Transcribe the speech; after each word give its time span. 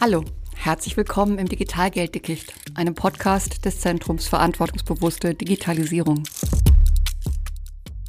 Hallo, 0.00 0.24
herzlich 0.54 0.96
willkommen 0.96 1.40
im 1.40 1.48
Digitalgelddickicht, 1.48 2.54
einem 2.76 2.94
Podcast 2.94 3.64
des 3.64 3.80
Zentrums 3.80 4.28
Verantwortungsbewusste 4.28 5.34
Digitalisierung. 5.34 6.22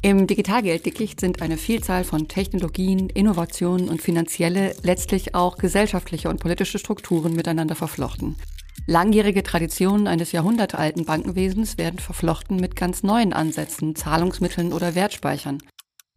Im 0.00 0.28
Digitalgelddickicht 0.28 1.18
sind 1.18 1.42
eine 1.42 1.56
Vielzahl 1.56 2.04
von 2.04 2.28
Technologien, 2.28 3.08
Innovationen 3.08 3.88
und 3.88 4.00
finanzielle, 4.00 4.76
letztlich 4.84 5.34
auch 5.34 5.56
gesellschaftliche 5.56 6.28
und 6.28 6.38
politische 6.38 6.78
Strukturen 6.78 7.34
miteinander 7.34 7.74
verflochten. 7.74 8.36
Langjährige 8.86 9.42
Traditionen 9.42 10.06
eines 10.06 10.30
jahrhundertealten 10.30 11.04
Bankenwesens 11.04 11.76
werden 11.76 11.98
verflochten 11.98 12.60
mit 12.60 12.76
ganz 12.76 13.02
neuen 13.02 13.32
Ansätzen, 13.32 13.96
Zahlungsmitteln 13.96 14.72
oder 14.72 14.94
Wertspeichern. 14.94 15.58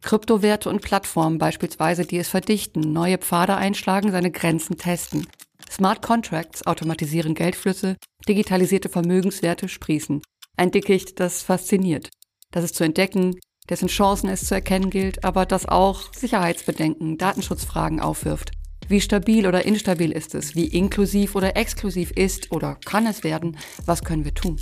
Kryptowerte 0.02 0.68
und 0.68 0.82
Plattformen 0.82 1.38
beispielsweise, 1.38 2.04
die 2.04 2.18
es 2.18 2.28
verdichten, 2.28 2.92
neue 2.92 3.18
Pfade 3.18 3.56
einschlagen, 3.56 4.12
seine 4.12 4.30
Grenzen 4.30 4.78
testen. 4.78 5.26
Smart 5.74 6.02
Contracts 6.02 6.64
automatisieren 6.68 7.34
Geldflüsse, 7.34 7.96
digitalisierte 8.28 8.88
Vermögenswerte 8.88 9.68
sprießen. 9.68 10.22
Ein 10.56 10.70
Dickicht, 10.70 11.18
das 11.18 11.42
fasziniert, 11.42 12.10
das 12.52 12.62
es 12.62 12.72
zu 12.72 12.84
entdecken, 12.84 13.40
dessen 13.68 13.88
Chancen 13.88 14.28
es 14.28 14.46
zu 14.46 14.54
erkennen 14.54 14.88
gilt, 14.88 15.24
aber 15.24 15.46
das 15.46 15.66
auch 15.66 16.14
Sicherheitsbedenken, 16.14 17.18
Datenschutzfragen 17.18 17.98
aufwirft. 17.98 18.52
Wie 18.86 19.00
stabil 19.00 19.48
oder 19.48 19.64
instabil 19.64 20.12
ist 20.12 20.36
es? 20.36 20.54
Wie 20.54 20.68
inklusiv 20.68 21.34
oder 21.34 21.56
exklusiv 21.56 22.12
ist 22.12 22.52
oder 22.52 22.76
kann 22.84 23.08
es 23.08 23.24
werden? 23.24 23.56
Was 23.84 24.04
können 24.04 24.24
wir 24.24 24.34
tun? 24.34 24.60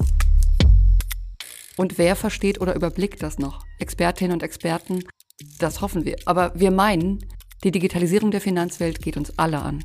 Und 1.77 1.99
wer 1.99 2.17
versteht 2.17 2.59
oder 2.59 2.75
überblickt 2.75 3.23
das 3.23 3.39
noch? 3.39 3.67
Expertinnen 3.79 4.33
und 4.33 4.43
Experten? 4.43 5.05
Das 5.59 5.83
hoffen 5.83 6.07
wir. 6.07 6.17
Aber 6.25 6.59
wir 6.59 6.71
meinen, 6.71 7.19
die 7.65 7.71
Digitalisierung 7.71 8.31
der 8.31 8.41
Finanzwelt 8.41 9.03
geht 9.03 9.19
uns 9.19 9.39
alle 9.39 9.61
an. 9.61 9.83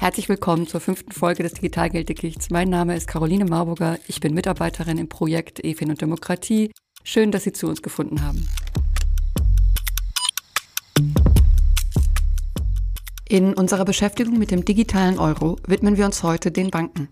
Herzlich 0.00 0.28
willkommen 0.28 0.68
zur 0.68 0.80
fünften 0.80 1.10
Folge 1.10 1.42
des 1.42 1.54
Digitalgelddickichts. 1.54 2.50
Mein 2.50 2.70
Name 2.70 2.96
ist 2.96 3.08
Caroline 3.08 3.44
Marburger. 3.44 3.98
Ich 4.06 4.20
bin 4.20 4.32
Mitarbeiterin 4.32 4.96
im 4.96 5.08
Projekt 5.08 5.64
EFIN 5.64 5.90
und 5.90 6.00
Demokratie. 6.00 6.70
Schön, 7.02 7.32
dass 7.32 7.42
Sie 7.42 7.52
zu 7.52 7.66
uns 7.66 7.82
gefunden 7.82 8.22
haben. 8.22 8.48
In 13.28 13.54
unserer 13.54 13.84
Beschäftigung 13.84 14.38
mit 14.38 14.52
dem 14.52 14.64
digitalen 14.64 15.18
Euro 15.18 15.56
widmen 15.66 15.96
wir 15.96 16.06
uns 16.06 16.22
heute 16.22 16.52
den 16.52 16.70
Banken. 16.70 17.08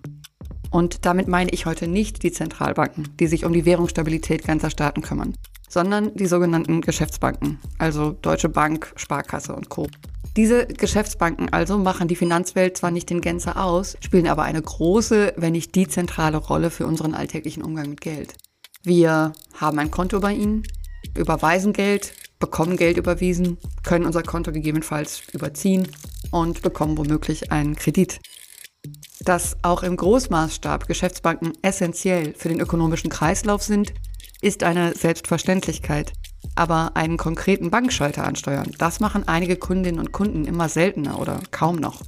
Und 0.70 1.04
damit 1.04 1.26
meine 1.26 1.50
ich 1.50 1.66
heute 1.66 1.88
nicht 1.88 2.22
die 2.22 2.30
Zentralbanken, 2.30 3.08
die 3.18 3.26
sich 3.26 3.44
um 3.44 3.52
die 3.52 3.64
Währungsstabilität 3.64 4.44
ganzer 4.44 4.70
Staaten 4.70 5.02
kümmern, 5.02 5.34
sondern 5.68 6.14
die 6.14 6.26
sogenannten 6.26 6.82
Geschäftsbanken, 6.82 7.58
also 7.78 8.12
Deutsche 8.12 8.48
Bank, 8.48 8.92
Sparkasse 8.94 9.56
und 9.56 9.70
Co. 9.70 9.88
Diese 10.36 10.66
Geschäftsbanken 10.66 11.50
also 11.50 11.78
machen 11.78 12.08
die 12.08 12.16
Finanzwelt 12.16 12.76
zwar 12.76 12.90
nicht 12.90 13.10
in 13.10 13.22
Gänze 13.22 13.56
aus, 13.56 13.96
spielen 14.00 14.26
aber 14.26 14.42
eine 14.42 14.60
große, 14.60 15.32
wenn 15.38 15.52
nicht 15.52 15.74
die 15.74 15.88
zentrale 15.88 16.36
Rolle 16.36 16.70
für 16.70 16.86
unseren 16.86 17.14
alltäglichen 17.14 17.62
Umgang 17.62 17.88
mit 17.88 18.02
Geld. 18.02 18.34
Wir 18.82 19.32
haben 19.54 19.78
ein 19.78 19.90
Konto 19.90 20.20
bei 20.20 20.34
ihnen, 20.34 20.62
überweisen 21.16 21.72
Geld, 21.72 22.12
bekommen 22.38 22.76
Geld 22.76 22.98
überwiesen, 22.98 23.56
können 23.82 24.04
unser 24.04 24.22
Konto 24.22 24.52
gegebenenfalls 24.52 25.22
überziehen 25.32 25.88
und 26.30 26.60
bekommen 26.60 26.98
womöglich 26.98 27.50
einen 27.50 27.74
Kredit. 27.74 28.20
Dass 29.20 29.56
auch 29.62 29.82
im 29.82 29.96
Großmaßstab 29.96 30.86
Geschäftsbanken 30.86 31.54
essentiell 31.62 32.34
für 32.36 32.50
den 32.50 32.60
ökonomischen 32.60 33.08
Kreislauf 33.08 33.62
sind, 33.62 33.94
ist 34.42 34.64
eine 34.64 34.94
Selbstverständlichkeit. 34.94 36.12
Aber 36.56 36.92
einen 36.94 37.18
konkreten 37.18 37.70
Bankschalter 37.70 38.24
ansteuern, 38.24 38.70
das 38.78 38.98
machen 38.98 39.28
einige 39.28 39.56
Kundinnen 39.56 40.00
und 40.00 40.12
Kunden 40.12 40.46
immer 40.46 40.70
seltener 40.70 41.20
oder 41.20 41.40
kaum 41.50 41.76
noch. 41.76 42.02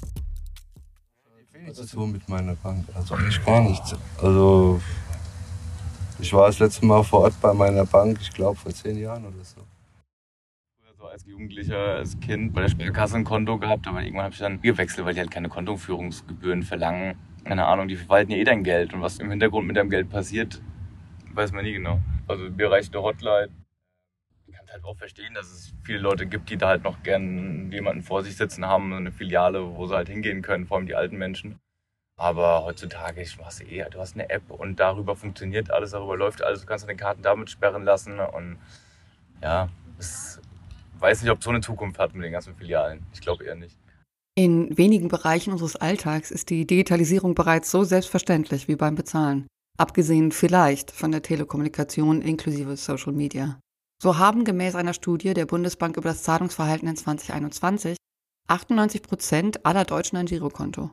Was 1.66 1.78
ist 1.78 1.90
so 1.90 2.06
mit 2.06 2.26
meiner 2.30 2.54
Bank? 2.54 2.86
Also 2.94 3.14
eigentlich 3.14 3.44
gar 3.44 3.60
nichts. 3.60 3.94
Also 4.22 4.80
ich 6.18 6.32
war 6.32 6.46
das 6.46 6.58
letzte 6.58 6.86
Mal 6.86 7.04
vor 7.04 7.20
Ort 7.20 7.34
bei 7.42 7.52
meiner 7.52 7.84
Bank, 7.84 8.18
ich 8.22 8.30
glaube 8.30 8.56
vor 8.56 8.72
zehn 8.72 8.98
Jahren 8.98 9.26
oder 9.26 9.44
so. 9.44 9.60
So 10.98 11.04
als 11.04 11.26
Jugendlicher, 11.26 11.96
als 11.96 12.18
Kind 12.18 12.54
bei 12.54 12.62
der 12.62 12.70
Sparkasse 12.70 13.16
ein 13.16 13.24
Konto 13.24 13.58
gehabt, 13.58 13.86
aber 13.86 14.02
irgendwann 14.02 14.24
habe 14.24 14.32
ich 14.32 14.40
dann 14.40 14.62
gewechselt, 14.62 15.06
weil 15.06 15.12
die 15.12 15.20
halt 15.20 15.30
keine 15.30 15.50
Kontoführungsgebühren 15.50 16.62
verlangen. 16.62 17.16
Keine 17.44 17.66
Ahnung, 17.66 17.86
die 17.86 17.96
verwalten 17.96 18.32
ja 18.32 18.38
eh 18.38 18.44
dein 18.44 18.64
Geld 18.64 18.94
und 18.94 19.02
was 19.02 19.18
im 19.18 19.28
Hintergrund 19.30 19.66
mit 19.66 19.76
deinem 19.76 19.90
Geld 19.90 20.08
passiert, 20.08 20.62
weiß 21.34 21.52
man 21.52 21.64
nie 21.64 21.74
genau. 21.74 22.00
Also 22.26 22.46
im 22.46 22.56
Bereich 22.56 22.90
der 22.90 23.02
Hotline 23.02 23.50
halt 24.72 24.84
auch 24.84 24.96
verstehen, 24.96 25.34
dass 25.34 25.50
es 25.50 25.72
viele 25.84 25.98
Leute 25.98 26.26
gibt, 26.26 26.50
die 26.50 26.56
da 26.56 26.68
halt 26.68 26.84
noch 26.84 27.02
gern 27.02 27.70
jemanden 27.72 28.02
vor 28.02 28.22
sich 28.22 28.36
sitzen 28.36 28.66
haben, 28.66 28.92
eine 28.92 29.12
Filiale, 29.12 29.76
wo 29.76 29.86
sie 29.86 29.94
halt 29.94 30.08
hingehen 30.08 30.42
können, 30.42 30.66
vor 30.66 30.76
allem 30.76 30.86
die 30.86 30.94
alten 30.94 31.16
Menschen. 31.16 31.58
Aber 32.16 32.64
heutzutage, 32.64 33.22
ich 33.22 33.38
mach's 33.38 33.60
eh, 33.60 33.84
du 33.90 33.98
hast 34.00 34.14
eine 34.14 34.28
App 34.28 34.50
und 34.50 34.80
darüber 34.80 35.14
funktioniert 35.14 35.70
alles, 35.70 35.92
darüber 35.92 36.16
läuft 36.16 36.42
alles, 36.42 36.62
du 36.62 36.66
kannst 36.66 36.84
deine 36.84 36.96
Karten 36.96 37.22
damit 37.22 37.48
sperren 37.48 37.84
lassen 37.84 38.18
und 38.18 38.58
ja, 39.40 39.68
ich 40.00 40.40
weiß 41.00 41.22
nicht, 41.22 41.30
ob 41.30 41.42
so 41.42 41.50
eine 41.50 41.60
Zukunft 41.60 41.98
hat 41.98 42.14
mit 42.14 42.24
den 42.24 42.32
ganzen 42.32 42.56
Filialen. 42.56 43.06
Ich 43.12 43.20
glaube 43.20 43.44
eher 43.44 43.54
nicht. 43.54 43.76
In 44.36 44.76
wenigen 44.76 45.08
Bereichen 45.08 45.52
unseres 45.52 45.76
Alltags 45.76 46.30
ist 46.30 46.50
die 46.50 46.66
Digitalisierung 46.66 47.34
bereits 47.34 47.70
so 47.70 47.84
selbstverständlich 47.84 48.68
wie 48.68 48.76
beim 48.76 48.94
Bezahlen. 48.94 49.46
Abgesehen 49.76 50.32
vielleicht 50.32 50.90
von 50.90 51.12
der 51.12 51.22
Telekommunikation 51.22 52.20
inklusive 52.20 52.76
Social 52.76 53.12
Media. 53.12 53.60
So 54.00 54.16
haben 54.16 54.44
gemäß 54.44 54.76
einer 54.76 54.94
Studie 54.94 55.34
der 55.34 55.46
Bundesbank 55.46 55.96
über 55.96 56.10
das 56.10 56.22
Zahlungsverhalten 56.22 56.88
in 56.88 56.96
2021 56.96 57.96
98 58.48 59.02
Prozent 59.02 59.66
aller 59.66 59.84
Deutschen 59.84 60.16
ein 60.16 60.26
Girokonto. 60.26 60.90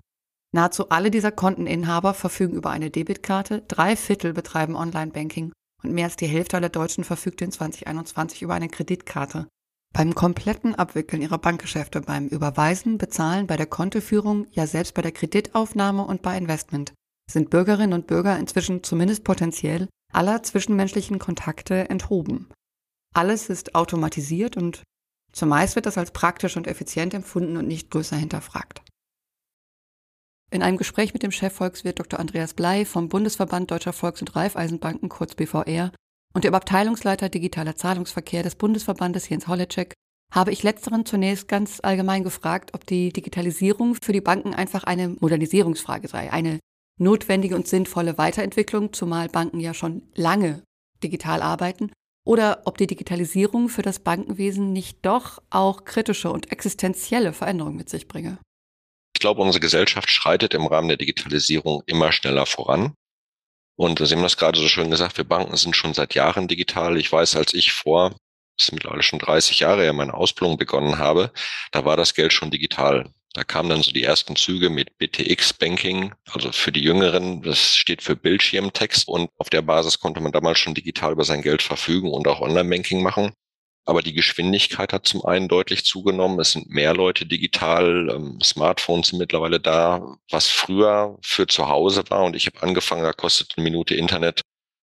Nahezu 0.53 0.89
alle 0.89 1.11
dieser 1.11 1.31
Konteninhaber 1.31 2.13
verfügen 2.13 2.55
über 2.55 2.71
eine 2.71 2.89
Debitkarte, 2.89 3.63
drei 3.67 3.95
Viertel 3.95 4.33
betreiben 4.33 4.75
Online-Banking 4.75 5.51
und 5.83 5.93
mehr 5.93 6.05
als 6.05 6.15
die 6.15 6.27
Hälfte 6.27 6.57
aller 6.57 6.69
Deutschen 6.69 7.03
verfügte 7.03 7.45
in 7.45 7.51
2021 7.51 8.41
über 8.41 8.55
eine 8.55 8.69
Kreditkarte. 8.69 9.47
Beim 9.93 10.15
kompletten 10.15 10.75
Abwickeln 10.75 11.21
ihrer 11.21 11.37
Bankgeschäfte, 11.37 12.01
beim 12.01 12.27
Überweisen, 12.27 12.97
Bezahlen, 12.97 13.47
bei 13.47 13.55
der 13.55 13.67
Kontoführung, 13.67 14.47
ja 14.51 14.65
selbst 14.67 14.93
bei 14.93 15.01
der 15.01 15.11
Kreditaufnahme 15.11 16.03
und 16.03 16.21
bei 16.21 16.37
Investment 16.37 16.93
sind 17.31 17.49
Bürgerinnen 17.49 17.93
und 17.93 18.07
Bürger 18.07 18.37
inzwischen 18.37 18.83
zumindest 18.83 19.23
potenziell 19.23 19.87
aller 20.11 20.43
zwischenmenschlichen 20.43 21.19
Kontakte 21.19 21.89
enthoben. 21.89 22.49
Alles 23.15 23.49
ist 23.49 23.75
automatisiert 23.75 24.57
und 24.57 24.83
zumeist 25.31 25.75
wird 25.75 25.85
das 25.85 25.97
als 25.97 26.11
praktisch 26.11 26.57
und 26.57 26.67
effizient 26.67 27.13
empfunden 27.13 27.55
und 27.55 27.65
nicht 27.65 27.89
größer 27.89 28.17
hinterfragt. 28.17 28.81
In 30.51 30.61
einem 30.61 30.75
Gespräch 30.75 31.13
mit 31.13 31.23
dem 31.23 31.31
Chefvolkswirt 31.31 31.97
Dr. 31.97 32.19
Andreas 32.19 32.53
Blei 32.53 32.83
vom 32.85 33.07
Bundesverband 33.07 33.71
Deutscher 33.71 33.93
Volks- 33.93 34.19
und 34.19 34.35
Raiffeisenbanken, 34.35 35.07
kurz 35.07 35.33
BVR, 35.33 35.91
und 36.33 36.43
dem 36.43 36.53
Abteilungsleiter 36.53 37.29
Digitaler 37.29 37.77
Zahlungsverkehr 37.77 38.43
des 38.43 38.55
Bundesverbandes 38.55 39.29
Jens 39.29 39.47
Holleczek 39.47 39.93
habe 40.33 40.51
ich 40.51 40.63
letzteren 40.63 41.05
zunächst 41.05 41.47
ganz 41.47 41.79
allgemein 41.81 42.25
gefragt, 42.25 42.73
ob 42.73 42.85
die 42.85 43.13
Digitalisierung 43.13 43.95
für 43.95 44.11
die 44.11 44.19
Banken 44.19 44.53
einfach 44.53 44.83
eine 44.83 45.09
Modernisierungsfrage 45.21 46.09
sei, 46.09 46.33
eine 46.33 46.59
notwendige 46.99 47.55
und 47.55 47.67
sinnvolle 47.67 48.17
Weiterentwicklung, 48.17 48.91
zumal 48.91 49.29
Banken 49.29 49.61
ja 49.61 49.73
schon 49.73 50.03
lange 50.15 50.63
digital 51.01 51.41
arbeiten 51.41 51.91
oder 52.25 52.63
ob 52.65 52.77
die 52.77 52.87
Digitalisierung 52.87 53.69
für 53.69 53.83
das 53.83 53.99
Bankenwesen 53.99 54.73
nicht 54.73 54.97
doch 55.03 55.41
auch 55.49 55.85
kritische 55.85 56.31
und 56.31 56.51
existenzielle 56.51 57.31
Veränderungen 57.31 57.77
mit 57.77 57.89
sich 57.89 58.07
bringe. 58.07 58.39
Ich 59.15 59.21
glaube, 59.21 59.41
unsere 59.41 59.61
Gesellschaft 59.61 60.09
schreitet 60.09 60.53
im 60.53 60.67
Rahmen 60.67 60.89
der 60.89 60.97
Digitalisierung 60.97 61.83
immer 61.85 62.11
schneller 62.11 62.45
voran. 62.45 62.93
Und 63.77 63.99
Sie 63.99 64.15
haben 64.15 64.23
das 64.23 64.37
gerade 64.37 64.59
so 64.59 64.67
schön 64.67 64.89
gesagt, 64.89 65.17
wir 65.17 65.23
Banken 65.23 65.55
sind 65.55 65.75
schon 65.75 65.93
seit 65.93 66.15
Jahren 66.15 66.47
digital. 66.47 66.97
Ich 66.97 67.11
weiß, 67.11 67.35
als 67.35 67.53
ich 67.53 67.73
vor, 67.73 68.11
das 68.57 68.67
ist 68.67 68.71
mittlerweile 68.73 69.03
schon 69.03 69.19
30 69.19 69.59
Jahre 69.59 69.85
ja 69.85 69.93
meine 69.93 70.13
Ausbildung 70.13 70.57
begonnen 70.57 70.97
habe, 70.97 71.31
da 71.71 71.85
war 71.85 71.97
das 71.97 72.13
Geld 72.13 72.33
schon 72.33 72.51
digital. 72.51 73.09
Da 73.35 73.43
kamen 73.43 73.69
dann 73.69 73.81
so 73.81 73.91
die 73.91 74.03
ersten 74.03 74.37
Züge 74.37 74.69
mit 74.69 74.97
BTX 74.97 75.51
Banking, 75.51 76.13
also 76.31 76.53
für 76.53 76.71
die 76.71 76.79
Jüngeren, 76.79 77.41
das 77.41 77.75
steht 77.75 78.01
für 78.01 78.15
Bildschirmtext 78.15 79.09
und 79.09 79.29
auf 79.37 79.49
der 79.49 79.61
Basis 79.61 79.99
konnte 79.99 80.21
man 80.21 80.31
damals 80.31 80.57
schon 80.57 80.73
digital 80.73 81.11
über 81.11 81.25
sein 81.25 81.41
Geld 81.41 81.61
verfügen 81.61 82.13
und 82.13 82.29
auch 82.29 82.39
Online-Banking 82.39 83.03
machen. 83.03 83.33
Aber 83.83 84.01
die 84.01 84.13
Geschwindigkeit 84.13 84.93
hat 84.93 85.05
zum 85.05 85.25
einen 85.25 85.49
deutlich 85.49 85.83
zugenommen. 85.83 86.39
Es 86.39 86.53
sind 86.53 86.69
mehr 86.69 86.93
Leute 86.93 87.25
digital. 87.25 88.09
Ähm, 88.09 88.39
Smartphones 88.41 89.09
sind 89.09 89.19
mittlerweile 89.19 89.59
da, 89.59 90.17
was 90.31 90.47
früher 90.47 91.19
für 91.21 91.45
zu 91.45 91.67
Hause 91.67 92.09
war. 92.09 92.23
Und 92.23 92.37
ich 92.37 92.47
habe 92.47 92.63
angefangen, 92.63 93.03
da 93.03 93.11
kostet 93.11 93.53
eine 93.57 93.65
Minute 93.65 93.95
Internet 93.95 94.41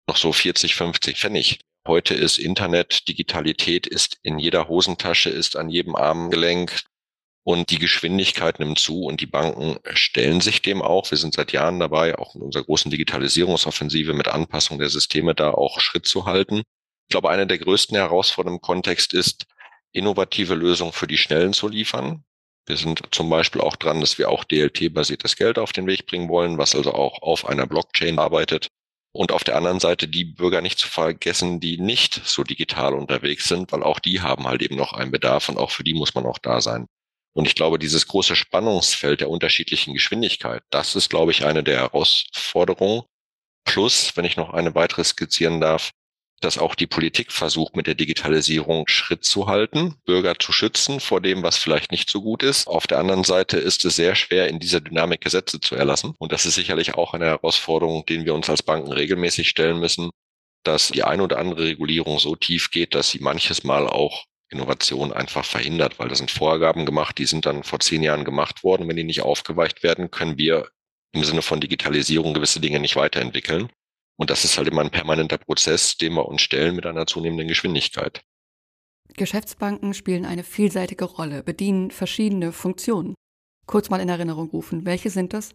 noch 0.07 0.17
so 0.17 0.31
40, 0.31 0.75
50 0.75 1.17
Pfennig. 1.17 1.59
Heute 1.87 2.13
ist 2.13 2.37
Internet, 2.37 3.07
Digitalität 3.07 3.87
ist 3.87 4.17
in 4.21 4.37
jeder 4.37 4.67
Hosentasche, 4.67 5.31
ist 5.31 5.57
an 5.57 5.69
jedem 5.69 5.95
Armgelenk 5.95 6.83
und 7.45 7.69
die 7.69 7.77
Geschwindigkeit 7.77 8.59
nimmt 8.59 8.79
zu 8.79 9.03
und 9.03 9.21
die 9.21 9.27
Banken 9.27 9.77
stellen 9.93 10.41
sich 10.41 10.63
dem 10.63 10.81
auch. 10.81 11.11
Wir 11.11 11.19
sind 11.19 11.35
seit 11.35 11.51
Jahren 11.51 11.79
dabei, 11.79 12.17
auch 12.17 12.33
in 12.33 12.41
unserer 12.41 12.63
großen 12.63 12.89
Digitalisierungsoffensive 12.89 14.13
mit 14.13 14.27
Anpassung 14.27 14.79
der 14.79 14.89
Systeme 14.89 15.35
da 15.35 15.51
auch 15.51 15.79
Schritt 15.79 16.07
zu 16.07 16.25
halten. 16.25 16.63
Ich 17.07 17.11
glaube, 17.11 17.29
eine 17.29 17.45
der 17.45 17.59
größten 17.59 17.95
Herausforderungen 17.95 18.57
im 18.57 18.61
Kontext 18.61 19.13
ist, 19.13 19.45
innovative 19.91 20.55
Lösungen 20.55 20.91
für 20.91 21.05
die 21.05 21.19
Schnellen 21.19 21.53
zu 21.53 21.67
liefern. 21.67 22.23
Wir 22.65 22.77
sind 22.77 23.03
zum 23.11 23.29
Beispiel 23.29 23.61
auch 23.61 23.75
dran, 23.75 24.01
dass 24.01 24.17
wir 24.17 24.29
auch 24.29 24.43
DLT-basiertes 24.43 25.35
Geld 25.35 25.59
auf 25.59 25.71
den 25.71 25.85
Weg 25.85 26.07
bringen 26.07 26.29
wollen, 26.29 26.57
was 26.57 26.73
also 26.73 26.93
auch 26.93 27.21
auf 27.21 27.47
einer 27.47 27.67
Blockchain 27.67 28.17
arbeitet. 28.17 28.69
Und 29.11 29.31
auf 29.31 29.43
der 29.43 29.55
anderen 29.55 29.79
Seite 29.79 30.07
die 30.07 30.25
Bürger 30.25 30.61
nicht 30.61 30.79
zu 30.79 30.87
vergessen, 30.87 31.59
die 31.59 31.77
nicht 31.77 32.21
so 32.25 32.43
digital 32.43 32.95
unterwegs 32.95 33.47
sind, 33.47 33.71
weil 33.71 33.83
auch 33.83 33.99
die 33.99 34.21
haben 34.21 34.47
halt 34.47 34.63
eben 34.63 34.75
noch 34.75 34.93
einen 34.93 35.11
Bedarf 35.11 35.47
und 35.47 35.59
auch 35.59 35.69
für 35.69 35.83
die 35.83 35.93
muss 35.93 36.15
man 36.15 36.25
auch 36.25 36.39
da 36.39 36.59
sein. 36.59 36.87
Und 37.35 37.47
ich 37.47 37.55
glaube, 37.55 37.79
dieses 37.79 38.07
große 38.07 38.35
Spannungsfeld 38.35 39.19
der 39.19 39.29
unterschiedlichen 39.29 39.93
Geschwindigkeit, 39.93 40.63
das 40.69 40.95
ist, 40.95 41.09
glaube 41.09 41.31
ich, 41.31 41.45
eine 41.45 41.63
der 41.63 41.79
Herausforderungen. 41.79 43.03
Plus, 43.65 44.15
wenn 44.15 44.25
ich 44.25 44.37
noch 44.37 44.53
eine 44.53 44.73
weitere 44.73 45.03
skizzieren 45.03 45.59
darf, 45.59 45.91
dass 46.39 46.57
auch 46.57 46.75
die 46.75 46.87
Politik 46.87 47.31
versucht, 47.31 47.75
mit 47.75 47.87
der 47.87 47.95
Digitalisierung 47.95 48.87
Schritt 48.87 49.25
zu 49.25 49.47
halten, 49.47 49.95
Bürger 50.05 50.37
zu 50.39 50.53
schützen 50.53 50.99
vor 50.99 51.19
dem, 51.19 51.43
was 51.43 51.57
vielleicht 51.57 51.91
nicht 51.91 52.09
so 52.09 52.21
gut 52.21 52.43
ist. 52.43 52.67
Auf 52.67 52.87
der 52.87 52.99
anderen 52.99 53.23
Seite 53.23 53.57
ist 53.57 53.83
es 53.83 53.95
sehr 53.95 54.15
schwer, 54.15 54.47
in 54.47 54.59
dieser 54.59 54.79
Dynamik 54.79 55.21
Gesetze 55.21 55.59
zu 55.59 55.75
erlassen. 55.75 56.13
Und 56.19 56.31
das 56.31 56.45
ist 56.45 56.55
sicherlich 56.55 56.93
auch 56.93 57.13
eine 57.13 57.25
Herausforderung, 57.25 58.05
den 58.05 58.25
wir 58.25 58.33
uns 58.33 58.49
als 58.49 58.63
Banken 58.63 58.91
regelmäßig 58.91 59.49
stellen 59.49 59.79
müssen, 59.79 60.09
dass 60.63 60.89
die 60.89 61.03
eine 61.03 61.23
oder 61.23 61.37
andere 61.39 61.63
Regulierung 61.63 62.19
so 62.19 62.35
tief 62.35 62.71
geht, 62.71 62.95
dass 62.95 63.09
sie 63.09 63.19
manches 63.19 63.63
Mal 63.63 63.87
auch 63.87 64.25
Innovation 64.49 65.11
einfach 65.11 65.45
verhindert, 65.45 65.99
weil 65.99 66.07
da 66.07 66.15
sind 66.15 66.31
Vorgaben 66.31 66.85
gemacht, 66.85 67.17
die 67.17 67.25
sind 67.25 67.45
dann 67.45 67.63
vor 67.63 67.79
zehn 67.79 68.03
Jahren 68.03 68.25
gemacht 68.25 68.63
worden. 68.63 68.87
Wenn 68.87 68.95
die 68.95 69.03
nicht 69.03 69.21
aufgeweicht 69.21 69.83
werden, 69.83 70.11
können 70.11 70.37
wir 70.37 70.69
im 71.11 71.23
Sinne 71.23 71.41
von 71.41 71.59
Digitalisierung 71.59 72.33
gewisse 72.33 72.59
Dinge 72.59 72.79
nicht 72.79 72.95
weiterentwickeln. 72.95 73.69
Und 74.17 74.29
das 74.29 74.45
ist 74.45 74.57
halt 74.57 74.67
immer 74.67 74.81
ein 74.81 74.91
permanenter 74.91 75.37
Prozess, 75.37 75.97
den 75.97 76.13
wir 76.13 76.27
uns 76.27 76.41
stellen 76.41 76.75
mit 76.75 76.85
einer 76.85 77.07
zunehmenden 77.07 77.47
Geschwindigkeit. 77.47 78.23
Geschäftsbanken 79.15 79.93
spielen 79.93 80.25
eine 80.25 80.43
vielseitige 80.43 81.05
Rolle, 81.05 81.43
bedienen 81.43 81.91
verschiedene 81.91 82.51
Funktionen. 82.51 83.15
Kurz 83.65 83.89
mal 83.89 83.99
in 83.99 84.09
Erinnerung 84.09 84.49
rufen, 84.49 84.85
welche 84.85 85.09
sind 85.09 85.33
das? 85.33 85.53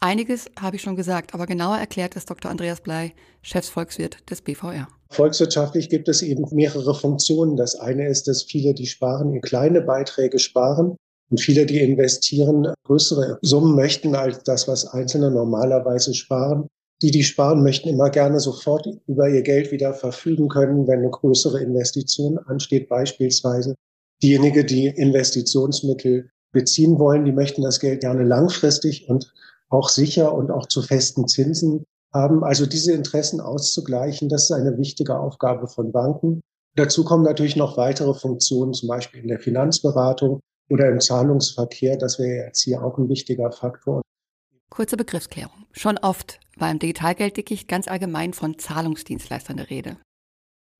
Einiges 0.00 0.50
habe 0.58 0.76
ich 0.76 0.82
schon 0.82 0.96
gesagt, 0.96 1.32
aber 1.32 1.46
genauer 1.46 1.78
erklärt 1.78 2.16
ist 2.16 2.28
Dr. 2.28 2.50
Andreas 2.50 2.80
Blei, 2.80 3.14
Chefsvolkswirt 3.42 4.28
des 4.30 4.42
BVR. 4.42 4.88
Volkswirtschaftlich 5.12 5.88
gibt 5.88 6.08
es 6.08 6.22
eben 6.22 6.44
mehrere 6.52 6.94
Funktionen. 6.94 7.56
Das 7.56 7.76
eine 7.76 8.08
ist, 8.08 8.28
dass 8.28 8.42
viele, 8.42 8.74
die 8.74 8.86
sparen, 8.86 9.32
in 9.32 9.40
kleine 9.40 9.82
Beiträge 9.82 10.38
sparen 10.38 10.96
und 11.30 11.40
viele, 11.40 11.66
die 11.66 11.80
investieren, 11.80 12.72
größere 12.84 13.38
Summen 13.42 13.74
möchten 13.74 14.14
als 14.14 14.42
das, 14.42 14.68
was 14.68 14.86
Einzelne 14.86 15.30
normalerweise 15.30 16.14
sparen 16.14 16.68
die, 17.02 17.10
die 17.10 17.24
sparen 17.24 17.62
möchten, 17.62 17.88
immer 17.88 18.10
gerne 18.10 18.38
sofort 18.38 18.86
über 19.06 19.28
ihr 19.28 19.42
Geld 19.42 19.72
wieder 19.72 19.92
verfügen 19.92 20.48
können, 20.48 20.86
wenn 20.86 21.00
eine 21.00 21.10
größere 21.10 21.60
Investition 21.60 22.38
ansteht. 22.38 22.88
Beispielsweise 22.88 23.74
diejenigen, 24.22 24.66
die 24.66 24.86
Investitionsmittel 24.86 26.30
beziehen 26.52 26.98
wollen, 26.98 27.24
die 27.24 27.32
möchten 27.32 27.62
das 27.62 27.80
Geld 27.80 28.00
gerne 28.00 28.22
langfristig 28.22 29.08
und 29.08 29.32
auch 29.68 29.88
sicher 29.88 30.32
und 30.32 30.50
auch 30.50 30.66
zu 30.66 30.82
festen 30.82 31.26
Zinsen 31.26 31.84
haben. 32.14 32.44
Also 32.44 32.66
diese 32.66 32.92
Interessen 32.92 33.40
auszugleichen, 33.40 34.28
das 34.28 34.44
ist 34.44 34.52
eine 34.52 34.78
wichtige 34.78 35.18
Aufgabe 35.18 35.68
von 35.68 35.92
Banken. 35.92 36.40
Dazu 36.74 37.04
kommen 37.04 37.24
natürlich 37.24 37.56
noch 37.56 37.76
weitere 37.76 38.14
Funktionen, 38.14 38.72
zum 38.72 38.88
Beispiel 38.88 39.20
in 39.20 39.28
der 39.28 39.38
Finanzberatung 39.38 40.40
oder 40.70 40.88
im 40.88 41.00
Zahlungsverkehr. 41.00 41.96
Das 41.98 42.18
wäre 42.18 42.46
jetzt 42.46 42.62
hier 42.62 42.82
auch 42.82 42.96
ein 42.98 43.08
wichtiger 43.08 43.52
Faktor. 43.52 44.02
Kurze 44.70 44.96
Begriffsklärung. 44.96 45.66
Schon 45.72 45.98
oft 45.98 46.40
war 46.56 46.70
im 46.70 46.78
Digitalgelddickicht 46.78 47.68
ganz 47.68 47.88
allgemein 47.88 48.32
von 48.32 48.58
Zahlungsdienstleistern 48.58 49.58
der 49.58 49.68
Rede. 49.68 49.98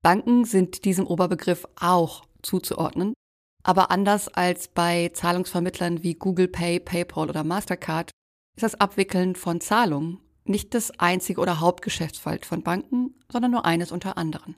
Banken 0.03 0.45
sind 0.45 0.85
diesem 0.85 1.07
Oberbegriff 1.07 1.67
auch 1.79 2.25
zuzuordnen, 2.43 3.13
aber 3.63 3.91
anders 3.91 4.29
als 4.29 4.69
bei 4.69 5.11
Zahlungsvermittlern 5.13 6.03
wie 6.03 6.15
Google 6.15 6.49
Pay, 6.49 6.81
PayPal 6.81 7.29
oder 7.29 7.45
Mastercard 7.45 8.11
ist 8.57 8.63
das 8.63 8.81
Abwickeln 8.81 9.37
von 9.37 9.61
Zahlungen 9.61 10.19
nicht 10.45 10.75
das 10.75 10.99
einzige 10.99 11.41
oder 11.41 11.61
Hauptgeschäftsfeld 11.61 12.47
von 12.47 12.63
Banken, 12.63 13.15
sondern 13.31 13.51
nur 13.51 13.65
eines 13.65 13.93
unter 13.93 14.17
anderen. 14.17 14.57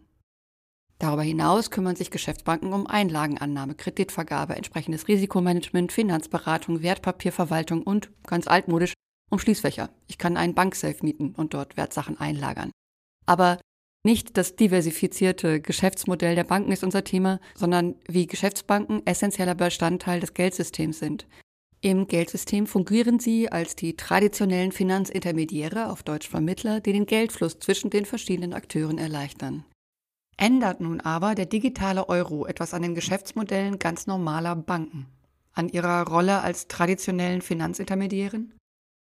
Darüber 0.99 1.23
hinaus 1.23 1.71
kümmern 1.71 1.97
sich 1.97 2.11
Geschäftsbanken 2.11 2.73
um 2.73 2.87
Einlagenannahme, 2.87 3.75
Kreditvergabe, 3.75 4.57
entsprechendes 4.57 5.09
Risikomanagement, 5.09 5.93
Finanzberatung, 5.93 6.83
Wertpapierverwaltung 6.83 7.83
und, 7.83 8.11
ganz 8.27 8.47
altmodisch, 8.47 8.95
um 9.31 9.39
Schließfächer. 9.39 9.91
Ich 10.07 10.19
kann 10.19 10.37
einen 10.37 10.55
Banksafe 10.55 11.05
mieten 11.05 11.35
und 11.37 11.55
dort 11.55 11.77
Wertsachen 11.77 12.19
einlagern. 12.19 12.71
Aber 13.27 13.59
nicht 14.07 14.37
das 14.37 14.55
diversifizierte 14.55 15.61
Geschäftsmodell 15.61 16.35
der 16.35 16.45
Banken 16.45 16.73
ist 16.73 16.85
unser 16.85 17.05
Thema, 17.05 17.41
sondern 17.55 17.97
wie 18.07 18.27
Geschäftsbanken 18.27 19.05
essentieller 19.07 19.55
Bestandteil 19.55 20.21
des 20.21 20.35
Geldsystems 20.35 20.99
sind. 20.99 21.27
Im 21.85 22.07
Geldsystem 22.07 22.67
fungieren 22.67 23.21
sie 23.21 23.53
als 23.53 23.77
die 23.77 23.95
traditionellen 23.95 24.73
Finanzintermediäre, 24.73 25.91
auf 25.91 26.03
Deutsch 26.03 26.27
Vermittler, 26.31 26.81
die 26.81 26.95
den 26.95 27.05
Geldfluss 27.05 27.59
zwischen 27.59 27.91
den 27.91 28.07
verschiedenen 28.07 28.55
Akteuren 28.55 28.97
erleichtern. 28.97 29.67
Ändert 30.39 30.81
nun 30.81 31.03
aber 31.03 31.35
der 31.35 31.45
digitale 31.45 32.09
Euro 32.09 32.47
etwas 32.47 32.73
an 32.73 32.81
den 32.81 32.95
Geschäftsmodellen 32.95 33.79
ganz 33.79 34.07
normaler 34.07 34.57
Banken, 34.57 35.09
an 35.53 35.69
ihrer 35.69 36.07
Rolle 36.09 36.41
als 36.41 36.69
traditionellen 36.69 37.43
Finanzintermediären? 37.43 38.55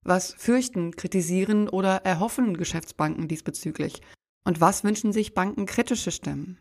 Was 0.06 0.33
fürchten, 0.33 0.95
kritisieren 0.95 1.69
oder 1.69 2.06
erhoffen 2.06 2.56
Geschäftsbanken 2.56 3.27
diesbezüglich? 3.27 4.04
Und 4.45 4.62
was 4.62 4.83
wünschen 4.83 5.12
sich 5.12 5.33
Banken 5.33 5.65
kritische 5.65 6.12
Stimmen? 6.12 6.60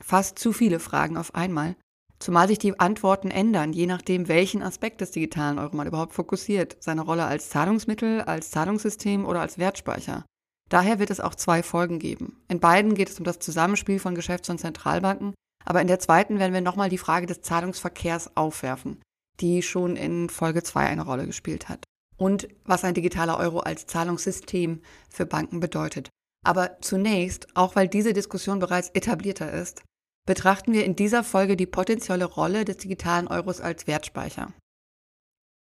Fast 0.00 0.38
zu 0.38 0.52
viele 0.52 0.78
Fragen 0.78 1.16
auf 1.16 1.34
einmal, 1.34 1.74
zumal 2.22 2.48
sich 2.48 2.58
die 2.58 2.78
Antworten 2.78 3.30
ändern, 3.30 3.72
je 3.72 3.86
nachdem, 3.86 4.28
welchen 4.28 4.62
Aspekt 4.62 5.00
des 5.00 5.10
digitalen 5.10 5.58
Euro 5.58 5.76
man 5.76 5.86
überhaupt 5.86 6.14
fokussiert, 6.14 6.76
seine 6.80 7.02
Rolle 7.02 7.24
als 7.24 7.50
Zahlungsmittel, 7.50 8.22
als 8.22 8.50
Zahlungssystem 8.50 9.24
oder 9.24 9.40
als 9.40 9.58
Wertspeicher. 9.58 10.24
Daher 10.68 10.98
wird 10.98 11.10
es 11.10 11.20
auch 11.20 11.34
zwei 11.34 11.62
Folgen 11.62 11.98
geben. 11.98 12.42
In 12.48 12.60
beiden 12.60 12.94
geht 12.94 13.10
es 13.10 13.18
um 13.18 13.24
das 13.24 13.38
Zusammenspiel 13.38 13.98
von 13.98 14.14
Geschäfts- 14.14 14.48
und 14.48 14.58
Zentralbanken, 14.58 15.34
aber 15.64 15.80
in 15.80 15.86
der 15.86 15.98
zweiten 15.98 16.38
werden 16.38 16.54
wir 16.54 16.60
nochmal 16.60 16.88
die 16.88 16.98
Frage 16.98 17.26
des 17.26 17.42
Zahlungsverkehrs 17.42 18.36
aufwerfen, 18.36 19.00
die 19.40 19.62
schon 19.62 19.96
in 19.96 20.28
Folge 20.30 20.62
2 20.62 20.86
eine 20.86 21.02
Rolle 21.02 21.26
gespielt 21.26 21.68
hat 21.68 21.84
und 22.16 22.48
was 22.64 22.84
ein 22.84 22.94
digitaler 22.94 23.38
Euro 23.38 23.60
als 23.60 23.86
Zahlungssystem 23.86 24.80
für 25.10 25.26
Banken 25.26 25.60
bedeutet. 25.60 26.08
Aber 26.44 26.78
zunächst, 26.80 27.48
auch 27.56 27.76
weil 27.76 27.88
diese 27.88 28.12
Diskussion 28.12 28.58
bereits 28.58 28.90
etablierter 28.90 29.52
ist, 29.52 29.82
betrachten 30.26 30.72
wir 30.72 30.84
in 30.84 30.96
dieser 30.96 31.24
Folge 31.24 31.56
die 31.56 31.66
potenzielle 31.66 32.24
Rolle 32.24 32.64
des 32.64 32.76
digitalen 32.78 33.28
Euros 33.28 33.60
als 33.60 33.86
Wertspeicher. 33.86 34.52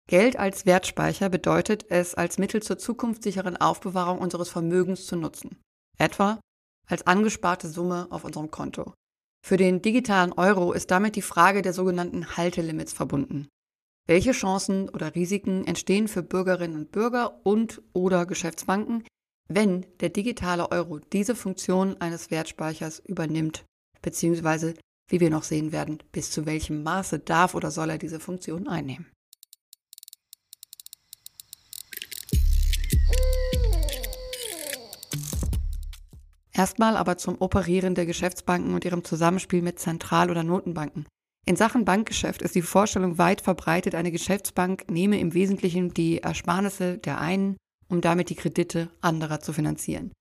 Geld 0.09 0.39
als 0.39 0.67
Wertspeicher 0.67 1.29
bedeutet 1.29 1.87
es 1.91 2.15
als 2.15 2.39
Mittel 2.39 2.63
zur 2.63 2.79
zukunftssicheren 2.79 3.57
Aufbewahrung 3.57 4.19
unseres 4.19 4.49
Vermögens 4.49 5.07
zu 5.07 5.17
nutzen, 5.17 5.61
etwa 5.99 6.41
als 6.87 7.07
angesparte 7.07 7.69
Summe 7.69 8.07
auf 8.11 8.25
unserem 8.25 8.51
Konto. 8.51 8.95
Für 9.45 9.57
den 9.57 9.83
digitalen 9.83 10.33
Euro 10.33 10.73
ist 10.73 10.91
damit 10.91 11.17
die 11.17 11.23
Frage 11.23 11.63
der 11.63 11.73
sogenannten 11.73 12.37
Haltelimits 12.37 12.93
verbunden. 12.93 13.49
Welche 14.07 14.33
Chancen 14.33 14.89
oder 14.89 15.17
Risiken 15.17 15.67
entstehen 15.67 16.07
für 16.07 16.23
Bürgerinnen 16.23 16.77
und 16.77 16.93
Bürger 16.93 17.45
und 17.45 17.83
oder 17.93 18.27
Geschäftsbanken, 18.27 19.05
wenn 19.49 19.87
der 20.01 20.11
digitale 20.11 20.71
Euro 20.71 21.01
diese 21.01 21.35
Funktion 21.35 22.01
eines 22.01 22.31
Wertspeichers 22.31 23.01
übernimmt, 23.01 23.65
beziehungsweise, 24.03 24.75
wie 25.09 25.21
wir 25.21 25.31
noch 25.31 25.43
sehen 25.43 25.73
werden, 25.73 25.99
bis 26.12 26.31
zu 26.31 26.47
welchem 26.47 26.83
Maße 26.83 27.19
darf 27.19 27.55
oder 27.55 27.71
soll 27.71 27.91
er 27.91 27.99
diese 27.99 28.21
Funktion 28.21 28.69
einnehmen? 28.69 29.07
Erstmal 36.57 36.97
aber 36.97 37.19
zum 37.19 37.37
Operieren 37.41 37.95
der 37.95 38.07
Geschäftsbanken 38.07 38.73
und 38.73 38.87
ihrem 38.87 39.05
Zusammenspiel 39.05 39.61
mit 39.61 39.79
Zentral- 39.79 40.31
oder 40.31 40.43
Notenbanken. 40.43 41.07
In 41.45 41.55
Sachen 41.55 41.85
Bankgeschäft 41.85 42.41
ist 42.41 42.55
die 42.55 42.62
Vorstellung 42.62 43.19
weit 43.19 43.43
verbreitet, 43.43 43.95
eine 43.95 44.11
Geschäftsbank 44.11 44.91
nehme 44.91 45.21
im 45.21 45.35
Wesentlichen 45.35 45.93
die 45.93 46.23
Ersparnisse 46.23 46.97
der 46.97 47.21
einen, 47.21 47.59
um 47.88 48.00
damit 48.00 48.31
die 48.31 48.35
Kredite 48.35 48.91
anderer 49.03 49.41
zu 49.41 49.53
finanzieren. 49.53 50.12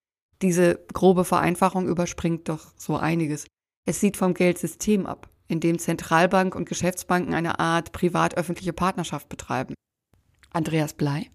Diese 0.42 0.76
grobe 0.94 1.24
Vereinfachung 1.24 1.88
überspringt 1.88 2.50
doch 2.50 2.74
so 2.78 2.98
einiges. 2.98 3.48
Es 3.88 4.00
sieht 4.00 4.18
vom 4.18 4.34
Geldsystem 4.34 5.06
ab, 5.06 5.30
in 5.48 5.60
dem 5.60 5.78
Zentralbank 5.78 6.56
und 6.56 6.68
Geschäftsbanken 6.68 7.36
eine 7.36 7.60
Art 7.60 7.92
privat-öffentliche 7.92 8.74
Partnerschaft 8.74 9.30
betreiben. 9.30 9.76
Andreas 10.52 10.94
Blei. 10.94 11.30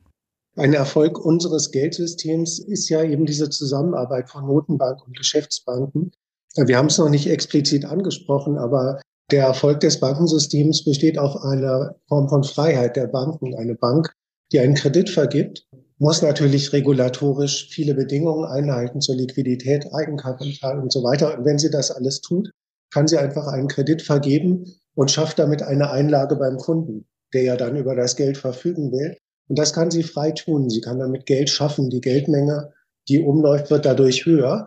Ein 0.57 0.75
Erfolg 0.75 1.25
unseres 1.25 1.71
Geldsystems 1.71 2.59
ist 2.59 2.89
ja 2.89 3.05
eben 3.05 3.25
diese 3.25 3.51
Zusammenarbeit 3.51 4.29
von 4.29 4.47
Notenbank 4.47 5.07
und 5.07 5.17
Geschäftsbanken. 5.17 6.11
Wir 6.57 6.77
haben 6.77 6.87
es 6.87 6.99
noch 6.99 7.09
nicht 7.09 7.29
explizit 7.29 7.85
angesprochen, 7.85 8.59
aber 8.59 9.01
der 9.31 9.45
Erfolg 9.45 9.79
des 9.79 10.01
Bankensystems 10.01 10.85
besteht 10.85 11.19
auf 11.19 11.37
einer 11.45 11.95
Form 12.09 12.29
von 12.29 12.43
Freiheit 12.43 12.97
der 12.97 13.07
Banken. 13.07 13.55
Eine 13.55 13.77
Bank, 13.77 14.13
die 14.51 14.59
einen 14.59 14.75
Kredit 14.75 15.09
vergibt, 15.09 15.69
muss 16.01 16.23
natürlich 16.23 16.73
regulatorisch 16.73 17.69
viele 17.71 17.95
Bedingungen 17.95 18.47
einhalten 18.47 19.03
zur 19.03 19.17
Liquidität, 19.17 19.87
Eigenkapital 19.93 20.81
und 20.81 20.91
so 20.91 21.05
weiter. 21.05 21.37
Und 21.37 21.45
wenn 21.45 21.59
sie 21.59 21.71
das 21.71 21.91
alles 21.91 22.23
tut, 22.23 22.51
kann 22.91 23.07
sie 23.07 23.19
einfach 23.19 23.47
einen 23.47 23.69
Kredit 23.69 24.01
vergeben 24.01 24.65
und 24.95 25.11
schafft 25.11 25.39
damit 25.39 25.63
eine 25.63 25.91
Einlage 25.91 26.37
beim 26.37 26.57
Kunden. 26.57 27.07
der 27.33 27.43
ja 27.43 27.57
dann 27.57 27.77
über 27.77 27.95
das 27.95 28.17
Geld 28.17 28.37
verfügen 28.39 28.91
will. 28.91 29.17
Und 29.49 29.57
das 29.57 29.73
kann 29.73 29.93
sie 29.93 30.03
frei 30.03 30.33
tun. 30.33 30.69
Sie 30.69 30.81
kann 30.81 30.99
damit 30.99 31.27
Geld 31.27 31.49
schaffen. 31.49 31.89
Die 31.89 32.01
Geldmenge, 32.01 32.73
die 33.09 33.21
umläuft, 33.21 33.71
wird 33.71 33.85
dadurch 33.85 34.27
höher, 34.27 34.67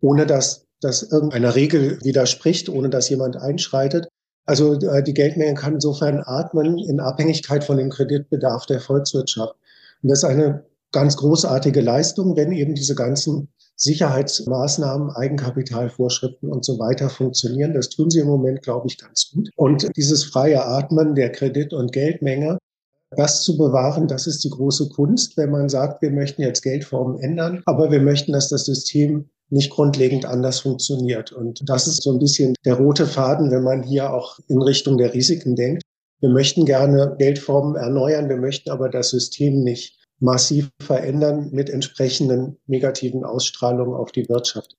ohne 0.00 0.24
dass 0.24 0.66
das 0.80 1.02
irgendeiner 1.02 1.56
Regel 1.56 1.98
widerspricht, 2.04 2.68
ohne 2.68 2.90
dass 2.90 3.08
jemand 3.08 3.36
einschreitet. 3.36 4.06
Also 4.44 4.74
äh, 4.74 5.02
die 5.02 5.14
Geldmenge 5.14 5.54
kann 5.54 5.74
insofern 5.74 6.22
atmen 6.24 6.78
in 6.78 7.00
Abhängigkeit 7.00 7.64
von 7.64 7.78
dem 7.78 7.90
Kreditbedarf 7.90 8.66
der 8.66 8.80
Volkswirtschaft. 8.80 9.56
Und 10.02 10.10
das 10.10 10.18
ist 10.18 10.24
eine 10.24 10.64
ganz 10.92 11.16
großartige 11.16 11.80
Leistung, 11.80 12.36
wenn 12.36 12.52
eben 12.52 12.74
diese 12.74 12.94
ganzen 12.94 13.48
Sicherheitsmaßnahmen, 13.76 15.10
Eigenkapitalvorschriften 15.10 16.50
und 16.50 16.64
so 16.64 16.78
weiter 16.78 17.10
funktionieren. 17.10 17.74
Das 17.74 17.90
tun 17.90 18.10
sie 18.10 18.20
im 18.20 18.26
Moment, 18.26 18.62
glaube 18.62 18.86
ich, 18.88 18.98
ganz 18.98 19.30
gut. 19.32 19.50
Und 19.56 19.88
dieses 19.96 20.24
freie 20.24 20.64
Atmen 20.64 21.14
der 21.14 21.30
Kredit- 21.30 21.74
und 21.74 21.92
Geldmenge, 21.92 22.58
das 23.10 23.42
zu 23.42 23.56
bewahren, 23.56 24.08
das 24.08 24.26
ist 24.26 24.44
die 24.44 24.50
große 24.50 24.88
Kunst, 24.88 25.36
wenn 25.36 25.50
man 25.50 25.68
sagt, 25.68 26.02
wir 26.02 26.10
möchten 26.10 26.42
jetzt 26.42 26.62
Geldformen 26.62 27.18
ändern, 27.20 27.62
aber 27.66 27.90
wir 27.90 28.00
möchten, 28.00 28.32
dass 28.32 28.48
das 28.48 28.64
System 28.64 29.28
nicht 29.48 29.70
grundlegend 29.70 30.24
anders 30.24 30.60
funktioniert. 30.60 31.32
Und 31.32 31.60
das 31.68 31.86
ist 31.86 32.02
so 32.02 32.12
ein 32.12 32.18
bisschen 32.18 32.54
der 32.64 32.74
rote 32.74 33.06
Faden, 33.06 33.50
wenn 33.50 33.62
man 33.62 33.82
hier 33.82 34.12
auch 34.12 34.38
in 34.48 34.60
Richtung 34.60 34.98
der 34.98 35.14
Risiken 35.14 35.54
denkt. 35.54 35.82
Wir 36.20 36.30
möchten 36.30 36.64
gerne 36.64 37.14
Geldformen 37.18 37.76
erneuern, 37.76 38.30
wir 38.30 38.38
möchten 38.38 38.70
aber 38.70 38.88
das 38.88 39.10
System 39.10 39.62
nicht 39.62 39.98
massiv 40.18 40.70
verändern 40.80 41.50
mit 41.52 41.68
entsprechenden 41.68 42.58
negativen 42.66 43.22
Ausstrahlungen 43.22 43.94
auf 43.94 44.12
die 44.12 44.26
Wirtschaft. 44.28 44.76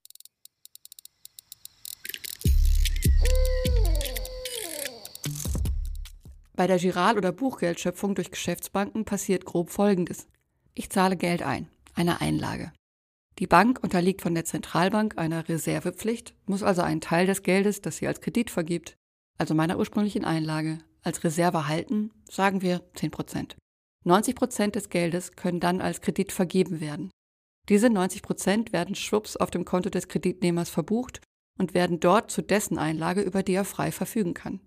Bei 6.56 6.66
der 6.66 6.80
Giral- 6.80 7.18
oder 7.18 7.32
Buchgeldschöpfung 7.32 8.16
durch 8.16 8.32
Geschäftsbanken 8.32 9.06
passiert 9.06 9.46
grob 9.46 9.70
Folgendes. 9.70 10.26
Ich 10.74 10.90
zahle 10.90 11.16
Geld 11.16 11.44
ein, 11.44 11.68
eine 11.94 12.20
Einlage. 12.20 12.72
Die 13.38 13.46
Bank 13.46 13.80
unterliegt 13.84 14.24
von 14.24 14.34
der 14.34 14.46
Zentralbank 14.46 15.20
einer 15.20 15.48
Reservepflicht, 15.48 16.34
muss 16.48 16.64
also 16.64 16.82
einen 16.82 17.02
Teil 17.02 17.28
des 17.28 17.44
Geldes, 17.44 17.82
das 17.82 17.98
sie 17.98 18.08
als 18.08 18.22
Kredit 18.22 18.50
vergibt, 18.50 18.98
also 19.38 19.54
meiner 19.54 19.78
ursprünglichen 19.78 20.26
Einlage, 20.26 20.80
als 21.04 21.24
Reserve 21.24 21.68
halten, 21.68 22.12
sagen 22.30 22.62
wir 22.62 22.82
10 22.96 23.12
Prozent. 23.12 23.58
90 24.06 24.36
Prozent 24.36 24.76
des 24.76 24.90
Geldes 24.90 25.34
können 25.34 25.60
dann 25.60 25.82
als 25.82 26.02
Kredit 26.02 26.32
vergeben 26.32 26.80
werden. 26.80 27.12
Diese 27.70 27.90
90 27.90 28.22
Prozent 28.22 28.74
werden 28.74 28.96
schwupps 28.96 29.36
auf 29.36 29.52
dem 29.52 29.66
Konto 29.66 29.90
des 29.90 30.08
Kreditnehmers 30.08 30.70
verbucht 30.70 31.22
und 31.60 31.74
werden 31.74 32.00
dort 32.00 32.32
zu 32.32 32.42
dessen 32.42 32.78
Einlage, 32.78 33.22
über 33.22 33.44
die 33.44 33.54
er 33.54 33.66
frei 33.66 33.92
verfügen 33.92 34.34
kann. 34.34 34.62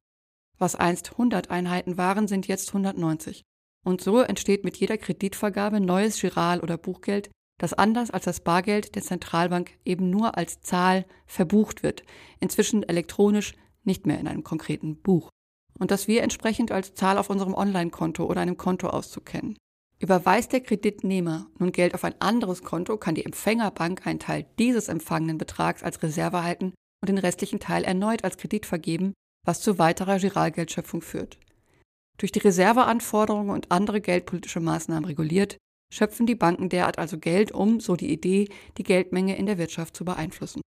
Was 0.59 0.77
einst 0.77 1.13
100 1.13 1.51
Einheiten 1.51 1.97
waren, 1.97 2.29
sind 2.29 2.47
jetzt 2.47 2.69
190. 2.69 3.43
Und 3.83 4.03
so 4.03 4.21
entsteht 4.21 4.65
mit 4.65 4.77
jeder 4.77 4.99
Kreditvergabe 4.99 5.81
neues 5.81 6.21
Giral- 6.21 6.61
oder 6.61 6.77
Buchgeld, 6.77 7.31
das 7.59 7.73
anders 7.73 8.11
als 8.11 8.25
das 8.25 8.41
Bargeld 8.41 8.95
der 8.95 9.03
Zentralbank 9.03 9.79
eben 9.87 10.11
nur 10.11 10.37
als 10.37 10.61
Zahl 10.61 11.07
verbucht 11.27 11.83
wird, 11.83 12.03
inzwischen 12.41 12.83
elektronisch, 12.83 13.55
nicht 13.85 14.07
mehr 14.07 14.19
in 14.19 14.29
einem 14.29 14.45
konkreten 14.45 15.01
Buch 15.01 15.31
und 15.81 15.91
das 15.91 16.07
wir 16.07 16.23
entsprechend 16.23 16.71
als 16.71 16.95
Zahl 16.95 17.19
auf 17.19 17.31
unserem 17.31 17.55
Online-Konto 17.55 18.25
oder 18.25 18.41
einem 18.41 18.57
Kontoauszug 18.57 19.25
kennen. 19.25 19.57
Überweist 19.99 20.53
der 20.53 20.61
Kreditnehmer 20.61 21.47
nun 21.59 21.73
Geld 21.73 21.95
auf 21.95 22.05
ein 22.05 22.15
anderes 22.21 22.63
Konto, 22.63 22.97
kann 22.97 23.15
die 23.15 23.25
Empfängerbank 23.25 24.07
einen 24.07 24.19
Teil 24.19 24.47
dieses 24.59 24.89
empfangenen 24.89 25.37
Betrags 25.37 25.83
als 25.83 26.03
Reserve 26.03 26.43
halten 26.43 26.73
und 27.03 27.09
den 27.09 27.19
restlichen 27.19 27.61
Teil 27.61 27.85
erneut 27.85 28.25
als 28.25 28.37
Kredit 28.37 28.67
vergeben, 28.67 29.13
was 29.45 29.61
zu 29.61 29.79
weiterer 29.79 30.19
Giralgeldschöpfung 30.19 31.03
führt. 31.03 31.39
Durch 32.19 32.33
die 32.33 32.39
Reserveanforderungen 32.39 33.51
und 33.51 33.71
andere 33.71 34.01
geldpolitische 34.01 34.61
Maßnahmen 34.61 35.07
reguliert, 35.07 35.57
schöpfen 35.93 36.27
die 36.27 36.35
Banken 36.35 36.69
derart 36.69 36.99
also 36.99 37.19
Geld, 37.19 37.53
um, 37.53 37.81
so 37.81 37.97
die 37.97 38.13
Idee, 38.13 38.49
die 38.79 38.83
Geldmenge 38.83 39.37
in 39.37 39.47
der 39.47 39.59
Wirtschaft 39.59 39.97
zu 39.97 40.05
beeinflussen. 40.05 40.61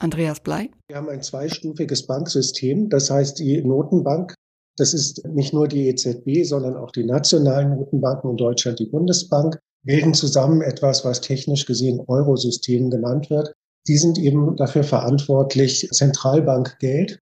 Andreas 0.00 0.40
Blei. 0.40 0.70
Wir 0.88 0.96
haben 0.96 1.08
ein 1.08 1.22
zweistufiges 1.22 2.06
Banksystem. 2.06 2.88
Das 2.88 3.10
heißt, 3.10 3.38
die 3.38 3.62
Notenbank, 3.62 4.34
das 4.76 4.94
ist 4.94 5.24
nicht 5.26 5.52
nur 5.52 5.68
die 5.68 5.88
EZB, 5.88 6.44
sondern 6.44 6.76
auch 6.76 6.90
die 6.90 7.04
nationalen 7.04 7.76
Notenbanken 7.76 8.30
in 8.30 8.36
Deutschland, 8.36 8.78
die 8.78 8.86
Bundesbank, 8.86 9.58
bilden 9.84 10.14
zusammen 10.14 10.62
etwas, 10.62 11.04
was 11.04 11.20
technisch 11.20 11.66
gesehen 11.66 12.00
Eurosystem 12.06 12.90
genannt 12.90 13.30
wird. 13.30 13.52
Die 13.88 13.96
sind 13.96 14.18
eben 14.18 14.56
dafür 14.56 14.84
verantwortlich, 14.84 15.88
Zentralbankgeld 15.90 17.18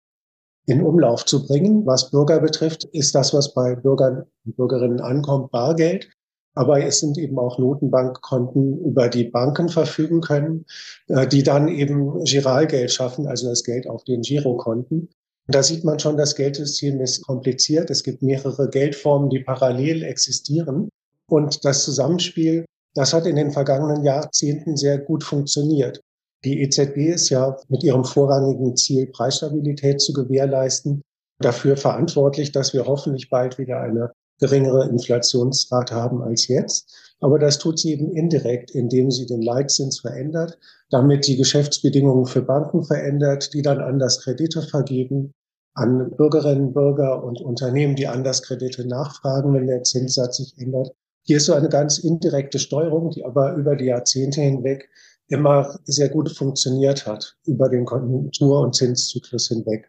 in 0.66 0.82
Umlauf 0.82 1.24
zu 1.24 1.46
bringen. 1.46 1.86
Was 1.86 2.10
Bürger 2.10 2.40
betrifft, 2.40 2.84
ist 2.84 3.14
das, 3.14 3.32
was 3.32 3.54
bei 3.54 3.74
Bürgern 3.74 4.24
und 4.44 4.56
Bürgerinnen 4.56 5.00
ankommt, 5.00 5.50
Bargeld. 5.50 6.10
Aber 6.54 6.84
es 6.84 7.00
sind 7.00 7.18
eben 7.18 7.38
auch 7.38 7.58
Notenbankkonten, 7.58 8.84
über 8.84 9.08
die 9.08 9.24
Banken 9.24 9.68
verfügen 9.68 10.20
können, 10.20 10.66
äh, 11.08 11.26
die 11.26 11.42
dann 11.42 11.68
eben 11.68 12.24
Giralgeld 12.24 12.90
schaffen, 12.90 13.26
also 13.26 13.48
das 13.48 13.62
Geld 13.62 13.88
auf 13.88 14.04
den 14.04 14.22
Girokonten. 14.22 15.08
Da 15.46 15.62
sieht 15.62 15.84
man 15.84 15.98
schon, 15.98 16.16
das 16.16 16.34
Geldsystem 16.34 17.00
ist 17.00 17.24
kompliziert. 17.26 17.90
Es 17.90 18.02
gibt 18.02 18.22
mehrere 18.22 18.68
Geldformen, 18.68 19.30
die 19.30 19.40
parallel 19.40 20.02
existieren. 20.02 20.90
Und 21.26 21.64
das 21.64 21.84
Zusammenspiel, 21.84 22.64
das 22.94 23.12
hat 23.12 23.26
in 23.26 23.36
den 23.36 23.50
vergangenen 23.50 24.04
Jahrzehnten 24.04 24.76
sehr 24.76 24.98
gut 24.98 25.24
funktioniert. 25.24 26.00
Die 26.44 26.60
EZB 26.62 27.14
ist 27.14 27.30
ja 27.30 27.56
mit 27.68 27.82
ihrem 27.82 28.04
vorrangigen 28.04 28.76
Ziel, 28.76 29.06
Preisstabilität 29.06 30.00
zu 30.00 30.12
gewährleisten, 30.12 31.02
dafür 31.40 31.76
verantwortlich, 31.76 32.52
dass 32.52 32.74
wir 32.74 32.86
hoffentlich 32.86 33.30
bald 33.30 33.58
wieder 33.58 33.80
eine 33.80 34.12
geringere 34.38 34.88
Inflationsrate 34.88 35.94
haben 35.94 36.22
als 36.22 36.48
jetzt. 36.48 37.14
Aber 37.20 37.38
das 37.38 37.58
tut 37.58 37.78
sie 37.78 37.92
eben 37.92 38.12
indirekt, 38.12 38.70
indem 38.70 39.10
sie 39.10 39.26
den 39.26 39.42
Leitzins 39.42 40.00
verändert, 40.00 40.58
damit 40.90 41.26
die 41.26 41.36
Geschäftsbedingungen 41.36 42.26
für 42.26 42.42
Banken 42.42 42.84
verändert, 42.84 43.52
die 43.54 43.62
dann 43.62 43.80
anders 43.80 44.20
Kredite 44.20 44.62
vergeben 44.62 45.32
an 45.74 46.10
Bürgerinnen, 46.16 46.72
Bürger 46.72 47.22
und 47.22 47.40
Unternehmen, 47.40 47.94
die 47.94 48.08
anders 48.08 48.42
Kredite 48.42 48.86
nachfragen, 48.86 49.54
wenn 49.54 49.66
der 49.66 49.84
Zinssatz 49.84 50.38
sich 50.38 50.58
ändert. 50.58 50.92
Hier 51.22 51.36
ist 51.36 51.46
so 51.46 51.54
eine 51.54 51.68
ganz 51.68 51.98
indirekte 51.98 52.58
Steuerung, 52.58 53.10
die 53.10 53.24
aber 53.24 53.54
über 53.54 53.76
die 53.76 53.86
Jahrzehnte 53.86 54.40
hinweg 54.40 54.88
immer 55.28 55.78
sehr 55.84 56.08
gut 56.08 56.30
funktioniert 56.30 57.06
hat, 57.06 57.36
über 57.44 57.68
den 57.68 57.84
Konjunktur- 57.84 58.60
und 58.62 58.74
Zinszyklus 58.74 59.48
hinweg. 59.48 59.88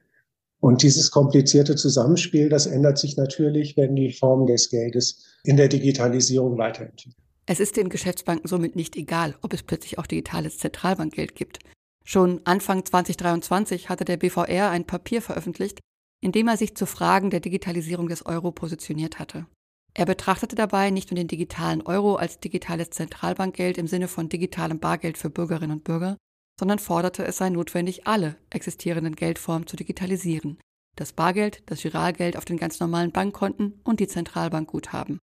Und 0.60 0.84
dieses 0.84 1.12
komplizierte 1.12 1.76
Zusammenspiel, 1.76 2.50
das 2.50 2.68
ändert 2.68 2.98
sich 2.98 3.16
natürlich, 3.16 3.78
wenn 3.78 3.96
die 3.96 4.12
Form 4.12 4.46
des 4.46 4.70
Geldes 4.70 5.26
in 5.44 5.58
der 5.58 5.70
Digitalisierung 5.70 6.58
weiterentwickelt. 6.58 7.16
Es 7.46 7.60
ist 7.60 7.78
den 7.78 7.90
Geschäftsbanken 7.90 8.48
somit 8.48 8.76
nicht 8.76 8.96
egal, 8.96 9.36
ob 9.42 9.54
es 9.54 9.64
plötzlich 9.64 9.98
auch 9.98 10.06
digitales 10.06 10.60
Zentralbankgeld 10.60 11.34
gibt. 11.36 11.60
Schon 12.04 12.42
Anfang 12.44 12.86
2023 12.86 13.90
hatte 13.90 14.06
der 14.06 14.18
BVR 14.18 14.70
ein 14.70 14.86
Papier 14.86 15.22
veröffentlicht, 15.22 15.80
in 16.22 16.32
dem 16.32 16.48
er 16.48 16.58
sich 16.58 16.76
zu 16.76 16.86
Fragen 16.86 17.30
der 17.30 17.40
Digitalisierung 17.40 18.08
des 18.08 18.26
Euro 18.26 18.52
positioniert 18.52 19.18
hatte. 19.18 19.48
Er 19.94 20.06
betrachtete 20.06 20.56
dabei 20.56 20.92
nicht 20.92 21.10
nur 21.10 21.16
den 21.16 21.28
digitalen 21.28 21.82
Euro 21.82 22.16
als 22.16 22.40
digitales 22.40 22.92
Zentralbankgeld 22.92 23.78
im 23.78 23.88
Sinne 23.88 24.08
von 24.08 24.30
digitalem 24.30 24.80
Bargeld 24.80 25.18
für 25.18 25.30
Bürgerinnen 25.30 25.78
und 25.78 25.84
Bürger, 25.84 26.18
sondern 26.60 26.80
forderte, 26.80 27.24
es 27.24 27.38
sei 27.38 27.50
notwendig, 27.50 28.06
alle 28.06 28.36
existierenden 28.50 29.16
Geldformen 29.16 29.66
zu 29.66 29.78
digitalisieren. 29.78 30.60
Das 30.98 31.14
Bargeld, 31.14 31.64
das 31.68 31.82
Giralgeld 31.82 32.36
auf 32.36 32.44
den 32.44 32.58
ganz 32.58 32.82
normalen 32.82 33.14
Bankkonten 33.14 33.80
und 33.86 34.02
die 34.02 34.10
Zentralbankguthaben. 34.10 35.20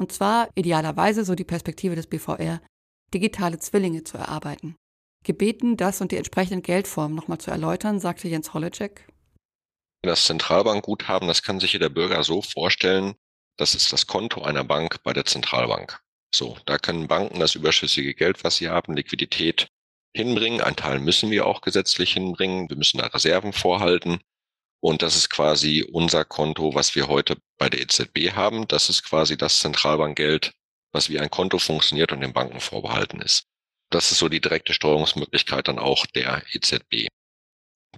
Und 0.00 0.12
zwar 0.12 0.48
idealerweise, 0.54 1.26
so 1.26 1.34
die 1.34 1.44
Perspektive 1.44 1.94
des 1.94 2.06
BVR, 2.06 2.62
digitale 3.12 3.58
Zwillinge 3.58 4.04
zu 4.04 4.16
erarbeiten. 4.16 4.76
Gebeten, 5.24 5.76
das 5.76 6.00
und 6.00 6.10
die 6.10 6.16
entsprechenden 6.16 6.62
Geldformen 6.62 7.14
nochmal 7.14 7.38
zu 7.38 7.50
erläutern, 7.50 8.00
sagte 8.00 8.28
Jens 8.28 8.54
Holleczek. 8.54 9.06
Das 10.02 10.24
Zentralbankguthaben, 10.24 11.28
das 11.28 11.42
kann 11.42 11.60
sich 11.60 11.74
jeder 11.74 11.90
Bürger 11.90 12.24
so 12.24 12.40
vorstellen, 12.40 13.14
das 13.58 13.74
ist 13.74 13.92
das 13.92 14.06
Konto 14.06 14.40
einer 14.40 14.64
Bank 14.64 15.02
bei 15.02 15.12
der 15.12 15.26
Zentralbank. 15.26 16.00
So, 16.34 16.56
da 16.64 16.78
können 16.78 17.08
Banken 17.08 17.40
das 17.40 17.56
überschüssige 17.56 18.14
Geld, 18.14 18.42
was 18.42 18.56
sie 18.56 18.68
haben, 18.68 18.94
Liquidität, 18.94 19.68
hinbringen. 20.14 20.60
Ein 20.60 20.76
Teil 20.76 21.00
müssen 21.00 21.30
wir 21.30 21.46
auch 21.46 21.60
gesetzlich 21.60 22.12
hinbringen. 22.12 22.68
Wir 22.68 22.76
müssen 22.76 22.98
da 22.98 23.06
Reserven 23.06 23.52
vorhalten. 23.52 24.20
Und 24.80 25.02
das 25.02 25.16
ist 25.16 25.30
quasi 25.30 25.82
unser 25.82 26.24
Konto, 26.24 26.74
was 26.74 26.94
wir 26.94 27.08
heute 27.08 27.36
bei 27.58 27.68
der 27.68 27.80
EZB 27.80 28.32
haben. 28.32 28.68
Das 28.68 28.88
ist 28.88 29.04
quasi 29.04 29.36
das 29.36 29.58
Zentralbankgeld, 29.58 30.52
was 30.92 31.08
wie 31.08 31.18
ein 31.18 31.30
Konto 31.30 31.58
funktioniert 31.58 32.12
und 32.12 32.20
den 32.20 32.32
Banken 32.32 32.60
vorbehalten 32.60 33.20
ist. 33.20 33.44
Das 33.90 34.12
ist 34.12 34.18
so 34.18 34.28
die 34.28 34.40
direkte 34.40 34.74
Steuerungsmöglichkeit 34.74 35.66
dann 35.68 35.78
auch 35.78 36.06
der 36.06 36.42
EZB. 36.52 37.08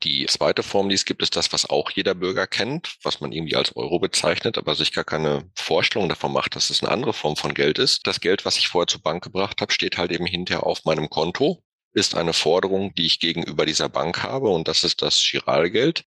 Die 0.03 0.25
zweite 0.27 0.63
Form, 0.63 0.89
die 0.89 0.95
es 0.95 1.05
gibt, 1.05 1.21
ist 1.21 1.37
das, 1.37 1.53
was 1.53 1.69
auch 1.69 1.91
jeder 1.91 2.15
Bürger 2.15 2.47
kennt, 2.47 2.97
was 3.03 3.21
man 3.21 3.33
irgendwie 3.33 3.57
als 3.57 3.77
Euro 3.77 3.99
bezeichnet, 3.99 4.57
aber 4.57 4.75
sich 4.75 4.93
gar 4.93 5.05
keine 5.05 5.51
Vorstellung 5.57 6.09
davon 6.09 6.33
macht, 6.33 6.57
dass 6.57 6.71
es 6.71 6.83
eine 6.83 6.91
andere 6.91 7.13
Form 7.13 7.37
von 7.37 7.53
Geld 7.53 7.79
ist. 7.79 8.07
Das 8.07 8.21
Geld, 8.21 8.47
was 8.47 8.57
ich 8.57 8.69
vorher 8.69 8.87
zur 8.87 9.03
Bank 9.03 9.23
gebracht 9.23 9.61
habe, 9.61 9.73
steht 9.73 9.99
halt 9.99 10.13
eben 10.13 10.25
hinterher 10.25 10.65
auf 10.65 10.85
meinem 10.85 11.11
Konto 11.11 11.63
ist 11.93 12.15
eine 12.15 12.33
Forderung, 12.33 12.95
die 12.95 13.07
ich 13.07 13.21
gegenüber 13.21 13.67
dieser 13.67 13.89
Bank 13.89 14.23
habe 14.23 14.49
und 14.51 14.69
das 14.69 14.85
ist 14.85 15.03
das 15.03 15.23
Giralgeld. 15.31 16.05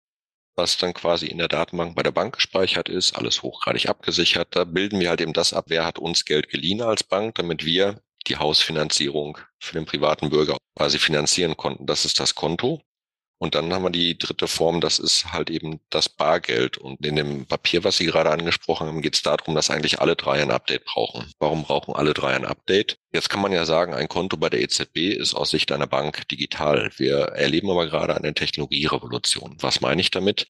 was 0.56 0.78
dann 0.78 0.94
quasi 0.94 1.28
in 1.28 1.40
der 1.40 1.48
Datenbank 1.48 1.96
bei 1.96 2.04
der 2.04 2.12
Bank 2.12 2.36
gespeichert 2.36 2.90
ist, 2.90 3.16
alles 3.18 3.42
hochgradig 3.42 3.90
abgesichert. 3.90 4.50
Da 4.56 4.66
bilden 4.66 5.00
wir 5.00 5.10
halt 5.10 5.22
eben 5.22 5.34
das 5.34 5.54
ab, 5.54 5.66
wer 5.68 5.86
hat 5.86 5.98
uns 6.00 6.26
Geld 6.26 6.50
geliehen 6.50 6.82
als 6.82 7.04
Bank, 7.04 7.36
damit 7.36 7.66
wir 7.66 8.02
die 8.28 8.38
Hausfinanzierung 8.38 9.38
für 9.60 9.74
den 9.74 9.86
privaten 9.86 10.30
Bürger 10.30 10.58
quasi 10.78 11.00
finanzieren 11.00 11.58
konnten. 11.58 11.86
Das 11.88 12.06
ist 12.06 12.20
das 12.20 12.36
Konto. 12.36 12.82
Und 13.44 13.56
dann 13.56 13.74
haben 13.74 13.84
wir 13.84 13.90
die 13.90 14.18
dritte 14.18 14.48
Form, 14.48 14.80
das 14.80 15.00
ist 15.00 15.34
halt 15.34 15.50
eben 15.50 15.82
das 15.90 16.08
Bargeld. 16.08 16.78
Und 16.78 17.06
in 17.06 17.18
dem 17.18 17.46
Papier, 17.46 17.84
was 17.84 17.98
Sie 17.98 18.06
gerade 18.06 18.30
angesprochen 18.30 18.88
haben, 18.88 19.02
geht 19.02 19.16
es 19.16 19.22
darum, 19.22 19.54
dass 19.54 19.70
eigentlich 19.70 20.00
alle 20.00 20.16
drei 20.16 20.42
ein 20.42 20.50
Update 20.50 20.86
brauchen. 20.86 21.30
Warum 21.40 21.64
brauchen 21.64 21.94
alle 21.94 22.14
drei 22.14 22.34
ein 22.38 22.46
Update? 22.46 23.00
Jetzt 23.12 23.30
kann 23.30 23.42
man 23.42 23.52
ja 23.52 23.66
sagen, 23.66 23.94
ein 23.94 24.08
Konto 24.08 24.38
bei 24.38 24.50
der 24.50 24.62
EZB 24.62 25.10
ist 25.10 25.34
aus 25.34 25.50
Sicht 25.50 25.74
einer 25.74 25.88
Bank 25.88 26.26
digital. 26.30 26.90
Wir 26.96 27.18
erleben 27.18 27.70
aber 27.70 27.88
gerade 27.88 28.16
eine 28.16 28.34
Technologierevolution. 28.34 29.58
Was 29.60 29.82
meine 29.82 30.00
ich 30.00 30.10
damit? 30.10 30.48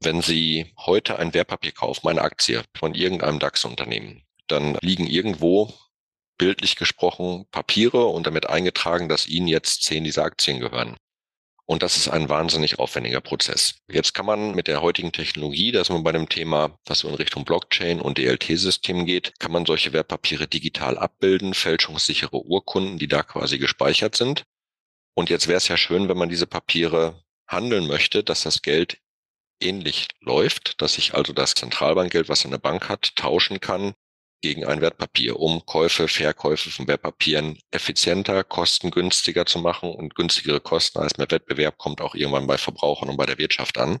Wenn 0.00 0.20
Sie 0.20 0.70
heute 0.76 1.18
ein 1.18 1.32
Wertpapier 1.32 1.72
kaufen, 1.72 2.08
eine 2.08 2.20
Aktie 2.20 2.62
von 2.76 2.94
irgendeinem 2.94 3.38
DAX-Unternehmen, 3.38 4.22
dann 4.48 4.76
liegen 4.82 5.06
irgendwo 5.06 5.72
bildlich 6.36 6.76
gesprochen 6.76 7.46
Papiere 7.50 8.04
und 8.04 8.26
damit 8.26 8.50
eingetragen, 8.50 9.08
dass 9.08 9.26
Ihnen 9.26 9.48
jetzt 9.48 9.82
zehn 9.84 10.04
dieser 10.04 10.24
Aktien 10.24 10.60
gehören. 10.60 10.98
Und 11.66 11.82
das 11.82 11.96
ist 11.96 12.08
ein 12.08 12.28
wahnsinnig 12.28 12.78
aufwendiger 12.78 13.22
Prozess. 13.22 13.76
Jetzt 13.90 14.12
kann 14.12 14.26
man 14.26 14.54
mit 14.54 14.68
der 14.68 14.82
heutigen 14.82 15.12
Technologie, 15.12 15.72
dass 15.72 15.88
man 15.88 16.04
bei 16.04 16.12
dem 16.12 16.28
Thema, 16.28 16.78
was 16.84 16.98
so 17.00 17.08
in 17.08 17.14
Richtung 17.14 17.44
Blockchain 17.44 18.00
und 18.00 18.18
DLT-System 18.18 19.06
geht, 19.06 19.38
kann 19.38 19.50
man 19.50 19.64
solche 19.64 19.94
Wertpapiere 19.94 20.46
digital 20.46 20.98
abbilden, 20.98 21.54
fälschungssichere 21.54 22.44
Urkunden, 22.44 22.98
die 22.98 23.08
da 23.08 23.22
quasi 23.22 23.58
gespeichert 23.58 24.14
sind. 24.14 24.44
Und 25.14 25.30
jetzt 25.30 25.48
wäre 25.48 25.56
es 25.56 25.68
ja 25.68 25.78
schön, 25.78 26.08
wenn 26.08 26.18
man 26.18 26.28
diese 26.28 26.46
Papiere 26.46 27.22
handeln 27.46 27.86
möchte, 27.86 28.22
dass 28.22 28.42
das 28.42 28.60
Geld 28.60 28.98
ähnlich 29.60 30.08
läuft, 30.20 30.82
dass 30.82 30.98
ich 30.98 31.14
also 31.14 31.32
das 31.32 31.54
Zentralbankgeld, 31.54 32.28
was 32.28 32.44
eine 32.44 32.58
Bank 32.58 32.90
hat, 32.90 33.16
tauschen 33.16 33.60
kann 33.60 33.94
gegen 34.44 34.66
ein 34.66 34.82
Wertpapier, 34.82 35.40
um 35.40 35.64
Käufe, 35.64 36.06
Verkäufe 36.06 36.70
von 36.70 36.86
Wertpapieren 36.86 37.58
effizienter, 37.70 38.44
kostengünstiger 38.44 39.46
zu 39.46 39.58
machen 39.58 39.90
und 39.90 40.14
günstigere 40.14 40.60
Kosten 40.60 40.98
als 40.98 41.16
mehr 41.16 41.30
Wettbewerb 41.30 41.78
kommt 41.78 42.02
auch 42.02 42.14
irgendwann 42.14 42.46
bei 42.46 42.58
Verbrauchern 42.58 43.08
und 43.08 43.16
bei 43.16 43.24
der 43.24 43.38
Wirtschaft 43.38 43.78
an. 43.78 44.00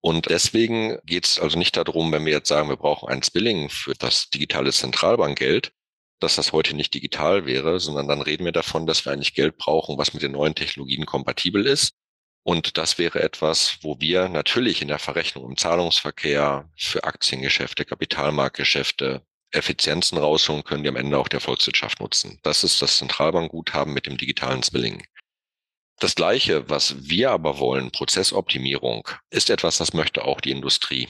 Und 0.00 0.30
deswegen 0.30 0.96
geht 1.04 1.26
es 1.26 1.38
also 1.38 1.58
nicht 1.58 1.76
darum, 1.76 2.10
wenn 2.12 2.24
wir 2.24 2.32
jetzt 2.32 2.48
sagen, 2.48 2.70
wir 2.70 2.78
brauchen 2.78 3.10
ein 3.10 3.22
Spilling 3.22 3.68
für 3.68 3.92
das 3.92 4.30
digitale 4.30 4.72
Zentralbankgeld, 4.72 5.72
dass 6.18 6.36
das 6.36 6.52
heute 6.52 6.74
nicht 6.74 6.94
digital 6.94 7.44
wäre, 7.44 7.78
sondern 7.78 8.08
dann 8.08 8.22
reden 8.22 8.46
wir 8.46 8.52
davon, 8.52 8.86
dass 8.86 9.04
wir 9.04 9.12
eigentlich 9.12 9.34
Geld 9.34 9.58
brauchen, 9.58 9.98
was 9.98 10.14
mit 10.14 10.22
den 10.22 10.32
neuen 10.32 10.54
Technologien 10.54 11.04
kompatibel 11.04 11.66
ist. 11.66 11.92
Und 12.42 12.78
das 12.78 12.96
wäre 12.96 13.20
etwas, 13.20 13.76
wo 13.82 14.00
wir 14.00 14.30
natürlich 14.30 14.80
in 14.80 14.88
der 14.88 14.98
Verrechnung 14.98 15.44
im 15.50 15.58
Zahlungsverkehr 15.58 16.70
für 16.74 17.04
Aktiengeschäfte, 17.04 17.84
Kapitalmarktgeschäfte, 17.84 19.27
Effizienzen 19.50 20.18
rausholen 20.18 20.64
können, 20.64 20.82
die 20.82 20.88
am 20.88 20.96
Ende 20.96 21.18
auch 21.18 21.28
der 21.28 21.40
Volkswirtschaft 21.40 22.00
nutzen. 22.00 22.38
Das 22.42 22.64
ist 22.64 22.82
das 22.82 22.98
Zentralbankguthaben 22.98 23.94
mit 23.94 24.06
dem 24.06 24.16
digitalen 24.16 24.62
Zwilling. 24.62 25.04
Das 26.00 26.14
Gleiche, 26.14 26.68
was 26.70 27.08
wir 27.08 27.30
aber 27.30 27.58
wollen, 27.58 27.90
Prozessoptimierung, 27.90 29.08
ist 29.30 29.50
etwas, 29.50 29.78
das 29.78 29.94
möchte 29.94 30.24
auch 30.24 30.40
die 30.40 30.52
Industrie. 30.52 31.08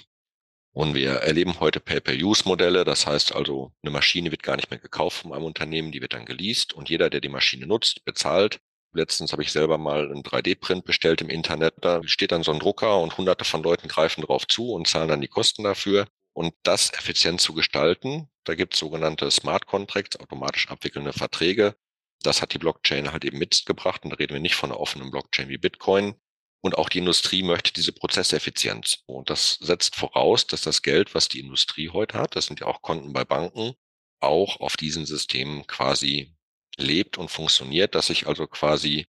Und 0.73 0.95
wir 0.95 1.11
erleben 1.11 1.61
heute 1.61 1.80
Pay-per-Use-Modelle. 1.80 2.85
Das 2.85 3.07
heißt 3.07 3.35
also, 3.35 3.73
eine 3.83 3.90
Maschine 3.90 4.30
wird 4.30 4.42
gar 4.42 4.57
nicht 4.57 4.71
mehr 4.71 4.78
gekauft 4.78 5.18
von 5.18 5.33
einem 5.33 5.45
Unternehmen, 5.45 5.92
die 5.92 6.00
wird 6.00 6.14
dann 6.14 6.25
geleast 6.25 6.73
und 6.73 6.88
jeder, 6.88 7.11
der 7.11 7.21
die 7.21 7.28
Maschine 7.28 7.66
nutzt, 7.66 8.04
bezahlt. 8.04 8.61
Letztens 8.95 9.33
habe 9.33 9.42
ich 9.42 9.52
selber 9.52 9.76
mal 9.76 10.11
einen 10.11 10.23
3D-Print 10.23 10.85
bestellt 10.85 11.21
im 11.21 11.28
Internet. 11.28 11.75
Da 11.83 12.02
steht 12.07 12.33
dann 12.33 12.42
so 12.42 12.52
ein 12.52 12.59
Drucker 12.59 13.00
und 13.00 13.18
hunderte 13.18 13.45
von 13.45 13.62
Leuten 13.62 13.88
greifen 13.88 14.23
drauf 14.23 14.47
zu 14.47 14.73
und 14.73 14.88
zahlen 14.88 15.09
dann 15.09 15.21
die 15.21 15.28
Kosten 15.28 15.64
dafür. 15.64 16.07
Und 16.38 16.54
das 16.62 16.92
effizient 16.92 17.40
zu 17.40 17.52
gestalten, 17.52 18.28
da 18.44 18.55
gibt 18.55 18.74
es 18.74 18.79
sogenannte 18.79 19.29
Smart 19.29 19.66
Contracts, 19.66 20.20
automatisch 20.20 20.68
abwickelnde 20.68 21.12
Verträge. 21.12 21.74
Das 22.22 22.40
hat 22.40 22.55
die 22.55 22.59
Blockchain 22.59 23.11
halt 23.11 23.24
eben 23.24 23.38
mitgebracht. 23.38 24.05
Und 24.05 24.11
da 24.11 24.16
reden 24.18 24.35
wir 24.35 24.40
nicht 24.40 24.55
von 24.55 24.70
einer 24.70 24.79
offenen 24.79 25.11
Blockchain 25.11 25.48
wie 25.48 25.59
Bitcoin. 25.59 26.14
Und 26.61 26.79
auch 26.79 26.90
die 26.90 26.98
Industrie 26.98 27.42
möchte 27.42 27.72
diese 27.72 27.90
Prozesseffizienz. 27.90 29.03
Und 29.07 29.31
das 29.31 29.55
setzt 29.55 29.96
voraus, 29.96 30.46
dass 30.46 30.61
das 30.61 30.83
Geld, 30.83 31.12
was 31.12 31.27
die 31.27 31.40
Industrie 31.40 31.88
heute 31.88 32.16
hat, 32.20 32.37
das 32.37 32.46
sind 32.46 32.61
ja 32.61 32.68
auch 32.68 32.83
Konten 32.83 33.12
bei 33.12 33.24
Banken, 33.24 33.74
auch 34.20 34.61
auf 34.61 34.77
diesen 34.77 35.07
Systemen 35.07 35.66
quasi 35.66 36.37
lebt 36.77 37.18
und 37.18 37.33
funktioniert, 37.33 37.96
dass 37.96 38.11
ich 38.11 38.29
also 38.29 38.46
quasi 38.46 39.09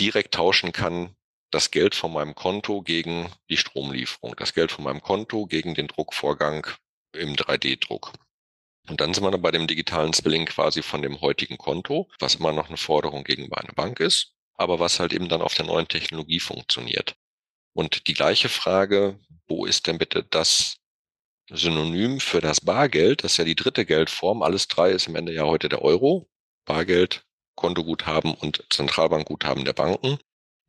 direkt 0.00 0.34
tauschen 0.34 0.72
kann 0.72 1.14
das 1.50 1.70
Geld 1.70 1.94
von 1.94 2.12
meinem 2.12 2.34
Konto 2.34 2.82
gegen 2.82 3.30
die 3.48 3.56
Stromlieferung, 3.56 4.34
das 4.36 4.54
Geld 4.54 4.72
von 4.72 4.84
meinem 4.84 5.02
Konto 5.02 5.46
gegen 5.46 5.74
den 5.74 5.88
Druckvorgang 5.88 6.66
im 7.12 7.34
3D-Druck. 7.34 8.12
Und 8.88 9.00
dann 9.00 9.14
sind 9.14 9.24
wir 9.24 9.38
bei 9.38 9.50
dem 9.50 9.66
digitalen 9.66 10.12
Zwilling 10.12 10.46
quasi 10.46 10.82
von 10.82 11.02
dem 11.02 11.20
heutigen 11.20 11.58
Konto, 11.58 12.08
was 12.18 12.36
immer 12.36 12.52
noch 12.52 12.68
eine 12.68 12.76
Forderung 12.76 13.24
gegenüber 13.24 13.58
einer 13.58 13.72
Bank 13.72 14.00
ist, 14.00 14.32
aber 14.54 14.78
was 14.78 15.00
halt 15.00 15.12
eben 15.12 15.28
dann 15.28 15.42
auf 15.42 15.54
der 15.54 15.66
neuen 15.66 15.88
Technologie 15.88 16.40
funktioniert. 16.40 17.16
Und 17.72 18.08
die 18.08 18.14
gleiche 18.14 18.48
Frage, 18.48 19.18
wo 19.46 19.64
ist 19.64 19.86
denn 19.86 19.98
bitte 19.98 20.24
das 20.24 20.78
Synonym 21.50 22.20
für 22.20 22.40
das 22.40 22.60
Bargeld? 22.60 23.24
Das 23.24 23.32
ist 23.32 23.38
ja 23.38 23.44
die 23.44 23.54
dritte 23.54 23.84
Geldform. 23.84 24.42
Alles 24.42 24.68
drei 24.68 24.90
ist 24.90 25.08
im 25.08 25.16
Ende 25.16 25.32
ja 25.32 25.44
heute 25.44 25.68
der 25.68 25.82
Euro. 25.82 26.28
Bargeld, 26.64 27.24
Kontoguthaben 27.54 28.34
und 28.34 28.64
Zentralbankguthaben 28.70 29.64
der 29.64 29.72
Banken. 29.72 30.18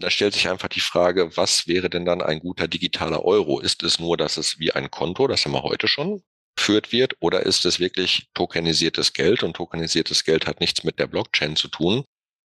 Da 0.02 0.10
stellt 0.10 0.34
sich 0.34 0.50
einfach 0.50 0.68
die 0.68 0.80
Frage, 0.80 1.38
was 1.38 1.68
wäre 1.68 1.90
denn 1.90 2.06
dann 2.06 2.22
ein 2.22 2.40
guter 2.40 2.68
digitaler 2.68 3.24
Euro? 3.24 3.60
Ist 3.60 3.84
es 3.84 4.00
nur, 4.00 4.18
dass 4.18 4.38
es 4.38 4.58
wie 4.58 4.72
ein 4.72 4.90
Konto, 4.90 5.28
das 5.28 5.46
haben 5.46 5.54
wir 5.54 5.64
heute 5.64 5.88
schon, 5.88 6.24
geführt 6.56 6.92
wird, 6.92 7.16
oder 7.20 7.46
ist 7.46 7.66
es 7.66 7.80
wirklich 7.80 8.28
tokenisiertes 8.34 9.14
Geld? 9.14 9.44
Und 9.44 9.56
tokenisiertes 9.56 10.24
Geld 10.24 10.48
hat 10.48 10.60
nichts 10.60 10.84
mit 10.84 11.00
der 11.00 11.08
Blockchain 11.08 11.56
zu 11.56 11.68
tun, 11.68 12.04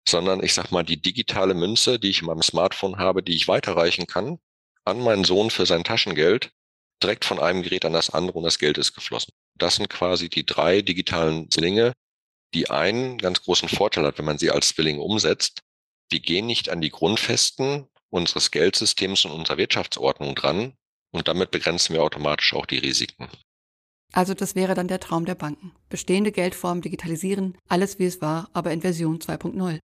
sondern 0.07 0.43
ich 0.43 0.53
sag 0.53 0.71
mal, 0.71 0.83
die 0.83 1.01
digitale 1.01 1.53
Münze, 1.53 1.99
die 1.99 2.09
ich 2.09 2.21
in 2.21 2.27
meinem 2.27 2.41
Smartphone 2.41 2.97
habe, 2.97 3.23
die 3.23 3.35
ich 3.35 3.47
weiterreichen 3.47 4.07
kann, 4.07 4.39
an 4.85 4.99
meinen 4.99 5.23
Sohn 5.23 5.49
für 5.49 5.65
sein 5.65 5.83
Taschengeld, 5.83 6.51
direkt 7.01 7.25
von 7.25 7.39
einem 7.39 7.63
Gerät 7.63 7.85
an 7.85 7.93
das 7.93 8.09
andere 8.09 8.37
und 8.37 8.43
das 8.43 8.59
Geld 8.59 8.77
ist 8.77 8.93
geflossen. 8.93 9.33
Das 9.55 9.75
sind 9.75 9.89
quasi 9.89 10.29
die 10.29 10.45
drei 10.45 10.81
digitalen 10.81 11.49
Zwillinge, 11.51 11.93
die 12.53 12.69
einen 12.69 13.17
ganz 13.17 13.41
großen 13.43 13.69
Vorteil 13.69 14.05
hat, 14.05 14.17
wenn 14.17 14.25
man 14.25 14.37
sie 14.37 14.51
als 14.51 14.69
Zwilling 14.69 14.99
umsetzt, 14.99 15.62
wir 16.09 16.19
gehen 16.19 16.45
nicht 16.45 16.69
an 16.69 16.81
die 16.81 16.89
Grundfesten 16.89 17.87
unseres 18.09 18.51
Geldsystems 18.51 19.25
und 19.25 19.31
unserer 19.31 19.57
Wirtschaftsordnung 19.57 20.35
dran 20.35 20.73
und 21.11 21.27
damit 21.27 21.51
begrenzen 21.51 21.93
wir 21.93 22.03
automatisch 22.03 22.53
auch 22.53 22.65
die 22.65 22.77
Risiken. 22.77 23.29
Also 24.11 24.35
das 24.35 24.53
wäre 24.53 24.75
dann 24.75 24.87
der 24.87 24.99
Traum 24.99 25.25
der 25.25 25.35
Banken. 25.35 25.73
Bestehende 25.89 26.31
Geldformen 26.31 26.81
digitalisieren, 26.81 27.57
alles 27.67 27.97
wie 27.97 28.05
es 28.05 28.21
war, 28.21 28.49
aber 28.53 28.71
in 28.71 28.81
Version 28.81 29.19
2.0. 29.19 29.79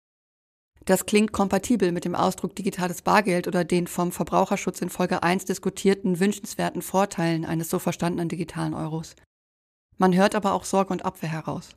Das 0.85 1.05
klingt 1.05 1.31
kompatibel 1.31 1.91
mit 1.91 2.05
dem 2.05 2.15
Ausdruck 2.15 2.55
digitales 2.55 3.01
Bargeld 3.01 3.47
oder 3.47 3.63
den 3.63 3.87
vom 3.87 4.11
Verbraucherschutz 4.11 4.81
in 4.81 4.89
Folge 4.89 5.23
1 5.23 5.45
diskutierten 5.45 6.19
wünschenswerten 6.19 6.81
Vorteilen 6.81 7.45
eines 7.45 7.69
so 7.69 7.79
verstandenen 7.79 8.29
digitalen 8.29 8.73
Euros. 8.73 9.15
Man 9.97 10.15
hört 10.15 10.35
aber 10.35 10.53
auch 10.53 10.63
Sorge 10.63 10.93
und 10.93 11.03
Abwehr 11.03 11.31
heraus. 11.31 11.75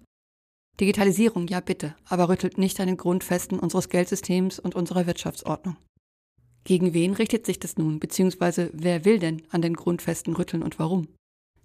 Digitalisierung, 0.80 1.46
ja 1.48 1.61
bitte, 1.61 1.94
aber 2.06 2.28
rüttelt 2.28 2.58
nicht 2.58 2.80
an 2.80 2.87
den 2.87 2.96
Grundfesten 2.96 3.58
unseres 3.58 3.88
Geldsystems 3.88 4.58
und 4.58 4.74
unserer 4.74 5.06
Wirtschaftsordnung. 5.06 5.76
Gegen 6.64 6.94
wen 6.94 7.12
richtet 7.14 7.44
sich 7.44 7.58
das 7.58 7.76
nun, 7.76 7.98
beziehungsweise 7.98 8.70
wer 8.72 9.04
will 9.04 9.18
denn 9.18 9.42
an 9.50 9.62
den 9.62 9.74
Grundfesten 9.74 10.35
rütteln 10.35 10.62
und 10.62 10.78
warum? 10.78 11.08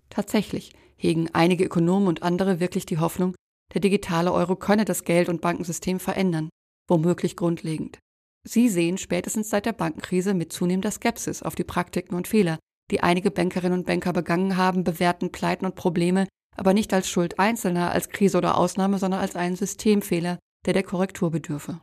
Tatsächlich 0.09 0.73
hegen 0.97 1.29
einige 1.33 1.65
Ökonomen 1.65 2.07
und 2.07 2.23
andere 2.23 2.59
wirklich 2.59 2.85
die 2.85 2.97
Hoffnung, 2.97 3.35
der 3.73 3.81
digitale 3.81 4.31
Euro 4.33 4.55
könne 4.55 4.85
das 4.85 5.03
Geld- 5.03 5.29
und 5.29 5.41
Bankensystem 5.41 5.99
verändern, 5.99 6.49
womöglich 6.89 7.35
grundlegend. 7.35 7.99
Sie 8.47 8.69
sehen 8.69 8.97
spätestens 8.97 9.49
seit 9.49 9.65
der 9.65 9.73
Bankenkrise 9.73 10.33
mit 10.33 10.53
zunehmender 10.53 10.91
Skepsis 10.91 11.43
auf 11.43 11.55
die 11.55 11.65
Praktiken 11.65 12.15
und 12.15 12.27
Fehler, 12.27 12.57
die 12.91 13.01
einige 13.01 13.29
Bankerinnen 13.29 13.79
und 13.79 13.85
Banker 13.85 14.13
begangen 14.13 14.57
haben, 14.57 14.83
bewerten 14.83 15.31
Pleiten 15.31 15.65
und 15.65 15.75
Probleme 15.75 16.27
aber 16.57 16.73
nicht 16.73 16.93
als 16.93 17.09
Schuld 17.09 17.39
Einzelner, 17.39 17.91
als 17.91 18.09
Krise 18.09 18.37
oder 18.37 18.57
Ausnahme, 18.57 18.97
sondern 18.97 19.21
als 19.21 19.35
einen 19.35 19.55
Systemfehler, 19.55 20.39
der 20.65 20.73
der 20.73 20.83
Korrektur 20.83 21.31
bedürfe. 21.31 21.79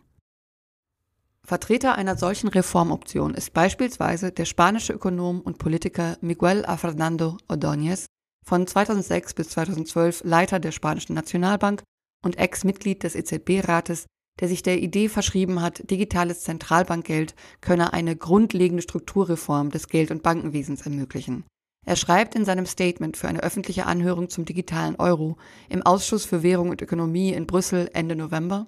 Vertreter 1.47 1.95
einer 1.97 2.17
solchen 2.17 2.49
Reformoption 2.49 3.35
ist 3.35 3.53
beispielsweise 3.53 4.33
der 4.33 4.47
spanische 4.47 4.95
Ökonom 4.95 5.41
und 5.41 5.59
Politiker 5.59 6.17
Miguel 6.23 6.65
A. 6.65 6.77
Fernando 6.77 7.37
Ordóñez, 7.49 8.07
von 8.45 8.67
2006 8.67 9.35
bis 9.35 9.49
2012 9.51 10.23
Leiter 10.25 10.59
der 10.59 10.73
spanischen 10.73 11.15
Nationalbank 11.15 11.83
und 12.23 12.39
Ex-Mitglied 12.39 13.03
des 13.03 13.15
EZB-Rates, 13.15 14.07
der 14.41 14.49
sich 14.49 14.63
der 14.63 14.81
Idee 14.81 15.09
verschrieben 15.09 15.61
hat, 15.61 15.91
digitales 15.91 16.43
Zentralbankgeld 16.43 17.35
könne 17.61 17.93
eine 17.93 18.17
grundlegende 18.17 18.83
Strukturreform 18.83 19.71
des 19.71 19.89
Geld- 19.89 20.11
und 20.11 20.23
Bankenwesens 20.23 20.83
ermöglichen. 20.83 21.45
Er 21.85 21.97
schreibt 21.97 22.35
in 22.35 22.45
seinem 22.45 22.67
Statement 22.67 23.17
für 23.17 23.29
eine 23.29 23.43
öffentliche 23.43 23.87
Anhörung 23.87 24.29
zum 24.29 24.45
digitalen 24.45 24.97
Euro 24.97 25.37
im 25.69 25.83
Ausschuss 25.83 26.25
für 26.25 26.43
Währung 26.43 26.71
und 26.71 26.81
Ökonomie 26.81 27.33
in 27.33 27.47
Brüssel 27.47 27.91
Ende 27.93 28.17
November 28.17 28.67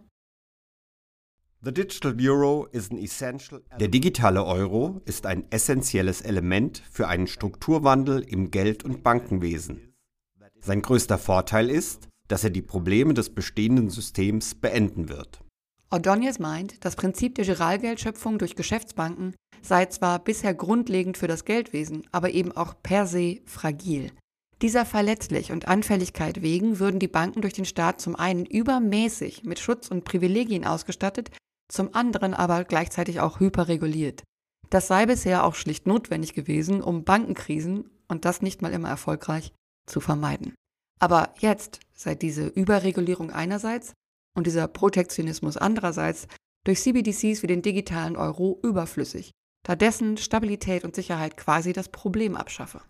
Der 3.80 3.88
digitale 3.88 4.44
Euro 4.44 5.00
ist 5.04 5.26
ein 5.26 5.50
essentielles 5.50 6.20
Element 6.20 6.82
für 6.90 7.08
einen 7.08 7.26
Strukturwandel 7.26 8.20
im 8.22 8.50
Geld- 8.50 8.84
und 8.84 9.02
Bankenwesen. 9.02 9.94
Sein 10.60 10.82
größter 10.82 11.18
Vorteil 11.18 11.70
ist, 11.70 12.08
dass 12.28 12.44
er 12.44 12.50
die 12.50 12.62
Probleme 12.62 13.14
des 13.14 13.34
bestehenden 13.34 13.90
Systems 13.90 14.54
beenden 14.54 15.08
wird. 15.08 15.40
Ordonez 15.90 16.38
meint, 16.38 16.84
das 16.84 16.96
Prinzip 16.96 17.36
der 17.36 17.44
Giralgeldschöpfung 17.44 18.38
durch 18.38 18.56
Geschäftsbanken 18.56 19.34
sei 19.62 19.86
zwar 19.86 20.18
bisher 20.18 20.54
grundlegend 20.54 21.16
für 21.16 21.28
das 21.28 21.44
Geldwesen, 21.44 22.06
aber 22.12 22.30
eben 22.30 22.52
auch 22.52 22.74
per 22.82 23.06
se 23.06 23.40
fragil. 23.44 24.12
Dieser 24.62 24.86
Verletzlich 24.86 25.52
und 25.52 25.68
Anfälligkeit 25.68 26.40
wegen 26.40 26.78
würden 26.78 26.98
die 26.98 27.08
Banken 27.08 27.42
durch 27.42 27.52
den 27.52 27.66
Staat 27.66 28.00
zum 28.00 28.16
einen 28.16 28.46
übermäßig 28.46 29.44
mit 29.44 29.58
Schutz 29.58 29.88
und 29.88 30.04
Privilegien 30.04 30.64
ausgestattet, 30.64 31.30
zum 31.68 31.94
anderen 31.94 32.32
aber 32.32 32.64
gleichzeitig 32.64 33.20
auch 33.20 33.38
hyperreguliert. 33.38 34.22
Das 34.70 34.88
sei 34.88 35.06
bisher 35.06 35.44
auch 35.44 35.54
schlicht 35.54 35.86
notwendig 35.86 36.34
gewesen, 36.34 36.82
um 36.82 37.04
Bankenkrisen, 37.04 37.90
und 38.08 38.24
das 38.24 38.40
nicht 38.40 38.62
mal 38.62 38.72
immer 38.72 38.88
erfolgreich, 38.88 39.52
zu 39.86 40.00
vermeiden. 40.00 40.54
Aber 41.00 41.34
jetzt, 41.38 41.80
seit 41.94 42.22
diese 42.22 42.46
Überregulierung 42.46 43.30
einerseits 43.30 43.92
und 44.36 44.46
dieser 44.46 44.68
Protektionismus 44.68 45.56
andererseits 45.56 46.28
durch 46.64 46.80
CBDCs 46.80 47.42
wie 47.42 47.48
den 47.48 47.62
digitalen 47.62 48.16
Euro 48.16 48.60
überflüssig, 48.62 49.32
da 49.64 49.74
dessen 49.74 50.16
Stabilität 50.16 50.84
und 50.84 50.94
Sicherheit 50.94 51.36
quasi 51.36 51.72
das 51.72 51.88
Problem 51.88 52.36
abschaffe. 52.36 52.80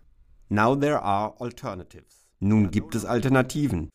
Now 0.49 0.75
there 0.75 1.01
are 1.01 1.33
alternatives. 1.39 2.27
Nun 2.39 2.69
gibt 2.69 2.93
es 2.93 3.03
Alternativen. 3.03 3.89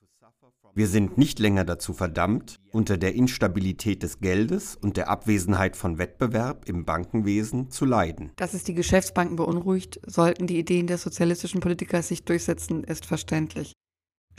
Wir 0.75 0.89
sind 0.89 1.19
nicht 1.19 1.39
länger 1.39 1.65
dazu 1.65 1.93
verdammt, 1.93 2.57
unter 2.71 2.97
der 2.97 3.15
Instabilität 3.15 4.03
des 4.03 4.21
Geldes 4.21 4.75
und 4.75 4.97
der 4.97 5.11
Abwesenheit 5.11 5.77
von 5.77 5.99
Wettbewerb 5.99 6.67
im 6.67 6.87
Bankenwesen 6.87 7.71
zu 7.71 7.85
leiden. 7.85 8.33
Dass 8.37 8.55
es 8.55 8.65
die 8.65 8.73
Geschäftsbanken 8.73 9.37
beunruhigt, 9.37 10.01
sollten 10.07 10.47
die 10.47 10.59
Ideen 10.59 10.87
des 10.87 11.03
sozialistischen 11.03 11.61
Politikers 11.61 12.09
sich 12.09 12.25
durchsetzen, 12.25 12.85
ist 12.85 13.05
verständlich. 13.05 13.75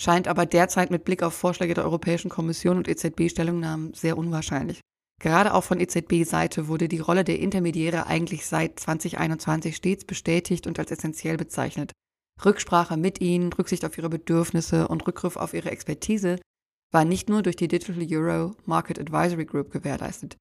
Scheint 0.04 0.28
aber 0.28 0.46
derzeit 0.46 0.92
mit 0.92 1.06
Blick 1.06 1.24
auf 1.24 1.34
Vorschläge 1.34 1.76
der 1.76 1.86
Europäischen 1.86 2.28
Kommission 2.28 2.76
und 2.76 2.89
EZB-Stellungnahmen 2.89 3.94
sehr 3.94 4.18
unwahrscheinlich. 4.18 4.82
Gerade 5.22 5.54
auch 5.54 5.63
von 5.63 5.80
EZB-Seite 5.80 6.68
wurde 6.68 6.89
die 6.89 7.00
Rolle 7.00 7.24
der 7.24 7.39
Intermediäre 7.39 8.06
eigentlich 8.06 8.46
seit 8.46 8.78
2021 8.82 9.78
stets 9.78 10.04
bestätigt 10.04 10.68
und 10.68 10.78
als 10.78 10.92
essentiell 10.92 11.38
bezeichnet. 11.38 11.94
Rücksprache 12.44 12.98
mit 12.98 13.22
ihnen, 13.22 13.54
Rücksicht 13.54 13.86
auf 13.86 13.98
ihre 13.98 14.10
Bedürfnisse 14.10 14.89
und 14.89 15.08
Rückgriff 15.08 15.38
auf 15.38 15.54
ihre 15.54 15.72
Expertise 15.72 16.38
war 16.92 17.06
nicht 17.06 17.30
nur 17.30 17.42
durch 17.42 17.56
die 17.56 17.70
Digital 17.70 17.96
Euro 18.12 18.56
Market 18.66 19.00
Advisory 19.00 19.46
Group 19.46 19.72
gewährleistet. 19.72 20.36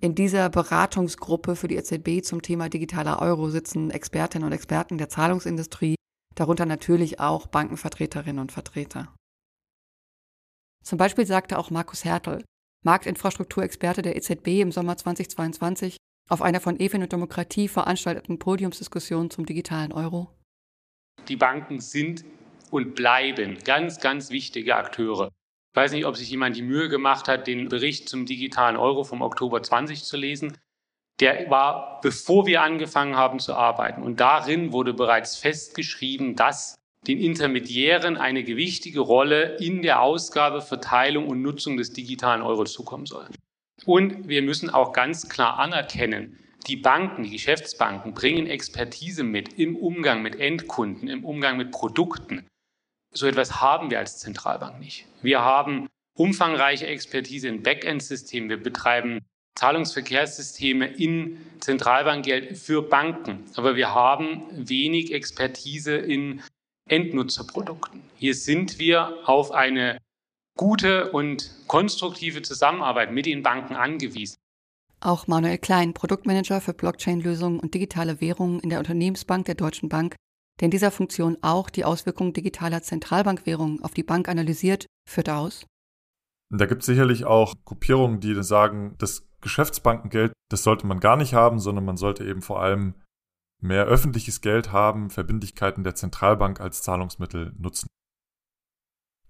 In 0.00 0.16
dieser 0.16 0.48
Beratungsgruppe 0.48 1.54
für 1.54 1.68
die 1.68 1.76
EZB 1.76 2.24
zum 2.24 2.42
Thema 2.42 2.68
digitaler 2.68 3.22
Euro 3.22 3.50
sitzen 3.50 3.92
Expertinnen 3.92 4.46
und 4.46 4.52
Experten 4.52 4.98
der 4.98 5.08
Zahlungsindustrie, 5.08 5.94
darunter 6.36 6.66
natürlich 6.66 7.18
auch 7.18 7.48
Bankenvertreterinnen 7.48 8.38
und 8.38 8.52
Vertreter. 8.52 9.12
Zum 10.84 10.98
Beispiel 10.98 11.26
sagte 11.26 11.58
auch 11.58 11.70
Markus 11.70 12.04
Hertel, 12.04 12.44
Marktinfrastrukturexperte 12.84 14.02
der 14.02 14.14
EZB 14.14 14.60
im 14.60 14.70
Sommer 14.70 14.96
2022, 14.96 15.96
auf 16.28 16.42
einer 16.42 16.60
von 16.60 16.78
EFIN 16.78 17.02
und 17.02 17.12
Demokratie 17.12 17.66
veranstalteten 17.66 18.38
Podiumsdiskussion 18.38 19.30
zum 19.30 19.46
digitalen 19.46 19.92
Euro. 19.92 20.30
Die 21.28 21.36
Banken 21.36 21.80
sind 21.80 22.24
und 22.70 22.94
bleiben 22.94 23.58
ganz, 23.64 23.98
ganz 23.98 24.30
wichtige 24.30 24.76
Akteure. 24.76 25.28
Ich 25.72 25.76
weiß 25.76 25.92
nicht, 25.92 26.06
ob 26.06 26.16
sich 26.16 26.30
jemand 26.30 26.56
die 26.56 26.62
Mühe 26.62 26.88
gemacht 26.88 27.28
hat, 27.28 27.46
den 27.46 27.68
Bericht 27.68 28.08
zum 28.08 28.26
digitalen 28.26 28.76
Euro 28.76 29.04
vom 29.04 29.22
Oktober 29.22 29.62
20 29.62 30.04
zu 30.04 30.16
lesen. 30.16 30.56
Der 31.20 31.48
war, 31.50 32.00
bevor 32.02 32.46
wir 32.46 32.62
angefangen 32.62 33.16
haben 33.16 33.38
zu 33.38 33.54
arbeiten. 33.54 34.02
Und 34.02 34.20
darin 34.20 34.72
wurde 34.72 34.92
bereits 34.92 35.36
festgeschrieben, 35.36 36.36
dass 36.36 36.76
den 37.06 37.18
Intermediären 37.20 38.16
eine 38.16 38.42
gewichtige 38.44 39.00
Rolle 39.00 39.56
in 39.56 39.82
der 39.82 40.02
Ausgabe, 40.02 40.60
Verteilung 40.60 41.28
und 41.28 41.40
Nutzung 41.40 41.76
des 41.76 41.92
digitalen 41.92 42.42
Euro 42.42 42.64
zukommen 42.64 43.06
soll. 43.06 43.26
Und 43.84 44.28
wir 44.28 44.42
müssen 44.42 44.70
auch 44.70 44.92
ganz 44.92 45.28
klar 45.28 45.58
anerkennen, 45.58 46.38
die 46.66 46.76
Banken, 46.76 47.22
die 47.22 47.30
Geschäftsbanken 47.30 48.12
bringen 48.12 48.48
Expertise 48.48 49.22
mit 49.22 49.52
im 49.52 49.76
Umgang 49.76 50.22
mit 50.22 50.40
Endkunden, 50.40 51.08
im 51.08 51.24
Umgang 51.24 51.56
mit 51.56 51.70
Produkten. 51.70 52.48
So 53.12 53.26
etwas 53.26 53.60
haben 53.60 53.90
wir 53.90 54.00
als 54.00 54.18
Zentralbank 54.18 54.80
nicht. 54.80 55.06
Wir 55.22 55.42
haben 55.42 55.86
umfangreiche 56.16 56.86
Expertise 56.86 57.48
in 57.48 57.62
Backend-Systemen. 57.62 58.48
Wir 58.48 58.60
betreiben 58.60 59.20
Zahlungsverkehrssysteme 59.56 60.86
in 60.86 61.38
Zentralbankgeld 61.60 62.56
für 62.56 62.82
Banken. 62.82 63.44
Aber 63.56 63.74
wir 63.74 63.94
haben 63.94 64.44
wenig 64.52 65.12
Expertise 65.12 65.96
in 65.96 66.42
Endnutzerprodukten. 66.88 68.02
Hier 68.16 68.34
sind 68.34 68.78
wir 68.78 69.16
auf 69.24 69.50
eine 69.50 69.98
gute 70.56 71.10
und 71.10 71.50
konstruktive 71.66 72.42
Zusammenarbeit 72.42 73.12
mit 73.12 73.26
den 73.26 73.42
Banken 73.42 73.74
angewiesen. 73.74 74.36
Auch 75.00 75.26
Manuel 75.26 75.58
Klein, 75.58 75.92
Produktmanager 75.92 76.60
für 76.60 76.72
Blockchain-Lösungen 76.72 77.60
und 77.60 77.74
digitale 77.74 78.20
Währungen 78.20 78.60
in 78.60 78.70
der 78.70 78.78
Unternehmensbank 78.78 79.44
der 79.44 79.54
Deutschen 79.54 79.88
Bank, 79.88 80.16
der 80.60 80.66
in 80.66 80.70
dieser 80.70 80.90
Funktion 80.90 81.36
auch 81.42 81.68
die 81.68 81.84
Auswirkungen 81.84 82.32
digitaler 82.32 82.82
Zentralbankwährungen 82.82 83.82
auf 83.82 83.92
die 83.92 84.02
Bank 84.02 84.28
analysiert, 84.28 84.86
führt 85.06 85.28
aus. 85.28 85.66
Da 86.50 86.66
gibt 86.66 86.82
es 86.82 86.86
sicherlich 86.86 87.24
auch 87.24 87.54
Gruppierungen, 87.64 88.20
die 88.20 88.42
sagen, 88.42 88.94
das 88.98 89.26
Geschäftsbankengeld, 89.40 90.32
das 90.50 90.62
sollte 90.62 90.86
man 90.86 91.00
gar 91.00 91.16
nicht 91.16 91.34
haben, 91.34 91.58
sondern 91.58 91.84
man 91.84 91.96
sollte 91.96 92.24
eben 92.24 92.42
vor 92.42 92.60
allem 92.60 92.94
mehr 93.60 93.86
öffentliches 93.86 94.40
Geld 94.40 94.72
haben, 94.72 95.10
Verbindlichkeiten 95.10 95.84
der 95.84 95.94
Zentralbank 95.94 96.60
als 96.60 96.82
Zahlungsmittel 96.82 97.54
nutzen. 97.58 97.88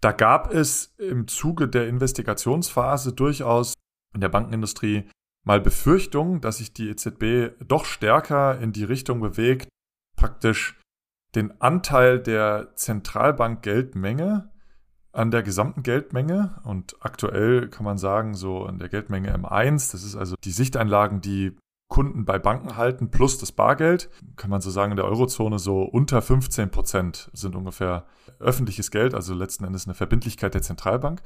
Da 0.01 0.13
gab 0.13 0.53
es 0.53 0.95
im 0.99 1.27
Zuge 1.27 1.69
der 1.69 1.89
Investigationsphase 1.89 3.13
durchaus 3.13 3.75
in 4.15 4.21
der 4.21 4.29
Bankenindustrie 4.29 5.09
mal 5.45 5.61
Befürchtungen, 5.61 6.41
dass 6.41 6.59
sich 6.59 6.73
die 6.73 6.89
EZB 6.89 7.57
doch 7.67 7.85
stärker 7.85 8.59
in 8.59 8.73
die 8.73 8.85
Richtung 8.85 9.21
bewegt, 9.21 9.69
praktisch 10.17 10.79
den 11.35 11.61
Anteil 11.61 12.19
der 12.19 12.75
Zentralbankgeldmenge 12.75 14.51
an 15.17 15.31
der 15.31 15.43
gesamten 15.43 15.83
Geldmenge 15.83 16.61
und 16.65 16.97
aktuell 17.01 17.69
kann 17.69 17.85
man 17.85 17.97
sagen, 17.97 18.35
so 18.35 18.65
an 18.65 18.79
der 18.79 18.91
Geldmenge 18.91 19.35
M1, 19.35 19.93
das 19.93 20.05
ist 20.05 20.15
also 20.15 20.37
die 20.45 20.51
Sichteinlagen, 20.51 21.21
die 21.21 21.57
Kunden 21.89 22.25
bei 22.25 22.39
Banken 22.39 22.77
halten, 22.77 23.11
plus 23.11 23.39
das 23.39 23.53
Bargeld, 23.53 24.11
kann 24.37 24.51
man 24.51 24.61
so 24.61 24.71
sagen, 24.71 24.93
in 24.93 24.97
der 24.97 25.07
Eurozone 25.07 25.59
so 25.59 25.83
unter 25.83 26.21
15 26.21 26.71
Prozent 26.71 27.31
sind 27.33 27.57
ungefähr 27.57 28.07
öffentliches 28.41 28.91
Geld, 28.91 29.15
also 29.15 29.35
letzten 29.35 29.65
Endes 29.65 29.87
eine 29.87 29.95
Verbindlichkeit 29.95 30.53
der 30.53 30.63
Zentralbank. 30.63 31.23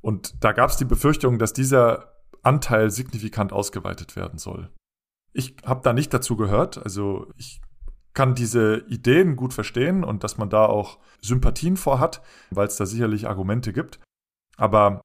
Und 0.00 0.44
da 0.44 0.52
gab 0.52 0.68
es 0.68 0.76
die 0.76 0.84
Befürchtung, 0.84 1.38
dass 1.38 1.52
dieser 1.52 2.12
Anteil 2.42 2.90
signifikant 2.90 3.52
ausgeweitet 3.52 4.16
werden 4.16 4.38
soll. 4.38 4.68
Ich 5.32 5.56
habe 5.64 5.80
da 5.82 5.92
nicht 5.92 6.12
dazu 6.12 6.36
gehört, 6.36 6.76
also 6.76 7.30
ich 7.36 7.62
kann 8.14 8.34
diese 8.34 8.84
Ideen 8.88 9.36
gut 9.36 9.54
verstehen 9.54 10.04
und 10.04 10.24
dass 10.24 10.36
man 10.38 10.50
da 10.50 10.66
auch 10.66 10.98
Sympathien 11.20 11.76
vor 11.76 11.98
hat, 11.98 12.22
weil 12.50 12.66
es 12.66 12.76
da 12.76 12.86
sicherlich 12.86 13.26
Argumente 13.26 13.72
gibt. 13.72 14.00
Aber 14.56 15.00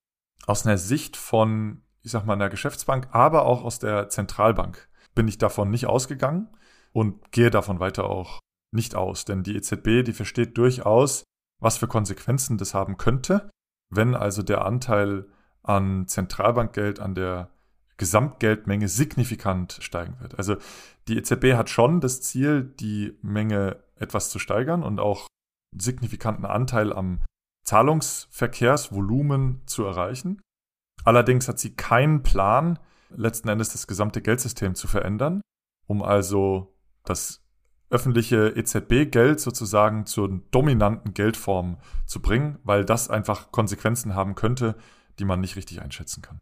aus 0.45 0.65
einer 0.65 0.77
Sicht 0.77 1.15
von, 1.15 1.83
ich 2.03 2.11
sag 2.11 2.25
mal, 2.25 2.33
einer 2.33 2.49
Geschäftsbank, 2.49 3.07
aber 3.11 3.45
auch 3.45 3.63
aus 3.63 3.79
der 3.79 4.09
Zentralbank 4.09 4.89
bin 5.15 5.27
ich 5.27 5.37
davon 5.37 5.69
nicht 5.69 5.87
ausgegangen 5.87 6.49
und 6.91 7.31
gehe 7.31 7.49
davon 7.49 7.79
weiter 7.79 8.09
auch 8.09 8.39
nicht 8.71 8.95
aus. 8.95 9.25
Denn 9.25 9.43
die 9.43 9.55
EZB, 9.55 10.03
die 10.03 10.13
versteht 10.13 10.57
durchaus, 10.57 11.23
was 11.59 11.77
für 11.77 11.87
Konsequenzen 11.87 12.57
das 12.57 12.73
haben 12.73 12.97
könnte, 12.97 13.49
wenn 13.89 14.15
also 14.15 14.43
der 14.43 14.65
Anteil 14.65 15.27
an 15.63 16.07
Zentralbankgeld 16.07 16.99
an 16.99 17.15
der 17.15 17.49
Gesamtgeldmenge 17.97 18.87
signifikant 18.87 19.79
steigen 19.81 20.19
wird. 20.19 20.37
Also 20.37 20.57
die 21.07 21.17
EZB 21.17 21.53
hat 21.55 21.69
schon 21.69 21.99
das 21.99 22.21
Ziel, 22.21 22.63
die 22.63 23.17
Menge 23.21 23.83
etwas 23.95 24.29
zu 24.29 24.39
steigern 24.39 24.83
und 24.83 24.99
auch 24.99 25.27
einen 25.73 25.79
signifikanten 25.79 26.45
Anteil 26.45 26.93
am 26.93 27.19
Zahlungsverkehrsvolumen 27.65 29.61
zu 29.65 29.83
erreichen. 29.83 30.41
Allerdings 31.03 31.47
hat 31.47 31.59
sie 31.59 31.75
keinen 31.75 32.23
Plan, 32.23 32.79
letzten 33.09 33.49
Endes 33.49 33.69
das 33.69 33.87
gesamte 33.87 34.21
Geldsystem 34.21 34.75
zu 34.75 34.87
verändern, 34.87 35.41
um 35.87 36.03
also 36.03 36.75
das 37.03 37.43
öffentliche 37.89 38.49
EZB-Geld 38.55 39.39
sozusagen 39.39 40.05
zur 40.05 40.41
dominanten 40.51 41.13
Geldform 41.13 41.77
zu 42.05 42.21
bringen, 42.21 42.59
weil 42.63 42.83
das 42.83 43.09
einfach 43.09 43.51
Konsequenzen 43.51 44.13
haben 44.13 44.35
könnte, 44.35 44.75
die 45.19 45.25
man 45.25 45.39
nicht 45.39 45.55
richtig 45.55 45.81
einschätzen 45.81 46.21
kann. 46.21 46.41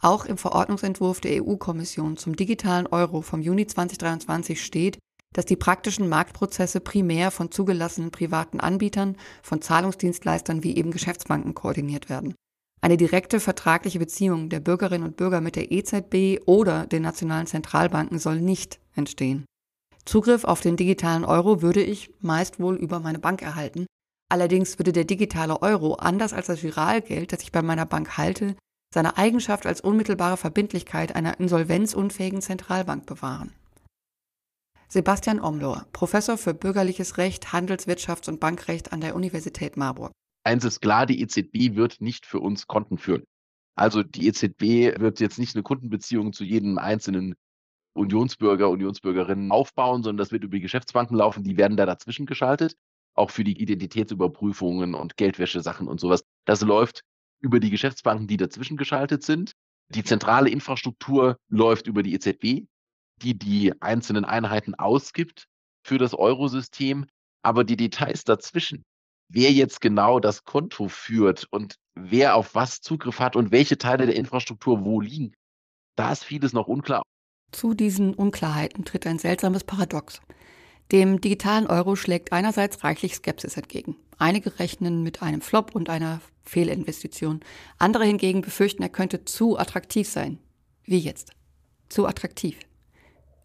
Auch 0.00 0.26
im 0.26 0.38
Verordnungsentwurf 0.38 1.20
der 1.20 1.42
EU-Kommission 1.42 2.16
zum 2.16 2.36
digitalen 2.36 2.86
Euro 2.86 3.20
vom 3.20 3.42
Juni 3.42 3.66
2023 3.66 4.62
steht, 4.62 4.98
dass 5.34 5.44
die 5.44 5.56
praktischen 5.56 6.08
Marktprozesse 6.08 6.80
primär 6.80 7.30
von 7.30 7.50
zugelassenen 7.50 8.10
privaten 8.10 8.60
Anbietern, 8.60 9.16
von 9.42 9.60
Zahlungsdienstleistern 9.60 10.62
wie 10.62 10.76
eben 10.76 10.90
Geschäftsbanken 10.90 11.54
koordiniert 11.54 12.08
werden. 12.08 12.34
Eine 12.80 12.96
direkte 12.96 13.40
vertragliche 13.40 13.98
Beziehung 13.98 14.50
der 14.50 14.60
Bürgerinnen 14.60 15.04
und 15.04 15.16
Bürger 15.16 15.40
mit 15.40 15.56
der 15.56 15.72
EZB 15.72 16.40
oder 16.46 16.86
den 16.86 17.02
nationalen 17.02 17.48
Zentralbanken 17.48 18.18
soll 18.18 18.40
nicht 18.40 18.78
entstehen. 18.94 19.44
Zugriff 20.04 20.44
auf 20.44 20.60
den 20.60 20.76
digitalen 20.76 21.24
Euro 21.24 21.60
würde 21.60 21.82
ich 21.82 22.10
meist 22.20 22.60
wohl 22.60 22.76
über 22.76 23.00
meine 23.00 23.18
Bank 23.18 23.42
erhalten. 23.42 23.86
Allerdings 24.30 24.78
würde 24.78 24.92
der 24.92 25.04
digitale 25.04 25.60
Euro, 25.60 25.94
anders 25.94 26.32
als 26.32 26.46
das 26.46 26.62
Viralgeld, 26.62 27.32
das 27.32 27.42
ich 27.42 27.52
bei 27.52 27.62
meiner 27.62 27.84
Bank 27.84 28.16
halte, 28.16 28.54
seine 28.92 29.18
Eigenschaft 29.18 29.66
als 29.66 29.80
unmittelbare 29.80 30.36
Verbindlichkeit 30.36 31.14
einer 31.14 31.38
insolvenzunfähigen 31.40 32.40
Zentralbank 32.40 33.06
bewahren. 33.06 33.52
Sebastian 34.88 35.40
Omlohr, 35.40 35.86
Professor 35.92 36.38
für 36.38 36.54
Bürgerliches 36.54 37.18
Recht, 37.18 37.48
Handelswirtschafts- 37.48 38.28
und 38.28 38.40
Bankrecht 38.40 38.92
an 38.92 39.02
der 39.02 39.14
Universität 39.14 39.76
Marburg. 39.76 40.12
Eins 40.44 40.64
ist 40.64 40.80
klar, 40.80 41.04
die 41.04 41.20
EZB 41.20 41.76
wird 41.76 42.00
nicht 42.00 42.24
für 42.24 42.40
uns 42.40 42.66
Konten 42.66 42.96
führen. 42.96 43.24
Also 43.74 44.02
die 44.02 44.26
EZB 44.26 44.98
wird 44.98 45.20
jetzt 45.20 45.38
nicht 45.38 45.54
eine 45.54 45.62
Kundenbeziehung 45.62 46.32
zu 46.32 46.42
jedem 46.42 46.78
einzelnen 46.78 47.34
Unionsbürger, 47.92 48.70
Unionsbürgerinnen 48.70 49.52
aufbauen, 49.52 50.02
sondern 50.02 50.18
das 50.18 50.32
wird 50.32 50.44
über 50.44 50.56
die 50.56 50.62
Geschäftsbanken 50.62 51.16
laufen. 51.16 51.44
Die 51.44 51.58
werden 51.58 51.76
da 51.76 51.84
dazwischen 51.84 52.24
geschaltet, 52.24 52.74
auch 53.14 53.30
für 53.30 53.44
die 53.44 53.60
Identitätsüberprüfungen 53.60 54.94
und 54.94 55.16
Geldwäschesachen 55.16 55.86
und 55.86 56.00
sowas. 56.00 56.24
Das 56.46 56.62
läuft 56.62 57.02
über 57.40 57.60
die 57.60 57.70
Geschäftsbanken, 57.70 58.26
die 58.26 58.36
dazwischen 58.36 58.76
geschaltet 58.76 59.22
sind. 59.22 59.52
Die 59.90 60.04
zentrale 60.04 60.50
Infrastruktur 60.50 61.36
läuft 61.48 61.86
über 61.86 62.02
die 62.02 62.14
EZB, 62.14 62.66
die 63.22 63.38
die 63.38 63.72
einzelnen 63.80 64.24
Einheiten 64.24 64.74
ausgibt 64.74 65.46
für 65.82 65.98
das 65.98 66.14
Eurosystem. 66.14 67.06
Aber 67.42 67.64
die 67.64 67.76
Details 67.76 68.24
dazwischen, 68.24 68.84
wer 69.28 69.52
jetzt 69.52 69.80
genau 69.80 70.20
das 70.20 70.44
Konto 70.44 70.88
führt 70.88 71.46
und 71.50 71.76
wer 71.94 72.34
auf 72.34 72.54
was 72.54 72.80
Zugriff 72.80 73.20
hat 73.20 73.36
und 73.36 73.52
welche 73.52 73.78
Teile 73.78 74.06
der 74.06 74.16
Infrastruktur 74.16 74.84
wo 74.84 75.00
liegen, 75.00 75.34
da 75.96 76.12
ist 76.12 76.24
vieles 76.24 76.52
noch 76.52 76.66
unklar. 76.66 77.02
Zu 77.52 77.74
diesen 77.74 78.14
Unklarheiten 78.14 78.84
tritt 78.84 79.06
ein 79.06 79.18
seltsames 79.18 79.64
Paradox. 79.64 80.20
Dem 80.92 81.20
digitalen 81.20 81.66
Euro 81.66 81.96
schlägt 81.96 82.32
einerseits 82.32 82.84
reichlich 82.84 83.14
Skepsis 83.14 83.56
entgegen. 83.56 83.96
Einige 84.18 84.58
rechnen 84.58 85.04
mit 85.04 85.22
einem 85.22 85.40
Flop 85.40 85.74
und 85.74 85.88
einer 85.88 86.20
Fehlinvestition. 86.44 87.40
Andere 87.78 88.04
hingegen 88.04 88.40
befürchten, 88.40 88.82
er 88.82 88.88
könnte 88.88 89.24
zu 89.24 89.58
attraktiv 89.58 90.08
sein. 90.08 90.38
Wie 90.84 90.98
jetzt? 90.98 91.32
Zu 91.88 92.06
attraktiv. 92.06 92.58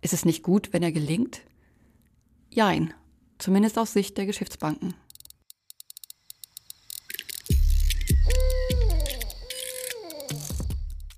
Ist 0.02 0.14
es 0.14 0.26
nicht 0.26 0.42
gut, 0.42 0.74
wenn 0.74 0.82
er 0.82 0.92
gelingt? 0.92 1.42
Jein. 2.50 2.94
Zumindest 3.38 3.78
aus 3.78 3.94
Sicht 3.94 4.18
der 4.18 4.26
Geschäftsbanken. 4.26 4.96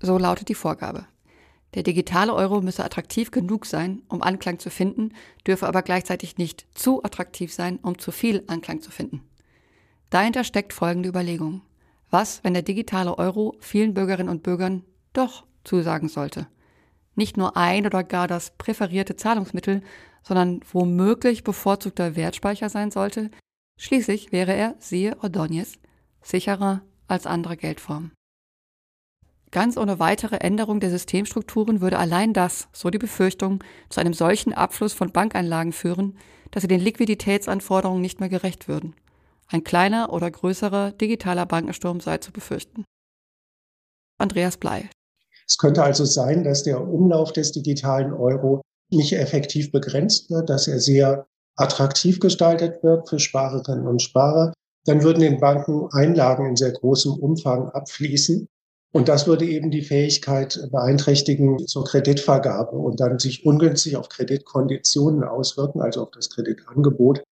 So 0.00 0.18
lautet 0.18 0.48
die 0.48 0.54
Vorgabe. 0.54 1.06
Der 1.74 1.82
digitale 1.82 2.34
Euro 2.34 2.60
müsse 2.60 2.84
attraktiv 2.84 3.30
genug 3.30 3.66
sein, 3.66 4.02
um 4.08 4.22
Anklang 4.22 4.58
zu 4.58 4.70
finden, 4.70 5.12
dürfe 5.46 5.66
aber 5.66 5.82
gleichzeitig 5.82 6.36
nicht 6.36 6.66
zu 6.74 7.02
attraktiv 7.02 7.52
sein, 7.52 7.78
um 7.78 7.98
zu 7.98 8.12
viel 8.12 8.44
Anklang 8.46 8.82
zu 8.82 8.90
finden. 8.90 9.22
Dahinter 10.16 10.44
steckt 10.44 10.72
folgende 10.72 11.10
Überlegung. 11.10 11.60
Was, 12.08 12.42
wenn 12.42 12.54
der 12.54 12.62
digitale 12.62 13.18
Euro 13.18 13.54
vielen 13.60 13.92
Bürgerinnen 13.92 14.30
und 14.30 14.42
Bürgern 14.42 14.82
doch 15.12 15.44
zusagen 15.62 16.08
sollte? 16.08 16.46
Nicht 17.16 17.36
nur 17.36 17.58
ein 17.58 17.84
oder 17.84 18.02
gar 18.02 18.26
das 18.26 18.56
präferierte 18.56 19.16
Zahlungsmittel, 19.16 19.82
sondern 20.22 20.60
womöglich 20.72 21.44
bevorzugter 21.44 22.16
Wertspeicher 22.16 22.70
sein 22.70 22.90
sollte? 22.90 23.30
Schließlich 23.78 24.32
wäre 24.32 24.54
er, 24.54 24.74
siehe 24.78 25.22
Ordonez, 25.22 25.74
sicherer 26.22 26.80
als 27.08 27.26
andere 27.26 27.58
Geldformen. 27.58 28.12
Ganz 29.50 29.76
ohne 29.76 29.98
weitere 29.98 30.36
Änderung 30.36 30.80
der 30.80 30.88
Systemstrukturen 30.88 31.82
würde 31.82 31.98
allein 31.98 32.32
das, 32.32 32.70
so 32.72 32.88
die 32.88 32.96
Befürchtung, 32.96 33.62
zu 33.90 34.00
einem 34.00 34.14
solchen 34.14 34.54
Abfluss 34.54 34.94
von 34.94 35.12
Bankeinlagen 35.12 35.74
führen, 35.74 36.16
dass 36.52 36.62
sie 36.62 36.68
den 36.68 36.80
Liquiditätsanforderungen 36.80 38.00
nicht 38.00 38.18
mehr 38.18 38.30
gerecht 38.30 38.66
würden. 38.66 38.94
Ein 39.48 39.62
kleiner 39.62 40.12
oder 40.12 40.30
größerer 40.30 40.92
digitaler 40.92 41.46
Bankensturm 41.46 42.00
sei 42.00 42.18
zu 42.18 42.32
befürchten. 42.32 42.84
Andreas 44.18 44.56
Blei. 44.56 44.90
Es 45.46 45.58
könnte 45.58 45.84
also 45.84 46.04
sein, 46.04 46.42
dass 46.42 46.64
der 46.64 46.80
Umlauf 46.80 47.32
des 47.32 47.52
digitalen 47.52 48.12
Euro 48.12 48.62
nicht 48.90 49.12
effektiv 49.12 49.70
begrenzt 49.70 50.30
wird, 50.30 50.50
dass 50.50 50.66
er 50.66 50.80
sehr 50.80 51.26
attraktiv 51.56 52.18
gestaltet 52.18 52.82
wird 52.82 53.08
für 53.08 53.18
Sparerinnen 53.18 53.86
und 53.86 54.02
Sparer. 54.02 54.52
Dann 54.84 55.02
würden 55.02 55.20
den 55.20 55.40
Banken 55.40 55.88
Einlagen 55.92 56.46
in 56.46 56.56
sehr 56.56 56.72
großem 56.72 57.12
Umfang 57.12 57.68
abfließen. 57.70 58.46
Und 58.92 59.08
das 59.08 59.26
würde 59.26 59.44
eben 59.44 59.70
die 59.70 59.82
Fähigkeit 59.82 60.68
beeinträchtigen 60.70 61.66
zur 61.66 61.84
Kreditvergabe 61.84 62.76
und 62.76 63.00
dann 63.00 63.18
sich 63.18 63.44
ungünstig 63.44 63.96
auf 63.96 64.08
Kreditkonditionen 64.08 65.24
auswirken, 65.24 65.82
also 65.82 66.02
auf 66.02 66.10
das 66.12 66.30
Kreditangebot, 66.30 67.22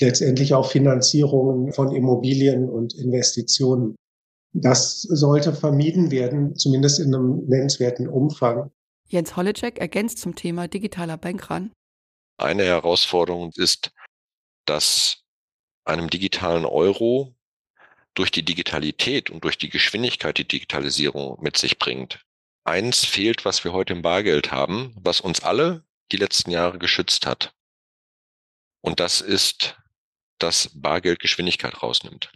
letztendlich 0.00 0.54
auf 0.54 0.72
Finanzierungen 0.72 1.72
von 1.72 1.94
Immobilien 1.94 2.68
und 2.68 2.94
Investitionen. 2.94 3.96
Das 4.52 5.02
sollte 5.02 5.52
vermieden 5.52 6.10
werden, 6.10 6.54
zumindest 6.56 7.00
in 7.00 7.14
einem 7.14 7.44
nennenswerten 7.46 8.08
Umfang. 8.08 8.70
Jens 9.08 9.36
Holleczek 9.36 9.78
ergänzt 9.78 10.18
zum 10.18 10.34
Thema 10.34 10.68
digitaler 10.68 11.16
Bankrun. 11.16 11.72
Eine 12.36 12.64
Herausforderung 12.64 13.52
ist, 13.56 13.92
dass 14.64 15.24
einem 15.84 16.08
digitalen 16.08 16.64
Euro 16.64 17.34
durch 18.14 18.30
die 18.30 18.44
Digitalität 18.44 19.30
und 19.30 19.44
durch 19.44 19.58
die 19.58 19.68
Geschwindigkeit 19.68 20.38
die 20.38 20.48
Digitalisierung 20.48 21.38
mit 21.42 21.56
sich 21.56 21.78
bringt. 21.78 22.24
Eins 22.64 23.04
fehlt, 23.04 23.44
was 23.44 23.64
wir 23.64 23.72
heute 23.72 23.92
im 23.92 24.02
Bargeld 24.02 24.50
haben, 24.52 24.94
was 24.96 25.20
uns 25.20 25.40
alle 25.42 25.84
die 26.12 26.16
letzten 26.16 26.50
Jahre 26.50 26.78
geschützt 26.78 27.26
hat. 27.26 27.54
Und 28.80 29.00
das 29.00 29.20
ist, 29.20 29.76
dass 30.44 30.70
Bargeld 30.74 31.20
Geschwindigkeit 31.20 31.82
rausnimmt. 31.82 32.30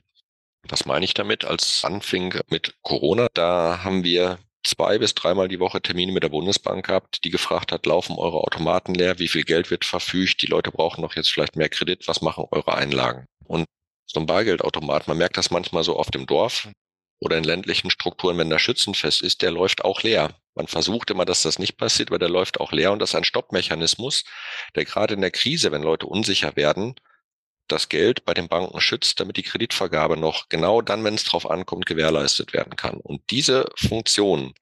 Was 0.67 0.87
meine 0.87 1.05
ich 1.05 1.15
damit? 1.15 1.45
Als 1.45 1.85
anfing 1.85 2.41
mit 2.49 2.75
Corona, 2.83 3.29
da 3.35 3.85
haben 3.85 4.03
wir 4.03 4.39
zwei 4.65 4.99
bis 4.99 5.15
dreimal 5.15 5.49
die 5.49 5.61
Woche 5.61 5.81
Termine 5.81 6.13
mit 6.13 6.23
der 6.23 6.31
Bundesbank 6.31 6.87
gehabt, 6.87 7.25
die 7.25 7.31
gefragt 7.31 7.71
hat, 7.71 7.87
laufen 7.87 8.17
eure 8.17 8.39
Automaten 8.39 8.95
leer, 8.95 9.19
wie 9.19 9.29
viel 9.29 9.45
Geld 9.45 9.71
wird 9.71 9.85
verfügt, 9.85 10.43
die 10.43 10.47
Leute 10.47 10.71
brauchen 10.71 11.03
doch 11.03 11.15
jetzt 11.17 11.31
vielleicht 11.31 11.57
mehr 11.57 11.69
Kredit, 11.69 12.09
was 12.09 12.23
machen 12.23 12.47
eure 12.51 12.75
Einlagen? 12.75 13.27
Und 13.45 13.67
so 14.07 14.21
ein 14.21 14.27
Bargeldautomat, 14.27 15.07
man 15.07 15.19
merkt 15.19 15.37
das 15.37 15.51
manchmal 15.51 15.85
so 15.85 15.97
auf 15.97 16.11
dem 16.11 16.27
Dorf 16.27 16.69
oder 17.21 17.37
in 17.37 17.45
ländlichen 17.45 17.91
Strukturen, 17.91 18.39
wenn 18.39 18.51
der 18.51 18.59
Schützenfest 18.59 19.23
ist, 19.23 19.43
der 19.43 19.51
läuft 19.51 19.85
auch 19.85 20.03
leer. 20.03 20.35
Man 20.55 20.67
versucht 20.67 21.11
immer, 21.11 21.25
dass 21.25 21.43
das 21.43 21.59
nicht 21.59 21.77
passiert, 21.77 22.11
aber 22.11 22.19
der 22.19 22.31
läuft 22.31 22.59
auch 22.59 22.73
leer 22.73 22.93
und 22.93 23.01
das 23.01 23.11
ist 23.11 23.17
ein 23.17 23.25
Stoppmechanismus, 23.25 24.25
der 24.75 24.85
gerade 24.87 25.15
in 25.15 25.21
der 25.21 25.31
Krise, 25.31 25.73
wenn 25.73 25.83
Leute 25.83 26.07
unsicher 26.07 26.57
werden, 26.57 26.95
das 27.69 27.89
Geld 27.89 28.25
bei 28.25 28.35
den 28.35 28.49
Banken 28.49 28.81
schützt, 28.81 29.21
damit 29.21 29.37
die 29.37 29.43
Kreditvergabe 29.43 30.17
noch 30.17 30.49
genau 30.49 30.83
dann, 30.83 31.05
wenn 31.05 31.15
es 31.15 31.25
drauf 31.25 31.49
ankommt, 31.51 31.87
gewährleistet 31.87 32.53
werden 32.53 32.77
kann. 32.77 32.99
Und 32.99 33.23
diese 33.31 33.71
Funktion, 33.77 34.55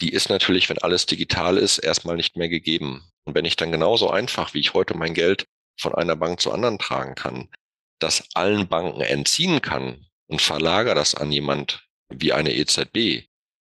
die 0.00 0.10
ist 0.10 0.28
natürlich, 0.28 0.68
wenn 0.68 0.78
alles 0.78 1.06
digital 1.06 1.58
ist, 1.58 1.78
erstmal 1.78 2.16
nicht 2.16 2.36
mehr 2.36 2.48
gegeben. 2.48 3.04
Und 3.24 3.34
wenn 3.34 3.44
ich 3.44 3.56
dann 3.56 3.72
genauso 3.72 4.10
einfach, 4.10 4.54
wie 4.54 4.60
ich 4.60 4.74
heute 4.74 4.96
mein 4.96 5.14
Geld 5.14 5.46
von 5.78 5.94
einer 5.94 6.16
Bank 6.16 6.40
zu 6.40 6.52
anderen 6.52 6.78
tragen 6.78 7.14
kann, 7.14 7.48
das 8.00 8.28
allen 8.34 8.68
Banken 8.68 9.00
entziehen 9.00 9.62
kann 9.62 10.06
und 10.26 10.42
verlagere 10.42 10.94
das 10.94 11.14
an 11.14 11.32
jemand 11.32 11.86
wie 12.08 12.32
eine 12.32 12.54
EZB, 12.54 13.26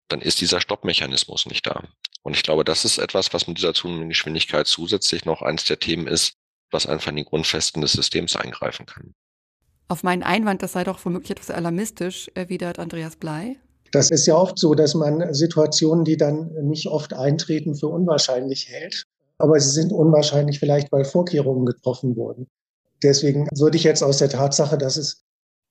dann 0.07 0.21
ist 0.21 0.41
dieser 0.41 0.61
Stoppmechanismus 0.61 1.45
nicht 1.45 1.65
da. 1.65 1.83
Und 2.23 2.35
ich 2.35 2.43
glaube, 2.43 2.63
das 2.63 2.85
ist 2.85 2.97
etwas, 2.97 3.33
was 3.33 3.47
mit 3.47 3.57
dieser 3.57 3.73
zunehmenden 3.73 4.09
Geschwindigkeit 4.09 4.67
zusätzlich 4.67 5.25
noch 5.25 5.41
eines 5.41 5.65
der 5.65 5.79
Themen 5.79 6.07
ist, 6.07 6.37
was 6.71 6.87
einfach 6.87 7.09
in 7.09 7.17
die 7.17 7.25
Grundfesten 7.25 7.81
des 7.81 7.93
Systems 7.93 8.35
eingreifen 8.35 8.85
kann. 8.85 9.13
Auf 9.87 10.03
meinen 10.03 10.23
Einwand, 10.23 10.63
das 10.63 10.71
sei 10.71 10.83
doch 10.83 11.03
womöglich 11.03 11.31
etwas 11.31 11.51
alarmistisch, 11.51 12.31
erwidert 12.33 12.79
Andreas 12.79 13.17
Blei. 13.17 13.57
Das 13.91 14.09
ist 14.09 14.25
ja 14.25 14.35
oft 14.35 14.57
so, 14.57 14.73
dass 14.73 14.93
man 14.95 15.33
Situationen, 15.33 16.05
die 16.05 16.15
dann 16.15 16.53
nicht 16.63 16.87
oft 16.87 17.13
eintreten, 17.13 17.75
für 17.75 17.87
unwahrscheinlich 17.87 18.69
hält. 18.69 19.05
Aber 19.37 19.59
sie 19.59 19.71
sind 19.71 19.91
unwahrscheinlich 19.91 20.59
vielleicht, 20.59 20.91
weil 20.91 21.03
Vorkehrungen 21.03 21.65
getroffen 21.65 22.15
wurden. 22.15 22.47
Deswegen 23.03 23.47
würde 23.53 23.75
ich 23.75 23.83
jetzt 23.83 24.03
aus 24.03 24.19
der 24.19 24.29
Tatsache, 24.29 24.77
dass 24.77 24.95
es 24.95 25.23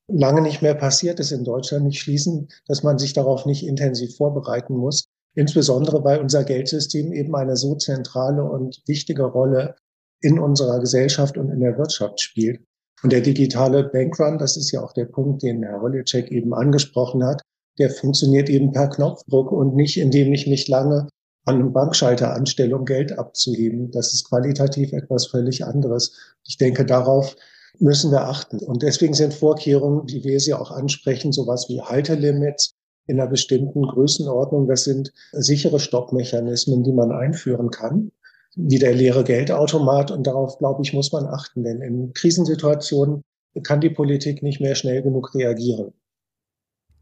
lange 0.09 0.43
nicht 0.43 0.61
mehr 0.61 0.75
passiert 0.75 1.21
ist 1.21 1.31
in 1.31 1.45
Deutschland, 1.45 1.87
nicht 1.87 2.01
schließen, 2.01 2.49
dass 2.67 2.83
man 2.83 2.99
sich 2.99 3.13
darauf 3.13 3.47
nicht 3.47 3.65
intensiv 3.65 4.17
vorbereiten 4.17 4.75
muss. 4.75 5.07
Insbesondere 5.35 6.03
weil 6.05 6.19
unser 6.19 6.45
Geldsystem 6.45 7.13
eben 7.13 7.35
eine 7.37 7.57
so 7.57 7.77
zentrale 7.77 8.43
und 8.43 8.83
wichtige 8.87 9.23
Rolle 9.23 9.77
in 10.21 10.39
unserer 10.39 10.81
Gesellschaft 10.81 11.37
und 11.37 11.51
in 11.51 11.61
der 11.61 11.79
Wirtschaft 11.79 12.21
spielt. 12.21 12.61
Und 13.03 13.13
der 13.13 13.23
digitale 13.23 13.85
Bankrun, 13.85 14.39
das 14.39 14.57
ist 14.57 14.71
ja 14.73 14.83
auch 14.83 14.93
der 14.93 15.07
Punkt, 15.07 15.43
den 15.43 15.63
Herr 15.63 15.81
Holicek 15.81 16.31
eben 16.31 16.53
angesprochen 16.53 17.25
hat, 17.25 17.41
der 17.79 17.91
funktioniert 17.91 18.51
eben 18.51 18.73
per 18.73 18.89
Knopfdruck 18.89 19.53
und 19.53 19.75
nicht, 19.75 19.97
indem 19.99 20.33
ich 20.33 20.47
mich 20.47 20.69
lange 20.69 21.09
an 21.47 21.55
einem 21.55 21.73
Bankschalter 21.73 22.35
anstelle, 22.35 22.77
um 22.77 22.85
Geld 22.85 23.19
abzuheben. 23.19 23.91
Das 23.91 24.13
ist 24.13 24.29
qualitativ 24.29 24.93
etwas 24.93 25.27
völlig 25.27 25.65
anderes. 25.65 26.37
Ich 26.47 26.59
denke, 26.59 26.85
darauf 26.85 27.37
müssen 27.79 28.11
wir 28.11 28.27
achten. 28.27 28.59
Und 28.59 28.83
deswegen 28.83 29.15
sind 29.15 29.33
Vorkehrungen, 29.33 30.07
die 30.07 30.23
wir 30.23 30.39
sie 30.41 30.53
auch 30.53 30.71
ansprechen, 30.71 31.33
sowas 31.33 31.67
wie 31.69 31.81
Haltelimits, 31.81 32.75
in 33.07 33.19
einer 33.19 33.31
bestimmten 33.31 33.83
Größenordnung. 33.83 34.69
Das 34.69 34.85
sind 34.85 35.13
sichere 35.33 35.81
Stoppmechanismen, 35.81 36.85
die 36.85 36.93
man 36.93 37.11
einführen 37.11 37.71
kann, 37.71 38.13
wie 38.57 38.79
der 38.79 38.95
leere 38.95 39.25
Geldautomat. 39.25 40.11
Und 40.11 40.27
darauf, 40.27 40.59
glaube 40.59 40.83
ich, 40.83 40.93
muss 40.93 41.13
man 41.13 41.27
achten, 41.27 41.65
denn 41.65 41.81
in 41.81 42.13
Krisensituationen 42.13 43.23
kann 43.63 43.81
die 43.81 43.91
Politik 43.91 44.43
nicht 44.43 44.61
mehr 44.61 44.75
schnell 44.75 45.03
genug 45.03 45.35
reagieren. 45.35 45.93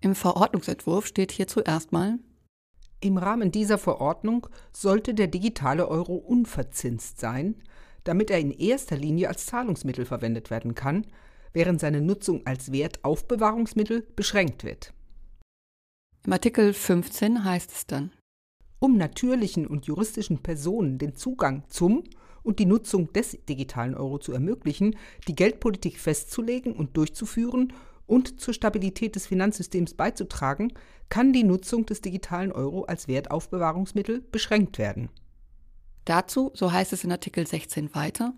Im 0.01 0.15
Verordnungsentwurf 0.15 1.07
steht 1.07 1.33
hier 1.33 1.49
zuerst 1.49 1.93
mal, 1.93 2.19
im 3.01 3.17
Rahmen 3.17 3.53
dieser 3.53 3.79
Verordnung 3.79 4.49
sollte 4.73 5.15
der 5.15 5.29
digitale 5.29 5.89
Euro 5.89 6.15
unverzinst 6.15 7.21
sein, 7.21 7.55
damit 8.05 8.31
er 8.31 8.41
in 8.41 8.51
erster 8.51 8.97
Linie 8.97 9.29
als 9.29 9.47
Zahlungsmittel 9.47 10.05
verwendet 10.05 10.51
werden 10.51 10.75
kann, 10.75 11.07
während 11.53 11.81
seine 11.81 12.01
Nutzung 12.01 12.45
als 12.45 12.73
Wertaufbewahrungsmittel 12.73 14.07
beschränkt 14.17 14.65
wird. 14.65 14.93
Im 16.27 16.33
Artikel 16.33 16.73
15 16.73 17.45
heißt 17.45 17.73
es 17.73 17.87
dann, 17.87 18.11
um 18.79 18.97
natürlichen 18.97 19.67
und 19.67 19.87
juristischen 19.87 20.38
Personen 20.38 20.99
den 20.99 21.14
Zugang 21.14 21.64
zum 21.69 22.05
und 22.43 22.59
die 22.59 22.67
Nutzung 22.67 23.12
des 23.12 23.38
digitalen 23.49 23.95
Euro 23.95 24.19
zu 24.19 24.33
ermöglichen, 24.33 24.97
die 25.27 25.35
Geldpolitik 25.35 25.99
festzulegen 25.99 26.73
und 26.73 26.97
durchzuführen 26.97 27.73
und 28.07 28.41
zur 28.41 28.55
Stabilität 28.55 29.17
des 29.17 29.27
Finanzsystems 29.27 29.95
beizutragen, 29.95 30.73
kann 31.11 31.33
die 31.33 31.45
Nutzung 31.45 31.87
des 31.87 32.01
digitalen 32.01 32.53
Euro 32.53 32.85
als 32.85 33.09
Wertaufbewahrungsmittel 33.09 34.21
beschränkt 34.21 34.79
werden. 34.79 35.11
Dazu, 36.05 36.51
so 36.55 36.73
heißt 36.73 36.93
es 36.95 37.05
in 37.05 37.12
Artikel 37.12 37.47
16 37.47 37.95
weiter, 37.95 38.33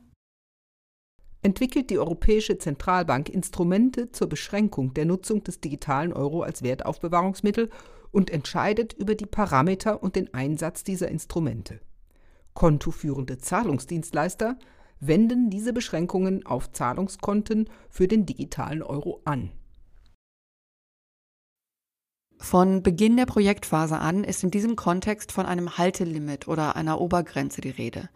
entwickelt 1.42 1.88
die 1.90 1.98
Europäische 1.98 2.58
Zentralbank 2.58 3.28
Instrumente 3.28 4.10
zur 4.12 4.28
Beschränkung 4.28 4.92
der 4.94 5.06
Nutzung 5.06 5.44
des 5.44 5.60
digitalen 5.60 6.12
Euro 6.12 6.42
als 6.42 6.62
Wertaufbewahrungsmittel 6.62 7.70
und 8.12 8.30
entscheidet 8.30 8.92
über 8.92 9.14
die 9.14 9.26
Parameter 9.26 10.02
und 10.02 10.16
den 10.16 10.32
Einsatz 10.34 10.84
dieser 10.84 11.08
Instrumente. 11.08 11.80
Kontoführende 12.54 13.38
Zahlungsdienstleister 13.38 14.58
wenden 15.00 15.50
diese 15.50 15.72
Beschränkungen 15.72 16.44
auf 16.44 16.72
Zahlungskonten 16.72 17.68
für 17.88 18.08
den 18.08 18.26
digitalen 18.26 18.82
Euro 18.82 19.22
an. 19.24 19.50
Von 22.38 22.82
Beginn 22.82 23.16
der 23.16 23.26
Projektphase 23.26 23.98
an 23.98 24.24
ist 24.24 24.42
in 24.42 24.50
diesem 24.50 24.74
Kontext 24.74 25.30
von 25.30 25.46
einem 25.46 25.76
Haltelimit 25.76 26.48
oder 26.48 26.74
einer 26.74 27.00
Obergrenze 27.00 27.60
die 27.60 27.70
Rede. 27.70 28.08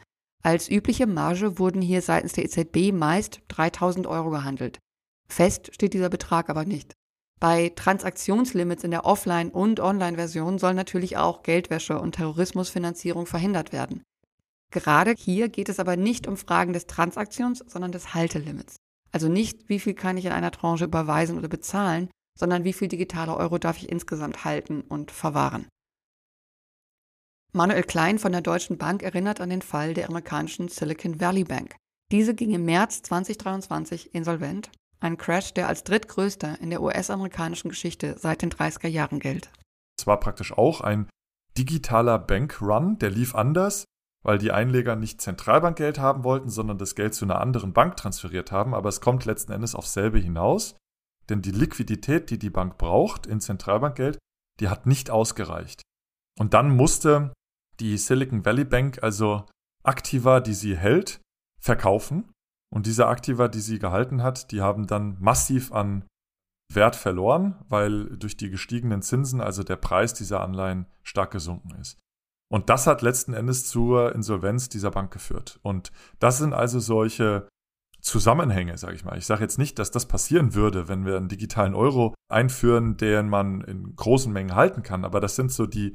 Als 0.42 0.70
übliche 0.70 1.06
Marge 1.06 1.58
wurden 1.58 1.82
hier 1.82 2.02
seitens 2.02 2.32
der 2.32 2.44
EZB 2.44 2.92
meist 2.92 3.42
3000 3.48 4.06
Euro 4.06 4.30
gehandelt. 4.30 4.78
Fest 5.28 5.74
steht 5.74 5.94
dieser 5.94 6.08
Betrag 6.10 6.50
aber 6.50 6.64
nicht. 6.64 6.94
Bei 7.40 7.70
Transaktionslimits 7.70 8.84
in 8.84 8.90
der 8.90 9.04
Offline- 9.04 9.50
und 9.50 9.80
Online-Version 9.80 10.58
soll 10.58 10.74
natürlich 10.74 11.16
auch 11.16 11.42
Geldwäsche 11.42 12.00
und 12.00 12.12
Terrorismusfinanzierung 12.12 13.26
verhindert 13.26 13.72
werden. 13.72 14.02
Gerade 14.70 15.14
hier 15.16 15.48
geht 15.48 15.68
es 15.68 15.78
aber 15.78 15.96
nicht 15.96 16.26
um 16.26 16.36
Fragen 16.36 16.72
des 16.72 16.86
Transaktions, 16.86 17.64
sondern 17.66 17.92
des 17.92 18.14
Haltelimits. 18.14 18.76
Also 19.12 19.28
nicht, 19.28 19.68
wie 19.68 19.78
viel 19.78 19.94
kann 19.94 20.16
ich 20.16 20.24
in 20.24 20.32
einer 20.32 20.50
Tranche 20.50 20.84
überweisen 20.84 21.38
oder 21.38 21.48
bezahlen, 21.48 22.08
sondern 22.36 22.64
wie 22.64 22.72
viel 22.72 22.88
digitale 22.88 23.36
Euro 23.36 23.58
darf 23.58 23.78
ich 23.78 23.88
insgesamt 23.88 24.44
halten 24.44 24.80
und 24.80 25.10
verwahren. 25.10 25.68
Manuel 27.52 27.84
Klein 27.84 28.18
von 28.18 28.32
der 28.32 28.40
Deutschen 28.40 28.78
Bank 28.78 29.04
erinnert 29.04 29.40
an 29.40 29.50
den 29.50 29.62
Fall 29.62 29.94
der 29.94 30.08
amerikanischen 30.08 30.66
Silicon 30.66 31.20
Valley 31.20 31.44
Bank. 31.44 31.76
Diese 32.10 32.34
ging 32.34 32.52
im 32.52 32.64
März 32.64 33.02
2023 33.02 34.12
insolvent, 34.12 34.70
ein 35.00 35.18
Crash, 35.18 35.54
der 35.54 35.68
als 35.68 35.84
drittgrößter 35.84 36.60
in 36.60 36.70
der 36.70 36.82
US-amerikanischen 36.82 37.68
Geschichte 37.68 38.16
seit 38.18 38.42
den 38.42 38.50
30er 38.50 38.88
Jahren 38.88 39.20
gilt. 39.20 39.50
Es 39.98 40.06
war 40.06 40.18
praktisch 40.20 40.52
auch 40.52 40.80
ein 40.80 41.08
digitaler 41.56 42.18
Bankrun, 42.18 42.98
der 42.98 43.10
lief 43.10 43.34
anders, 43.34 43.84
weil 44.24 44.38
die 44.38 44.52
Einleger 44.52 44.96
nicht 44.96 45.20
Zentralbankgeld 45.20 45.98
haben 45.98 46.24
wollten, 46.24 46.48
sondern 46.48 46.78
das 46.78 46.94
Geld 46.94 47.14
zu 47.14 47.24
einer 47.24 47.40
anderen 47.40 47.72
Bank 47.72 47.96
transferiert 47.96 48.50
haben, 48.50 48.74
aber 48.74 48.88
es 48.88 49.00
kommt 49.00 49.24
letzten 49.24 49.52
Endes 49.52 49.74
auf 49.74 49.86
selbe 49.86 50.18
hinaus. 50.18 50.76
Denn 51.28 51.42
die 51.42 51.52
Liquidität, 51.52 52.30
die 52.30 52.38
die 52.38 52.50
Bank 52.50 52.76
braucht 52.76 53.26
in 53.26 53.40
Zentralbankgeld, 53.40 54.18
die 54.60 54.68
hat 54.68 54.86
nicht 54.86 55.10
ausgereicht. 55.10 55.82
Und 56.38 56.54
dann 56.54 56.74
musste 56.74 57.32
die 57.80 57.96
Silicon 57.98 58.44
Valley 58.44 58.64
Bank 58.64 59.02
also 59.02 59.46
Aktiva, 59.82 60.40
die 60.40 60.54
sie 60.54 60.76
hält, 60.76 61.20
verkaufen. 61.60 62.30
Und 62.74 62.86
diese 62.86 63.06
Aktiva, 63.06 63.46
die 63.46 63.60
sie 63.60 63.78
gehalten 63.78 64.22
hat, 64.22 64.50
die 64.50 64.60
haben 64.60 64.88
dann 64.88 65.16
massiv 65.20 65.72
an 65.72 66.04
Wert 66.72 66.96
verloren, 66.96 67.54
weil 67.68 68.16
durch 68.16 68.36
die 68.36 68.50
gestiegenen 68.50 69.00
Zinsen 69.00 69.40
also 69.40 69.62
der 69.62 69.76
Preis 69.76 70.12
dieser 70.12 70.40
Anleihen 70.40 70.86
stark 71.04 71.30
gesunken 71.30 71.70
ist. 71.80 72.00
Und 72.50 72.70
das 72.70 72.88
hat 72.88 73.00
letzten 73.00 73.32
Endes 73.32 73.68
zur 73.68 74.12
Insolvenz 74.14 74.68
dieser 74.70 74.90
Bank 74.90 75.12
geführt. 75.12 75.60
Und 75.62 75.92
das 76.18 76.38
sind 76.38 76.52
also 76.52 76.80
solche 76.80 77.48
Zusammenhänge, 78.00 78.76
sage 78.76 78.96
ich 78.96 79.04
mal. 79.04 79.16
Ich 79.16 79.26
sage 79.26 79.42
jetzt 79.42 79.58
nicht, 79.58 79.78
dass 79.78 79.92
das 79.92 80.06
passieren 80.06 80.54
würde, 80.54 80.88
wenn 80.88 81.06
wir 81.06 81.16
einen 81.16 81.28
digitalen 81.28 81.74
Euro 81.74 82.12
einführen, 82.28 82.96
den 82.96 83.28
man 83.28 83.60
in 83.60 83.94
großen 83.94 84.32
Mengen 84.32 84.56
halten 84.56 84.82
kann, 84.82 85.04
aber 85.04 85.20
das 85.20 85.36
sind 85.36 85.52
so 85.52 85.66
die 85.66 85.94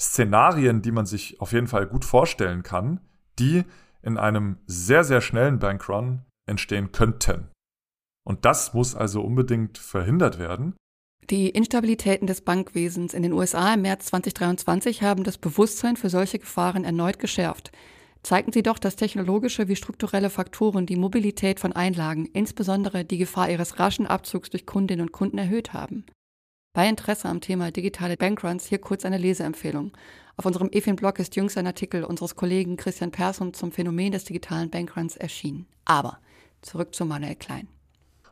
Szenarien, 0.00 0.82
die 0.82 0.90
man 0.90 1.06
sich 1.06 1.40
auf 1.40 1.52
jeden 1.52 1.68
Fall 1.68 1.86
gut 1.86 2.04
vorstellen 2.04 2.64
kann, 2.64 3.00
die 3.38 3.64
in 4.02 4.18
einem 4.18 4.58
sehr, 4.66 5.04
sehr 5.04 5.20
schnellen 5.20 5.58
Bankrun 5.58 6.22
entstehen 6.48 6.92
könnten. 6.92 7.48
Und 8.24 8.44
das 8.44 8.74
muss 8.74 8.94
also 8.94 9.22
unbedingt 9.22 9.78
verhindert 9.78 10.38
werden. 10.38 10.74
Die 11.30 11.48
Instabilitäten 11.48 12.26
des 12.26 12.40
Bankwesens 12.40 13.14
in 13.14 13.22
den 13.22 13.32
USA 13.32 13.74
im 13.74 13.82
März 13.82 14.06
2023 14.06 15.02
haben 15.02 15.24
das 15.24 15.38
Bewusstsein 15.38 15.96
für 15.96 16.10
solche 16.10 16.38
Gefahren 16.38 16.84
erneut 16.84 17.18
geschärft 17.18 17.72
zeigten 18.22 18.52
sie 18.52 18.62
doch, 18.62 18.78
dass 18.78 18.96
technologische 18.96 19.68
wie 19.68 19.76
strukturelle 19.76 20.30
Faktoren 20.30 20.86
die 20.86 20.96
Mobilität 20.96 21.60
von 21.60 21.72
Einlagen, 21.72 22.26
insbesondere 22.26 23.04
die 23.04 23.18
Gefahr 23.18 23.50
ihres 23.50 23.78
raschen 23.78 24.06
Abzugs 24.06 24.50
durch 24.50 24.66
Kundinnen 24.66 25.06
und 25.06 25.12
Kunden 25.12 25.38
erhöht 25.38 25.72
haben. 25.72 26.06
Bei 26.74 26.88
Interesse 26.88 27.28
am 27.28 27.40
Thema 27.40 27.70
digitale 27.70 28.16
Bankruns 28.16 28.66
hier 28.66 28.78
kurz 28.78 29.04
eine 29.04 29.18
Leseempfehlung. 29.18 29.92
Auf 30.36 30.46
unserem 30.46 30.70
EFIN-Blog 30.72 31.18
ist 31.18 31.36
jüngst 31.36 31.58
ein 31.58 31.66
Artikel 31.66 32.04
unseres 32.04 32.34
Kollegen 32.34 32.76
Christian 32.76 33.10
Persson 33.10 33.52
zum 33.52 33.72
Phänomen 33.72 34.12
des 34.12 34.24
digitalen 34.24 34.70
Bankruns 34.70 35.16
erschienen. 35.16 35.66
Aber 35.84 36.18
zurück 36.62 36.94
zu 36.94 37.04
Manuel 37.04 37.36
Klein. 37.36 37.68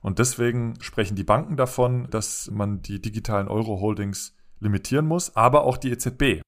Und 0.00 0.18
deswegen 0.18 0.81
sprechen 0.81 1.16
die 1.16 1.24
Banken 1.24 1.59
davon, 1.59 2.09
dass 2.11 2.50
man 2.50 2.81
die 2.81 3.03
digitalen 3.03 3.48
Euro-Holdings 3.48 4.35
limitieren 4.59 5.07
muss, 5.07 5.37
aber 5.37 5.64
auch 5.64 5.76
die 5.76 5.90
EZB. 5.90 6.40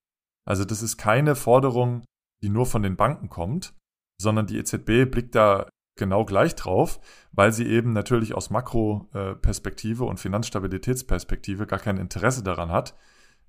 Also 0.45 0.65
das 0.65 0.81
ist 0.81 0.97
keine 0.97 1.35
Forderung 1.35 2.03
die 2.43 2.49
nur 2.49 2.65
von 2.65 2.83
den 2.83 2.97
Banken 2.97 3.29
kommt, 3.29 3.73
sondern 4.21 4.45
die 4.45 4.57
EZB 4.57 5.09
blickt 5.09 5.33
da 5.33 5.69
genau 5.95 6.25
gleich 6.25 6.55
drauf, 6.55 6.99
weil 7.31 7.51
sie 7.51 7.67
eben 7.67 7.93
natürlich 7.93 8.33
aus 8.33 8.49
Makroperspektive 8.49 10.05
und 10.05 10.19
Finanzstabilitätsperspektive 10.19 11.67
gar 11.67 11.79
kein 11.79 11.97
Interesse 11.97 12.43
daran 12.43 12.71
hat, 12.71 12.95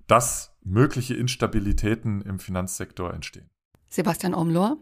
dass 0.07 0.55
mögliche 0.63 1.15
Instabilitäten 1.15 2.21
im 2.21 2.39
Finanzsektor 2.39 3.13
entstehen. 3.13 3.49
Sebastian 3.89 4.33
Omlor. 4.33 4.77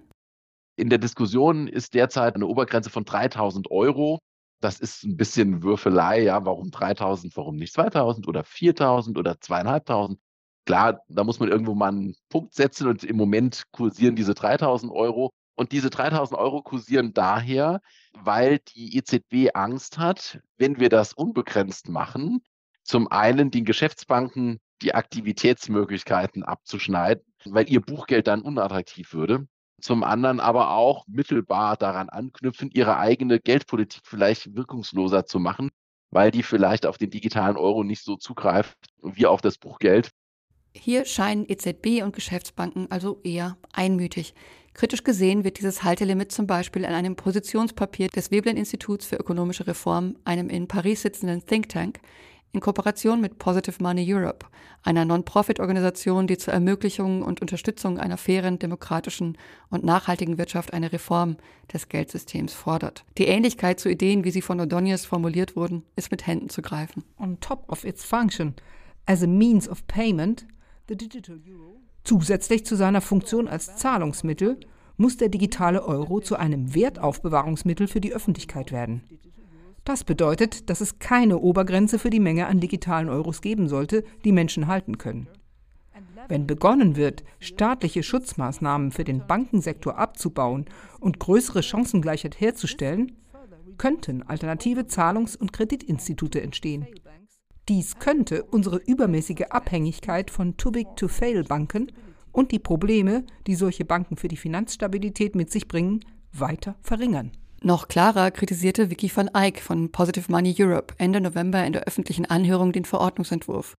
In 0.76 0.90
der 0.90 1.00
Diskussion 1.00 1.68
ist 1.68 1.94
derzeit 1.94 2.36
eine 2.36 2.48
Obergrenze 2.48 2.90
von 2.90 3.06
3000 3.06 3.70
Euro. 3.70 4.20
Das 4.60 4.80
ist 4.80 5.04
ein 5.04 5.18
bisschen 5.18 5.62
Würfelei, 5.62 6.24
ja. 6.24 6.46
Warum 6.46 6.72
3000, 6.72 7.36
warum 7.38 7.58
nicht 7.58 7.74
2000 7.74 8.28
oder 8.28 8.44
4000 8.44 9.18
oder 9.18 9.40
2500? 9.40 10.20
Klar, 10.66 11.02
da 11.10 11.26
muss 11.26 11.40
man 11.40 11.50
irgendwo 11.50 11.76
mal 11.76 11.90
einen 11.90 12.16
Punkt 12.30 12.54
setzen 12.56 12.88
und 12.88 13.04
im 13.04 13.18
Moment 13.18 13.66
kursieren 13.72 14.16
diese 14.16 14.34
3000 14.34 14.92
Euro. 14.92 15.32
Und 15.56 15.72
diese 15.72 15.90
3000 15.90 16.40
Euro 16.40 16.62
kursieren 16.62 17.14
daher, 17.14 17.82
weil 18.14 18.60
die 18.60 18.98
EZB 18.98 19.52
Angst 19.54 19.98
hat, 19.98 20.40
wenn 20.58 20.80
wir 20.80 20.90
das 20.90 21.14
unbegrenzt 21.14 21.90
machen, 21.90 22.44
zum 22.84 23.08
einen 23.12 23.52
den 23.52 23.66
Geschäftsbanken 23.66 24.60
die 24.82 24.94
Aktivitätsmöglichkeiten 24.94 26.44
abzuschneiden, 26.44 27.24
weil 27.46 27.70
ihr 27.70 27.82
Buchgeld 27.82 28.28
dann 28.28 28.42
unattraktiv 28.42 29.14
würde. 29.14 29.48
Zum 29.82 30.04
anderen 30.04 30.40
aber 30.40 30.72
auch 30.72 31.06
mittelbar 31.08 31.78
daran 31.78 32.10
anknüpfen, 32.10 32.70
ihre 32.72 32.98
eigene 32.98 33.40
Geldpolitik 33.40 34.02
vielleicht 34.06 34.56
wirkungsloser 34.56 35.26
zu 35.26 35.40
machen, 35.40 35.72
weil 36.10 36.32
die 36.32 36.44
vielleicht 36.44 36.86
auf 36.86 36.98
den 36.98 37.10
digitalen 37.10 37.58
Euro 37.58 37.84
nicht 37.84 38.04
so 38.04 38.16
zugreift 38.16 38.78
wie 39.02 39.26
auf 39.26 39.42
das 39.42 39.58
Buchgeld. 39.58 40.12
Hier 40.76 41.06
scheinen 41.06 41.46
EZB 41.48 42.02
und 42.04 42.16
Geschäftsbanken 42.16 42.90
also 42.90 43.20
eher 43.24 43.58
einmütig. 43.74 44.34
Kritisch 44.74 45.04
gesehen 45.04 45.44
wird 45.44 45.60
dieses 45.60 45.84
Haltelimit 45.84 46.32
zum 46.32 46.48
Beispiel 46.48 46.84
in 46.84 46.94
einem 46.94 47.16
Positionspapier 47.16 48.08
des 48.08 48.32
Veblen 48.32 48.58
Instituts 48.58 49.06
für 49.06 49.18
ökonomische 49.18 49.68
Reform, 49.68 50.16
einem 50.26 50.50
in 50.50 50.68
Paris 50.68 51.04
sitzenden 51.04 51.46
Think 51.46 51.70
Tank, 51.70 52.00
in 52.54 52.60
Kooperation 52.60 53.20
mit 53.20 53.40
Positive 53.40 53.82
Money 53.82 54.06
Europe, 54.12 54.46
einer 54.84 55.06
Non-Profit-Organisation, 55.06 56.28
die 56.28 56.38
zur 56.38 56.54
Ermöglichung 56.54 57.24
und 57.24 57.42
Unterstützung 57.42 57.98
einer 57.98 58.18
fairen, 58.18 58.60
demokratischen 58.60 59.38
und 59.70 59.84
nachhaltigen 59.84 60.38
Wirtschaft 60.38 60.72
eine 60.72 60.94
Reform 60.94 61.38
des 61.72 61.90
Geldsystems 61.90 62.54
fordert. 62.54 63.06
Die 63.18 63.26
Ähnlichkeit 63.26 63.80
zu 63.80 63.90
Ideen, 63.90 64.24
wie 64.24 64.32
sie 64.32 64.44
von 64.44 64.62
O'Donnell 64.62 65.04
formuliert 65.06 65.56
wurden, 65.56 65.84
ist 65.96 66.12
mit 66.12 66.28
Händen 66.28 66.50
zu 66.50 66.62
greifen. 66.62 67.04
On 67.18 67.40
top 67.40 67.64
of 67.72 67.84
its 67.84 68.04
function, 68.06 68.54
as 69.08 69.24
a 69.24 69.28
means 69.28 69.68
of 69.68 69.86
payment, 69.88 70.46
the 70.88 70.96
digital 70.96 71.40
euro. 71.48 71.82
Zusätzlich 72.04 72.66
zu 72.66 72.76
seiner 72.76 73.02
Funktion 73.02 73.48
als 73.48 73.78
Zahlungsmittel 73.78 74.60
muss 74.98 75.18
der 75.18 75.30
digitale 75.30 75.86
Euro 75.86 76.20
zu 76.20 76.36
einem 76.36 76.76
Wertaufbewahrungsmittel 76.76 77.88
für 77.88 78.02
die 78.02 78.14
Öffentlichkeit 78.14 78.72
werden. 78.72 79.04
Das 79.86 80.04
bedeutet, 80.04 80.70
dass 80.70 80.82
es 80.82 81.00
keine 81.00 81.40
Obergrenze 81.40 82.00
für 82.00 82.10
die 82.10 82.20
Menge 82.20 82.48
an 82.48 82.60
digitalen 82.60 83.10
Euros 83.10 83.42
geben 83.42 83.68
sollte, 83.68 84.04
die 84.24 84.32
Menschen 84.32 84.68
halten 84.68 84.98
können. 84.98 85.28
Wenn 86.30 86.48
begonnen 86.48 86.96
wird, 86.96 87.24
staatliche 87.40 88.02
Schutzmaßnahmen 88.02 88.92
für 88.92 89.04
den 89.04 89.28
Bankensektor 89.28 89.98
abzubauen 89.98 90.66
und 91.00 91.20
größere 91.20 91.64
Chancengleichheit 91.64 92.40
herzustellen, 92.40 93.18
könnten 93.78 94.24
alternative 94.24 94.88
Zahlungs- 94.88 95.36
und 95.36 95.52
Kreditinstitute 95.52 96.42
entstehen. 96.42 96.88
Dies 97.70 97.98
könnte 97.98 98.44
unsere 98.44 98.78
übermäßige 98.78 99.46
Abhängigkeit 99.50 100.30
von 100.30 100.58
Too-Big-to-Fail-Banken 100.58 101.94
und 102.34 102.52
die 102.52 102.60
Probleme, 102.60 103.24
die 103.48 103.56
solche 103.56 103.86
Banken 103.86 104.18
für 104.18 104.28
die 104.28 104.38
Finanzstabilität 104.38 105.36
mit 105.36 105.50
sich 105.50 105.70
bringen, 105.70 106.04
weiter 106.34 106.76
verringern. 106.82 107.32
Noch 107.62 107.88
klarer 107.88 108.32
kritisierte 108.32 108.90
Vicky 108.90 109.10
van 109.16 109.30
Eyck 109.34 109.62
von 109.62 109.94
Positive 109.94 110.30
Money 110.30 110.54
Europe 110.60 110.94
Ende 110.98 111.22
November 111.22 111.66
in 111.66 111.72
der 111.72 111.84
öffentlichen 111.84 112.26
Anhörung 112.26 112.74
den 112.74 112.84
Verordnungsentwurf. 112.84 113.76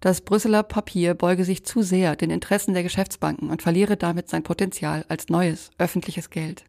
Das 0.00 0.20
Brüsseler 0.20 0.64
Papier 0.64 1.14
beuge 1.14 1.44
sich 1.44 1.64
zu 1.64 1.82
sehr 1.82 2.16
den 2.16 2.30
Interessen 2.30 2.74
der 2.74 2.82
Geschäftsbanken 2.82 3.50
und 3.50 3.62
verliere 3.62 3.96
damit 3.96 4.28
sein 4.28 4.42
Potenzial 4.42 5.04
als 5.08 5.28
neues 5.28 5.70
öffentliches 5.78 6.30
Geld. 6.30 6.64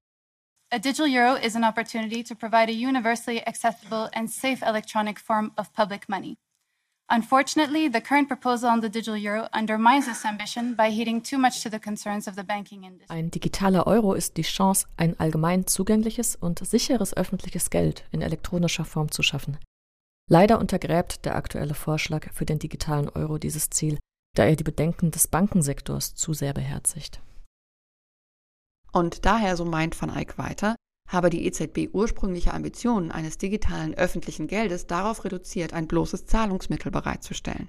A 0.71 0.77
digital 0.77 1.07
euro 1.09 1.35
is 1.35 1.55
an 1.55 1.63
opportunity 1.63 2.23
to 2.23 2.35
provide 2.35 2.71
a 2.71 2.89
universally 2.89 3.41
accessible 3.47 4.07
and 4.13 4.29
safe 4.29 4.63
electronic 4.63 5.19
form 5.19 5.51
of 5.57 5.73
public 5.73 6.07
money. 6.07 6.37
Unfortunately, 7.11 7.89
the 7.91 8.01
current 8.01 8.27
proposal 8.27 8.69
on 8.69 8.81
the 8.81 8.89
digital 8.89 9.17
euro 9.17 9.47
undermines 9.51 10.05
this 10.05 10.25
ambition 10.25 10.75
by 10.75 10.91
heeding 10.91 11.23
too 11.23 11.39
much 11.39 11.63
to 11.63 11.69
the 11.69 11.79
concerns 11.79 12.27
of 12.27 12.35
the 12.35 12.43
banking 12.43 12.83
industry. 12.83 13.15
Ein 13.17 13.31
digitaler 13.31 13.87
Euro 13.87 14.13
ist 14.13 14.37
die 14.37 14.43
Chance, 14.43 14.85
ein 14.95 15.19
allgemein 15.19 15.65
zugängliches 15.65 16.35
und 16.35 16.59
sicheres 16.59 17.17
öffentliches 17.17 17.71
Geld 17.71 18.03
in 18.11 18.21
elektronischer 18.21 18.85
Form 18.85 19.09
zu 19.11 19.23
schaffen. 19.23 19.57
Leider 20.29 20.59
untergräbt 20.59 21.25
der 21.25 21.35
aktuelle 21.35 21.73
Vorschlag 21.73 22.31
für 22.31 22.45
den 22.45 22.59
digitalen 22.59 23.09
Euro 23.09 23.39
dieses 23.39 23.71
Ziel, 23.71 23.97
da 24.35 24.45
er 24.45 24.55
die 24.55 24.63
Bedenken 24.63 25.09
des 25.09 25.27
Bankensektors 25.27 26.13
zu 26.13 26.33
sehr 26.33 26.53
beherzigt. 26.53 27.21
Und 28.91 29.25
daher, 29.25 29.57
so 29.57 29.65
meint 29.65 29.99
Van 29.99 30.15
Eyck 30.15 30.37
weiter, 30.37 30.75
habe 31.09 31.29
die 31.29 31.45
EZB 31.45 31.89
ursprüngliche 31.91 32.53
Ambitionen 32.53 33.11
eines 33.11 33.37
digitalen 33.37 33.95
öffentlichen 33.95 34.47
Geldes 34.47 34.87
darauf 34.87 35.25
reduziert, 35.25 35.73
ein 35.73 35.87
bloßes 35.87 36.27
Zahlungsmittel 36.27 36.91
bereitzustellen. 36.91 37.67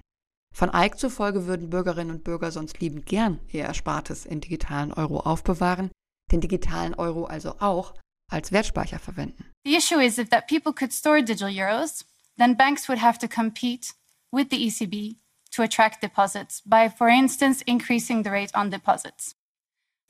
Von 0.55 0.72
Eyck 0.72 0.99
zufolge 0.99 1.47
würden 1.47 1.70
Bürgerinnen 1.70 2.11
und 2.11 2.24
Bürger 2.24 2.51
sonst 2.51 2.80
liebend 2.80 3.07
gern 3.07 3.41
ihr 3.49 3.64
Erspartes 3.64 4.26
in 4.26 4.41
digitalen 4.41 4.93
Euro 4.93 5.20
aufbewahren, 5.20 5.91
den 6.32 6.41
digitalen 6.41 6.95
Euro 6.95 7.24
also 7.24 7.57
auch 7.61 7.95
als 8.30 8.53
Wertspeicher 8.53 8.99
verwenden. 8.99 9.51
The 9.64 9.76
issue 9.76 10.01
is 10.01 10.18
if 10.18 10.28
that 10.30 10.47
people 10.47 10.72
could 10.72 10.93
store 10.93 11.22
digital 11.22 11.49
euros, 11.49 12.05
then 12.36 12.57
banks 12.57 12.88
would 12.88 13.01
have 13.01 13.18
to 13.18 13.28
compete 13.28 13.95
with 14.30 14.49
the 14.51 14.66
ECB 14.66 15.16
to 15.53 15.62
attract 15.62 16.03
deposits 16.03 16.62
by, 16.64 16.88
for 16.88 17.09
instance, 17.09 17.62
increasing 17.66 18.22
the 18.22 18.30
rate 18.30 18.55
on 18.55 18.70
deposits. 18.70 19.34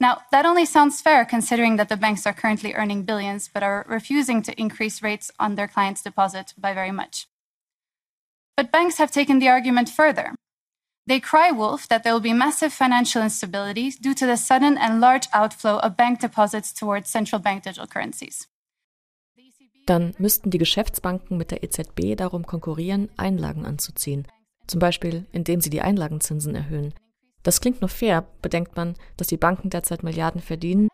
Now, 0.00 0.22
that 0.32 0.46
only 0.46 0.64
sounds 0.64 1.02
fair 1.02 1.26
considering 1.26 1.76
that 1.76 1.90
the 1.90 1.96
banks 1.96 2.26
are 2.26 2.32
currently 2.32 2.72
earning 2.72 3.02
billions 3.02 3.50
but 3.52 3.62
are 3.62 3.84
refusing 3.86 4.42
to 4.42 4.58
increase 4.58 5.02
rates 5.02 5.30
on 5.38 5.54
their 5.54 5.68
clients' 5.68 6.02
deposit 6.02 6.54
by 6.56 6.72
very 6.72 6.90
much. 6.90 7.28
But 8.56 8.72
banks 8.72 8.96
have 8.96 9.10
taken 9.12 9.38
the 9.38 9.48
argument 9.48 9.90
further. 9.90 10.34
They 11.06 11.20
cry 11.20 11.50
wolf 11.50 11.86
that 11.88 12.02
there 12.02 12.14
will 12.14 12.20
be 12.20 12.32
massive 12.32 12.72
financial 12.72 13.22
instability 13.22 13.90
due 13.90 14.14
to 14.14 14.26
the 14.26 14.36
sudden 14.36 14.78
and 14.78 15.00
large 15.00 15.28
outflow 15.34 15.78
of 15.78 15.96
bank 15.96 16.20
deposits 16.20 16.72
towards 16.72 17.10
central 17.10 17.40
bank 17.40 17.64
digital 17.64 17.86
currencies. 17.86 18.46
Dann 19.86 20.14
müssten 20.18 20.50
die 20.50 20.58
Geschäftsbanken 20.58 21.36
mit 21.36 21.50
der 21.50 21.64
EZB 21.64 22.16
darum 22.16 22.46
konkurrieren, 22.46 23.08
Einlagen 23.16 23.66
anzuziehen, 23.66 24.28
zum 24.66 24.78
Beispiel 24.78 25.26
indem 25.32 25.60
sie 25.60 25.70
die 25.70 25.80
Einlagenzinsen 25.80 26.54
erhöhen. 26.54 26.94
Das 27.42 27.60
klingt 27.60 27.80
nur 27.80 27.88
fair, 27.88 28.26
bedenkt 28.42 28.76
man, 28.76 28.94
dass 29.16 29.28
die 29.28 29.36
Banken 29.36 29.70
derzeit 29.70 30.02
Milliarden 30.02 30.42
verdienen, 30.42 30.88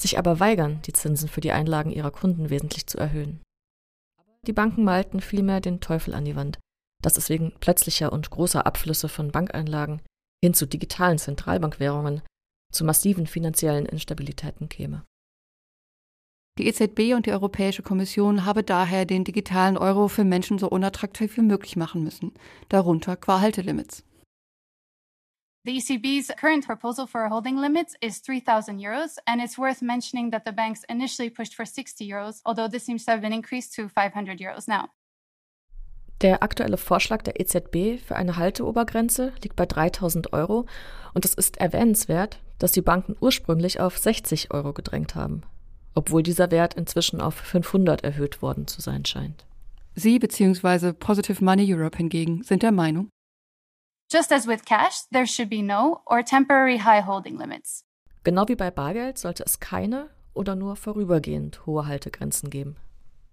sich 0.00 0.18
aber 0.18 0.38
weigern, 0.38 0.80
die 0.82 0.92
Zinsen 0.92 1.28
für 1.28 1.40
die 1.40 1.52
Einlagen 1.52 1.90
ihrer 1.90 2.10
Kunden 2.10 2.50
wesentlich 2.50 2.86
zu 2.86 2.98
erhöhen. 2.98 3.40
Die 4.46 4.52
Banken 4.52 4.84
malten 4.84 5.20
vielmehr 5.20 5.60
den 5.60 5.80
Teufel 5.80 6.14
an 6.14 6.24
die 6.24 6.36
Wand, 6.36 6.58
dass 7.02 7.16
es 7.16 7.28
wegen 7.28 7.52
plötzlicher 7.58 8.12
und 8.12 8.30
großer 8.30 8.66
Abflüsse 8.66 9.08
von 9.08 9.32
Bankeinlagen 9.32 10.00
hin 10.42 10.54
zu 10.54 10.66
digitalen 10.66 11.18
Zentralbankwährungen 11.18 12.22
zu 12.72 12.84
massiven 12.84 13.26
finanziellen 13.26 13.86
Instabilitäten 13.86 14.68
käme. 14.68 15.04
Die 16.58 16.66
EZB 16.66 17.14
und 17.14 17.26
die 17.26 17.32
Europäische 17.32 17.82
Kommission 17.82 18.44
habe 18.44 18.64
daher 18.64 19.04
den 19.04 19.24
digitalen 19.24 19.76
Euro 19.76 20.08
für 20.08 20.24
Menschen 20.24 20.58
so 20.58 20.68
unattraktiv 20.68 21.36
wie 21.36 21.42
möglich 21.42 21.76
machen 21.76 22.02
müssen, 22.02 22.32
darunter 22.68 23.16
qua 23.16 23.40
Haltelimits. 23.40 24.04
The 25.64 25.78
ECB's 25.78 26.30
current 26.38 26.66
proposal 26.66 27.06
for 27.06 27.28
holding 27.28 27.56
limits 27.56 27.94
is 28.00 28.20
3,000 28.20 28.78
euros, 28.78 29.18
and 29.26 29.40
it's 29.40 29.58
worth 29.58 29.82
mentioning 29.82 30.30
that 30.30 30.44
the 30.44 30.52
banks 30.52 30.84
initially 30.88 31.30
pushed 31.30 31.54
for 31.54 31.66
60 31.66 32.08
euros, 32.08 32.40
although 32.44 32.68
this 32.68 32.84
seems 32.84 33.04
to 33.04 33.10
have 33.10 33.20
been 33.20 33.32
increased 33.32 33.74
to 33.74 33.88
500 33.88 34.38
euros 34.38 34.68
now. 34.68 34.88
Der 36.20 36.42
aktuelle 36.42 36.78
Vorschlag 36.78 37.22
der 37.22 37.40
EZB 37.40 38.00
für 38.04 38.16
eine 38.16 38.36
Halteobergrenze 38.36 39.32
liegt 39.42 39.56
bei 39.56 39.66
3000 39.66 40.32
Euro 40.32 40.66
und 41.14 41.24
es 41.24 41.34
ist 41.34 41.58
erwähnenswert, 41.58 42.40
dass 42.58 42.72
die 42.72 42.82
Banken 42.82 43.16
ursprünglich 43.20 43.78
auf 43.78 43.98
60 43.98 44.52
Euro 44.52 44.72
gedrängt 44.72 45.14
haben 45.14 45.42
obwohl 45.98 46.22
dieser 46.22 46.52
Wert 46.52 46.74
inzwischen 46.74 47.20
auf 47.20 47.34
500 47.34 48.04
erhöht 48.04 48.40
worden 48.40 48.68
zu 48.68 48.80
sein 48.80 49.04
scheint. 49.04 49.44
Sie 49.96 50.20
bzw. 50.20 50.92
Positive 50.92 51.44
Money 51.44 51.74
Europe 51.74 51.98
hingegen 51.98 52.44
sind 52.44 52.62
der 52.62 52.70
Meinung, 52.70 53.08
Just 54.10 54.32
as 54.32 54.46
with 54.46 54.64
cash, 54.64 55.02
there 55.12 55.26
should 55.26 55.50
be 55.50 55.62
no 55.62 56.00
or 56.06 56.22
temporary 56.24 56.78
high 56.78 57.04
holding 57.04 57.36
limits. 57.36 57.84
Genau 58.24 58.48
wie 58.48 58.56
bei 58.56 58.70
Bargeld 58.70 59.18
sollte 59.18 59.44
es 59.44 59.60
keine 59.60 60.08
oder 60.32 60.56
nur 60.56 60.76
vorübergehend 60.76 61.66
hohe 61.66 61.86
Haltegrenzen 61.86 62.48
geben. 62.48 62.76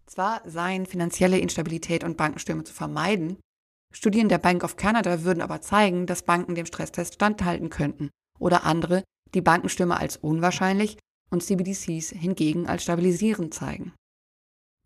Zwar 0.05 0.41
seien 0.45 0.85
finanzielle 0.85 1.39
Instabilität 1.39 2.03
und 2.03 2.17
Bankenstürme 2.17 2.63
zu 2.63 2.73
vermeiden, 2.73 3.37
Studien 3.95 4.27
der 4.27 4.39
Bank 4.39 4.65
of 4.65 4.75
Canada 4.75 5.23
würden 5.23 5.41
aber 5.41 5.61
zeigen, 5.61 6.05
dass 6.05 6.23
Banken 6.23 6.53
dem 6.53 6.65
Stresstest 6.65 7.13
standhalten 7.13 7.69
könnten 7.69 8.09
oder 8.37 8.65
andere, 8.65 9.05
die 9.33 9.41
Bankenstürme 9.41 9.97
als 9.97 10.17
unwahrscheinlich 10.17 10.97
und 11.31 11.41
CBDCs 11.41 12.09
hingegen 12.09 12.67
als 12.67 12.83
stabilisierend 12.83 13.53
zeigen. 13.53 13.93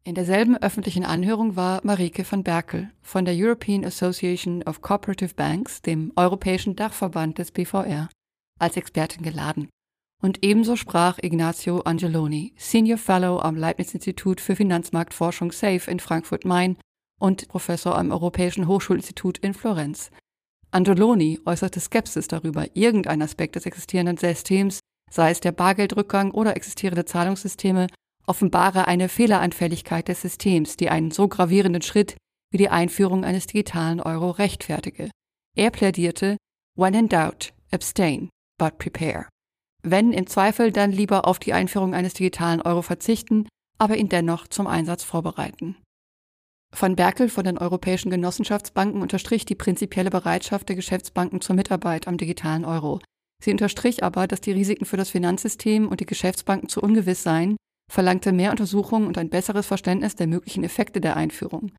In 0.03 0.15
derselben 0.15 0.57
öffentlichen 0.57 1.05
Anhörung 1.05 1.55
war 1.55 1.81
Marike 1.83 2.25
van 2.29 2.43
Berkel 2.43 2.89
von 3.01 3.25
der 3.25 3.35
European 3.35 3.85
Association 3.85 4.63
of 4.63 4.81
Cooperative 4.81 5.33
Banks, 5.35 5.81
dem 5.81 6.11
europäischen 6.15 6.75
Dachverband 6.75 7.37
des 7.37 7.51
BVR, 7.51 8.09
als 8.59 8.77
Expertin 8.77 9.23
geladen. 9.23 9.69
Und 10.21 10.43
ebenso 10.43 10.75
sprach 10.75 11.19
Ignazio 11.21 11.81
Angeloni, 11.81 12.53
Senior 12.57 12.97
Fellow 12.97 13.39
am 13.39 13.55
Leibniz-Institut 13.55 14.41
für 14.41 14.55
Finanzmarktforschung 14.55 15.51
SAFE 15.51 15.89
in 15.89 15.99
Frankfurt-Main 15.99 16.77
und 17.19 17.47
Professor 17.47 17.97
am 17.97 18.11
Europäischen 18.11 18.67
Hochschulinstitut 18.67 19.37
in 19.39 19.53
Florenz. 19.53 20.11
Angeloni 20.71 21.39
äußerte 21.45 21.79
Skepsis 21.79 22.27
darüber, 22.27 22.65
irgendein 22.73 23.21
Aspekt 23.21 23.55
des 23.55 23.65
existierenden 23.65 24.17
Systems 24.17 24.79
sei 25.09 25.31
es 25.31 25.39
der 25.39 25.51
Bargeldrückgang 25.51 26.31
oder 26.31 26.55
existierende 26.55 27.05
Zahlungssysteme, 27.05 27.87
offenbare 28.29 28.87
eine 28.87 29.09
Fehleranfälligkeit 29.09 30.07
des 30.07 30.21
Systems, 30.21 30.77
die 30.77 30.89
einen 30.89 31.11
so 31.11 31.27
gravierenden 31.27 31.81
Schritt 31.81 32.15
wie 32.51 32.57
die 32.57 32.69
Einführung 32.69 33.25
eines 33.25 33.47
digitalen 33.47 33.99
Euro 33.99 34.29
rechtfertige. 34.31 35.09
Er 35.55 35.71
plädierte, 35.71 36.37
when 36.77 36.93
in 36.93 37.09
doubt, 37.09 37.53
abstain, 37.71 38.29
but 38.57 38.77
prepare. 38.77 39.27
Wenn 39.81 40.13
im 40.13 40.27
Zweifel, 40.27 40.71
dann 40.71 40.91
lieber 40.91 41.27
auf 41.27 41.39
die 41.39 41.53
Einführung 41.53 41.93
eines 41.93 42.13
digitalen 42.13 42.61
Euro 42.61 42.81
verzichten, 42.81 43.47
aber 43.77 43.97
ihn 43.97 44.09
dennoch 44.09 44.47
zum 44.47 44.67
Einsatz 44.67 45.03
vorbereiten. 45.03 45.75
Van 46.77 46.95
Berkel 46.95 47.29
von 47.29 47.45
den 47.45 47.57
europäischen 47.57 48.11
Genossenschaftsbanken 48.11 49.01
unterstrich 49.01 49.45
die 49.45 49.55
prinzipielle 49.55 50.11
Bereitschaft 50.11 50.69
der 50.69 50.75
Geschäftsbanken 50.75 51.41
zur 51.41 51.55
Mitarbeit 51.55 52.07
am 52.07 52.17
digitalen 52.17 52.65
Euro. 52.65 52.99
Sie 53.43 53.51
unterstrich 53.51 54.03
aber, 54.03 54.27
dass 54.27 54.41
die 54.41 54.51
Risiken 54.51 54.85
für 54.85 54.97
das 54.97 55.09
Finanzsystem 55.09 55.87
und 55.87 55.99
die 55.99 56.05
Geschäftsbanken 56.05 56.69
zu 56.69 56.81
ungewiss 56.81 57.23
seien, 57.23 57.55
verlangte 57.89 58.31
mehr 58.31 58.51
Untersuchungen 58.51 59.07
und 59.07 59.17
ein 59.17 59.29
besseres 59.29 59.65
Verständnis 59.65 60.15
der 60.15 60.27
möglichen 60.27 60.63
Effekte 60.63 61.01
der 61.01 61.17
Einführung. 61.17 61.71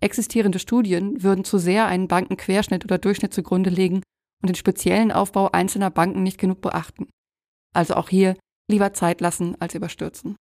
Existierende 0.00 0.58
Studien 0.58 1.22
würden 1.22 1.44
zu 1.44 1.58
sehr 1.58 1.86
einen 1.86 2.08
Bankenquerschnitt 2.08 2.84
oder 2.84 2.98
Durchschnitt 2.98 3.34
zugrunde 3.34 3.70
legen 3.70 4.02
und 4.42 4.48
den 4.48 4.54
speziellen 4.54 5.10
Aufbau 5.10 5.50
einzelner 5.50 5.90
Banken 5.90 6.22
nicht 6.22 6.38
genug 6.38 6.60
beachten. 6.60 7.08
Also 7.74 7.94
auch 7.94 8.08
hier 8.08 8.36
lieber 8.70 8.92
Zeit 8.92 9.20
lassen 9.20 9.60
als 9.60 9.74
überstürzen. 9.74 10.36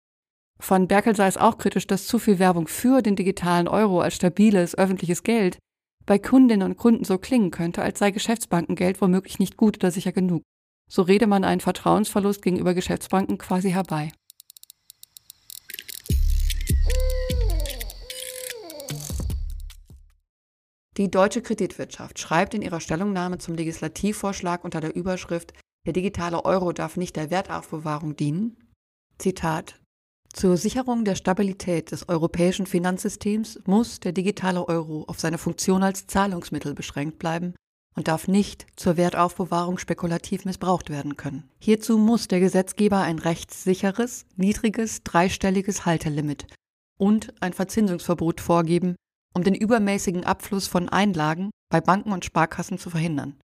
Von 0.60 0.88
Berkel 0.88 1.16
sei 1.16 1.28
es 1.28 1.38
auch 1.38 1.58
kritisch, 1.58 1.88
dass 1.88 2.08
zu 2.08 2.20
viel 2.20 2.40
Werbung 2.40 2.68
für 2.68 3.02
den 3.02 3.16
digitalen 3.16 3.68
Euro 3.68 4.02
als 4.02 4.16
stabiles 4.16 4.78
öffentliches 4.78 5.24
Geld 5.24 5.58
bei 6.06 6.20
Kundinnen 6.20 6.68
und 6.68 6.78
Kunden 6.78 7.04
so 7.04 7.18
klingen 7.18 7.52
könnte, 7.52 7.82
als 7.82 8.00
sei 8.00 8.12
Geschäftsbankengeld 8.12 9.02
womöglich 9.02 9.40
nicht 9.40 9.58
gut 9.58 9.78
oder 9.78 9.92
sicher 9.92 10.12
genug. 10.12 10.44
So 10.90 11.02
rede 11.04 11.26
man 11.26 11.44
einen 11.44 11.62
Vertrauensverlust 11.62 12.42
gegenüber 12.42 12.74
Geschäftsbanken 12.74 13.38
quasi 13.38 13.72
herbei. 13.72 14.12
Die 20.98 21.10
deutsche 21.10 21.42
Kreditwirtschaft 21.42 22.20
schreibt 22.20 22.54
in 22.54 22.62
ihrer 22.62 22.82
Stellungnahme 22.82 23.38
zum 23.38 23.56
Legislativvorschlag 23.56 24.64
unter 24.64 24.82
der 24.82 24.96
Überschrift 24.96 25.54
Der 25.86 25.94
digitale 25.94 26.44
Euro 26.44 26.74
darf 26.74 26.98
nicht 26.98 27.16
der 27.16 27.30
Wertaufbewahrung 27.30 28.16
dienen. 28.16 28.58
Zitat 29.18 29.82
zur 30.34 30.56
Sicherung 30.56 31.04
der 31.04 31.16
Stabilität 31.16 31.92
des 31.92 32.08
europäischen 32.08 32.66
Finanzsystems 32.66 33.60
muss 33.66 34.00
der 34.00 34.14
digitale 34.14 34.68
Euro 34.68 35.04
auf 35.08 35.20
seine 35.20 35.38
Funktion 35.38 35.84
als 35.84 36.08
Zahlungsmittel 36.08 36.74
beschränkt 36.74 37.20
bleiben 37.20 37.54
und 37.96 38.08
darf 38.08 38.30
nicht 38.30 38.66
zur 38.78 38.96
Wertaufbewahrung 38.96 39.78
spekulativ 39.78 40.46
missbraucht 40.46 40.90
werden 40.90 41.18
können. 41.18 41.50
Hierzu 41.60 41.98
muss 41.98 42.30
der 42.30 42.40
Gesetzgeber 42.40 43.00
ein 43.00 43.20
rechtssicheres, 43.20 44.26
niedriges, 44.38 45.04
dreistelliges 45.04 45.86
Haltelimit 45.86 46.48
und 46.98 47.34
ein 47.42 47.52
Verzinsungsverbot 47.52 48.40
vorgeben, 48.40 48.96
um 49.34 49.44
den 49.44 49.56
übermäßigen 49.56 50.24
Abfluss 50.24 50.68
von 50.68 50.90
Einlagen 50.90 51.52
bei 51.70 51.82
Banken 51.82 52.12
und 52.12 52.26
Sparkassen 52.26 52.78
zu 52.78 52.90
verhindern. 52.90 53.40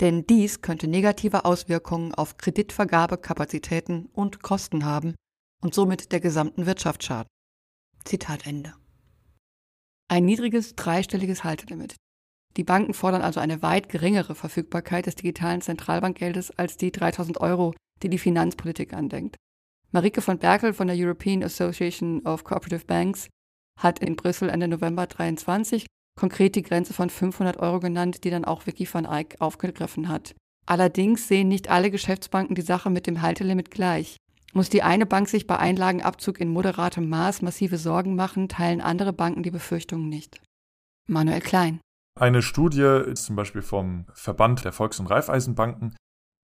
Denn 0.00 0.26
dies 0.26 0.60
könnte 0.60 0.88
negative 0.88 1.44
Auswirkungen 1.44 2.14
auf 2.14 2.36
Kreditvergabekapazitäten 2.36 4.06
und 4.12 4.42
Kosten 4.42 4.84
haben 4.84 5.14
und 5.62 5.74
somit 5.74 6.12
der 6.12 6.20
gesamten 6.20 6.66
Wirtschaft 6.66 7.02
schaden. 7.02 7.28
Zitat 8.04 8.46
Ende. 8.46 8.74
Ein 10.08 10.24
niedriges 10.24 10.76
dreistelliges 10.76 11.44
Haltelimit. 11.44 11.96
Die 12.56 12.64
Banken 12.64 12.94
fordern 12.94 13.22
also 13.22 13.40
eine 13.40 13.62
weit 13.62 13.88
geringere 13.88 14.34
Verfügbarkeit 14.34 15.06
des 15.06 15.16
digitalen 15.16 15.60
Zentralbankgeldes 15.60 16.52
als 16.52 16.76
die 16.76 16.92
3000 16.92 17.40
Euro, 17.40 17.74
die 18.02 18.08
die 18.08 18.18
Finanzpolitik 18.18 18.92
andenkt. 18.92 19.36
Marike 19.90 20.20
von 20.20 20.38
Berkel 20.38 20.72
von 20.72 20.86
der 20.86 20.96
European 20.96 21.42
Association 21.42 22.24
of 22.26 22.44
Cooperative 22.44 22.84
Banks 22.86 23.28
hat 23.78 23.98
in 23.98 24.16
Brüssel 24.16 24.48
Ende 24.48 24.68
November 24.68 25.06
23 25.06 25.86
konkret 26.18 26.56
die 26.56 26.62
Grenze 26.62 26.94
von 26.94 27.10
500 27.10 27.58
Euro 27.58 27.78
genannt, 27.78 28.24
die 28.24 28.30
dann 28.30 28.44
auch 28.44 28.66
Vicky 28.66 28.88
van 28.90 29.04
Eyck 29.04 29.36
aufgegriffen 29.38 30.08
hat. 30.08 30.34
Allerdings 30.66 31.28
sehen 31.28 31.48
nicht 31.48 31.70
alle 31.70 31.90
Geschäftsbanken 31.90 32.54
die 32.54 32.62
Sache 32.62 32.90
mit 32.90 33.06
dem 33.06 33.22
Haltelimit 33.22 33.70
gleich. 33.70 34.16
Muss 34.52 34.70
die 34.70 34.82
eine 34.82 35.06
Bank 35.06 35.28
sich 35.28 35.46
bei 35.46 35.58
Einlagenabzug 35.58 36.40
in 36.40 36.48
moderatem 36.48 37.08
Maß 37.08 37.42
massive 37.42 37.76
Sorgen 37.76 38.16
machen, 38.16 38.48
teilen 38.48 38.80
andere 38.80 39.12
Banken 39.12 39.42
die 39.42 39.50
Befürchtungen 39.50 40.08
nicht. 40.08 40.40
Manuel 41.08 41.40
Klein. 41.40 41.80
Eine 42.18 42.40
Studie 42.40 43.12
zum 43.14 43.36
Beispiel 43.36 43.62
vom 43.62 44.06
Verband 44.14 44.64
der 44.64 44.72
Volks- 44.72 44.98
und 44.98 45.08
Raiffeisenbanken, 45.08 45.94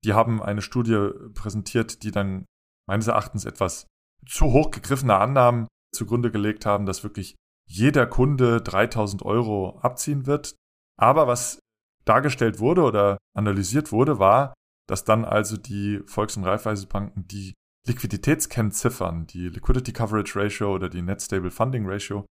die 0.05 0.13
haben 0.13 0.43
eine 0.43 0.61
Studie 0.61 1.09
präsentiert, 1.35 2.03
die 2.03 2.11
dann 2.11 2.45
meines 2.87 3.07
Erachtens 3.07 3.47
etwas 3.47 3.87
zu 4.27 4.53
hoch 4.53 4.71
gegriffene 4.71 5.17
Annahmen 5.17 5.67
zugrunde 5.95 6.31
gelegt 6.31 6.67
haben, 6.67 6.87
dass 6.87 7.05
wirklich 7.05 7.37
jeder 7.69 8.07
Kunde 8.07 8.61
3000 8.61 9.23
Euro 9.23 9.79
abziehen 9.81 10.27
wird. 10.27 10.57
Aber 10.99 11.27
was 11.27 11.61
dargestellt 12.05 12.59
wurde 12.59 12.83
oder 12.83 13.19
analysiert 13.37 13.93
wurde, 13.93 14.19
war, 14.19 14.55
dass 14.89 15.05
dann 15.05 15.25
also 15.25 15.57
die 15.57 16.01
Volks- 16.07 16.37
und 16.37 16.45
Raiffeisenbanken 16.45 17.27
die 17.29 17.55
Liquiditätskennziffern, 17.87 19.27
die 19.27 19.49
Liquidity 19.49 19.93
Coverage 19.93 20.39
Ratio 20.39 20.75
oder 20.75 20.89
die 20.89 21.03
Net 21.03 21.23
Stable 21.23 21.51
Funding 21.51 21.89
Ratio, 21.89 22.27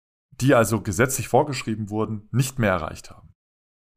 die 0.41 0.53
also 0.53 0.81
gesetzlich 0.81 1.27
vorgeschrieben 1.27 1.89
wurden, 1.89 2.27
nicht 2.31 2.59
mehr 2.59 2.71
erreicht 2.71 3.11
haben. 3.11 3.33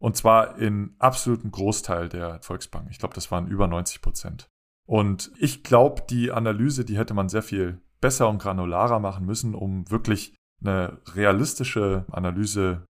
Und 0.00 0.16
zwar 0.16 0.58
in 0.58 0.94
absoluten 0.98 1.50
Großteil 1.50 2.08
der 2.08 2.40
Volksbanken. 2.42 2.90
Ich 2.90 2.98
glaube, 2.98 3.14
das 3.14 3.30
waren 3.30 3.48
über 3.48 3.66
90 3.66 4.00
Prozent. 4.00 4.48
Und 4.88 5.30
ich 5.38 5.62
glaube, 5.62 6.02
die 6.08 6.32
Analyse, 6.32 6.84
die 6.84 6.96
hätte 6.96 7.14
man 7.14 7.28
sehr 7.28 7.42
viel 7.42 7.82
besser 8.01 8.28
und 8.28 8.38
granularer 8.38 8.98
machen 8.98 9.26
müssen, 9.26 9.55
um 9.55 9.90
wirklich 9.90 10.34
eine 10.62 11.01
realistische 11.14 12.05
Analyse 12.11 12.84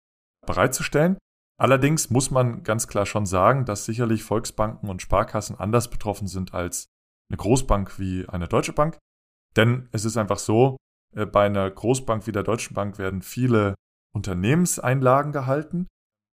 bereitzustellen. 0.45 1.17
Allerdings 1.59 2.09
muss 2.09 2.31
man 2.31 2.63
ganz 2.63 2.87
klar 2.87 3.05
schon 3.05 3.25
sagen, 3.25 3.65
dass 3.65 3.85
sicherlich 3.85 4.23
Volksbanken 4.23 4.89
und 4.89 5.01
Sparkassen 5.01 5.59
anders 5.59 5.89
betroffen 5.89 6.27
sind 6.27 6.53
als 6.53 6.85
eine 7.29 7.37
Großbank 7.37 7.99
wie 7.99 8.27
eine 8.27 8.47
Deutsche 8.47 8.73
Bank. 8.73 8.97
Denn 9.55 9.89
es 9.91 10.05
ist 10.05 10.17
einfach 10.17 10.39
so, 10.39 10.77
äh, 11.15 11.25
bei 11.25 11.45
einer 11.45 11.69
Großbank 11.69 12.27
wie 12.27 12.31
der 12.31 12.43
Deutschen 12.43 12.73
Bank 12.73 12.97
werden 12.97 13.21
viele 13.21 13.75
Unternehmenseinlagen 14.15 15.31
gehalten 15.31 15.87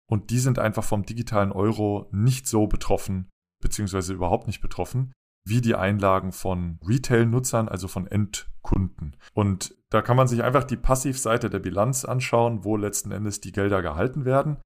und 0.10 0.30
die 0.30 0.40
sind 0.40 0.60
einfach 0.60 0.84
vom 0.84 1.06
digitalen 1.06 1.52
Euro 1.52 2.10
nicht 2.12 2.48
so 2.48 2.68
betroffen, 2.68 3.30
beziehungsweise 3.62 4.14
überhaupt 4.14 4.48
nicht 4.48 4.62
betroffen, 4.62 5.14
wie 5.44 5.62
die 5.62 5.76
Einlagen 5.76 6.32
von 6.32 6.80
Retail-Nutzern, 6.86 7.68
also 7.68 7.88
von 7.88 8.08
Endkunden. 8.08 9.16
Und 9.34 9.76
da 9.90 10.02
kann 10.02 10.18
man 10.18 10.28
sich 10.28 10.44
einfach 10.44 10.64
die 10.64 10.78
Passivseite 10.78 11.50
der 11.50 11.60
Bilanz 11.60 12.06
anschauen, 12.06 12.64
wo 12.64 12.78
letzten 12.78 13.12
Endes 13.12 13.42
die 13.42 13.52
Gelder 13.52 13.82
gehalten 13.82 14.26
werden. 14.26 14.58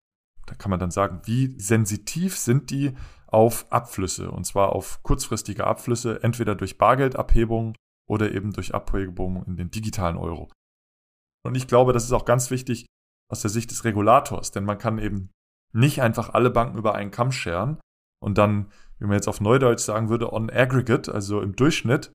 Da 0.45 0.55
kann 0.55 0.69
man 0.69 0.79
dann 0.79 0.91
sagen, 0.91 1.21
wie 1.25 1.59
sensitiv 1.59 2.37
sind 2.37 2.69
die 2.69 2.93
auf 3.27 3.65
Abflüsse, 3.71 4.31
und 4.31 4.45
zwar 4.45 4.73
auf 4.73 5.01
kurzfristige 5.03 5.65
Abflüsse, 5.65 6.21
entweder 6.23 6.55
durch 6.55 6.77
Bargeldabhebung 6.77 7.75
oder 8.07 8.31
eben 8.31 8.53
durch 8.53 8.73
Abhebung 8.75 9.43
in 9.45 9.57
den 9.57 9.71
digitalen 9.71 10.17
Euro. 10.17 10.49
Und 11.43 11.55
ich 11.55 11.67
glaube, 11.67 11.93
das 11.93 12.03
ist 12.03 12.11
auch 12.11 12.25
ganz 12.25 12.51
wichtig 12.51 12.85
aus 13.31 13.41
der 13.41 13.49
Sicht 13.49 13.71
des 13.71 13.83
Regulators, 13.83 14.51
denn 14.51 14.65
man 14.65 14.77
kann 14.77 14.99
eben 14.99 15.31
nicht 15.73 16.01
einfach 16.01 16.29
alle 16.33 16.49
Banken 16.49 16.77
über 16.77 16.95
einen 16.95 17.11
Kamm 17.11 17.31
scheren 17.31 17.79
und 18.21 18.37
dann, 18.37 18.71
wie 18.99 19.05
man 19.05 19.15
jetzt 19.15 19.27
auf 19.27 19.41
Neudeutsch 19.41 19.81
sagen 19.81 20.09
würde, 20.09 20.31
on 20.31 20.49
aggregate, 20.49 21.13
also 21.13 21.41
im 21.41 21.55
Durchschnitt, 21.55 22.11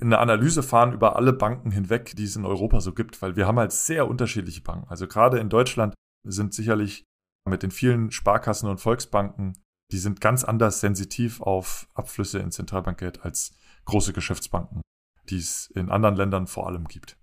in 0.00 0.08
eine 0.08 0.18
Analyse 0.18 0.62
fahren 0.62 0.92
über 0.92 1.16
alle 1.16 1.32
Banken 1.32 1.70
hinweg, 1.70 2.14
die 2.16 2.24
es 2.24 2.36
in 2.36 2.44
Europa 2.44 2.80
so 2.80 2.92
gibt, 2.92 3.20
weil 3.20 3.36
wir 3.36 3.46
haben 3.46 3.58
halt 3.58 3.72
sehr 3.72 4.08
unterschiedliche 4.08 4.60
Banken. 4.60 4.88
Also 4.88 5.08
gerade 5.08 5.38
in 5.38 5.48
Deutschland 5.48 5.94
sind 6.24 6.54
sicherlich 6.54 7.04
mit 7.48 7.62
den 7.62 7.70
vielen 7.70 8.12
Sparkassen 8.12 8.68
und 8.68 8.78
Volksbanken 8.78 9.54
die 9.90 9.98
sind 9.98 10.20
ganz 10.20 10.44
anders 10.44 10.80
sensitiv 10.80 11.40
auf 11.40 11.88
Abflüsse 11.94 12.38
in 12.38 12.52
Zentralbankgeld 12.52 13.22
als 13.24 13.56
große 13.86 14.12
Geschäftsbanken, 14.12 14.82
die 15.30 15.38
es 15.38 15.70
in 15.74 15.90
anderen 15.90 16.16
Ländern 16.16 16.46
vor 16.46 16.66
allem 16.66 16.86
gibt. 16.88 17.16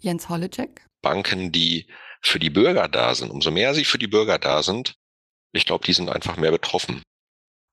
Jens 0.00 0.28
Holleczek. 0.28 0.86
Banken, 1.00 1.52
die 1.52 1.88
für 2.20 2.38
die 2.38 2.50
Bürger 2.50 2.88
da 2.88 3.14
sind, 3.14 3.30
umso 3.30 3.50
mehr 3.50 3.74
sie 3.74 3.84
für 3.84 3.98
die 3.98 4.08
Bürger 4.08 4.38
da 4.38 4.62
sind, 4.62 4.94
ich 5.52 5.66
glaube, 5.66 5.84
die 5.84 5.92
sind 5.92 6.08
einfach 6.08 6.36
mehr 6.36 6.50
betroffen. 6.50 7.02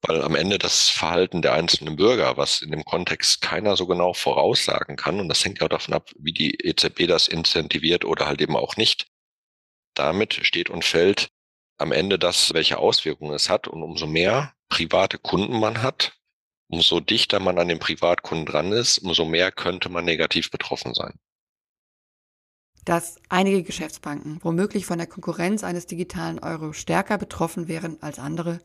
Weil 0.02 0.22
am 0.22 0.36
Ende 0.36 0.58
das 0.58 0.90
Verhalten 0.90 1.42
der 1.42 1.54
einzelnen 1.54 1.98
Bürger, 1.98 2.38
was 2.38 2.62
in 2.62 2.72
dem 2.72 2.86
Kontext 2.86 3.42
keiner 3.42 3.76
so 3.76 3.86
genau 3.86 4.14
voraussagen 4.14 4.96
kann, 4.96 5.20
und 5.20 5.28
das 5.28 5.44
hängt 5.44 5.60
ja 5.60 5.68
davon 5.68 5.94
ab, 5.94 6.10
wie 6.18 6.32
die 6.32 6.56
EZB 6.66 7.08
das 7.08 7.28
incentiviert 7.28 8.06
oder 8.06 8.26
halt 8.26 8.42
eben 8.42 8.56
auch 8.56 8.78
nicht, 8.78 9.08
damit 9.94 10.34
steht 10.46 10.70
und 10.70 10.86
fällt 10.86 11.30
am 11.78 11.92
Ende 11.92 12.20
das, 12.20 12.54
welche 12.54 12.78
Auswirkungen 12.78 13.34
es 13.34 13.50
hat. 13.50 13.68
Und 13.68 13.84
umso 13.84 14.08
mehr 14.08 14.54
private 14.70 15.18
Kunden 15.18 15.60
man 15.60 15.82
hat, 15.82 16.18
umso 16.68 17.00
dichter 17.00 17.40
man 17.40 17.58
an 17.58 17.68
den 17.68 17.80
Privatkunden 17.80 18.46
dran 18.46 18.72
ist, 18.72 19.00
umso 19.00 19.26
mehr 19.26 19.52
könnte 19.52 19.90
man 19.90 20.06
negativ 20.06 20.52
betroffen 20.52 20.94
sein. 20.94 21.20
Dass 22.86 23.18
einige 23.28 23.64
Geschäftsbanken 23.64 24.40
womöglich 24.42 24.86
von 24.86 24.98
der 24.98 25.08
Konkurrenz 25.08 25.64
eines 25.64 25.86
digitalen 25.86 26.40
Euro 26.40 26.74
stärker 26.74 27.18
betroffen 27.18 27.68
wären 27.68 28.02
als 28.02 28.20
andere, 28.20 28.62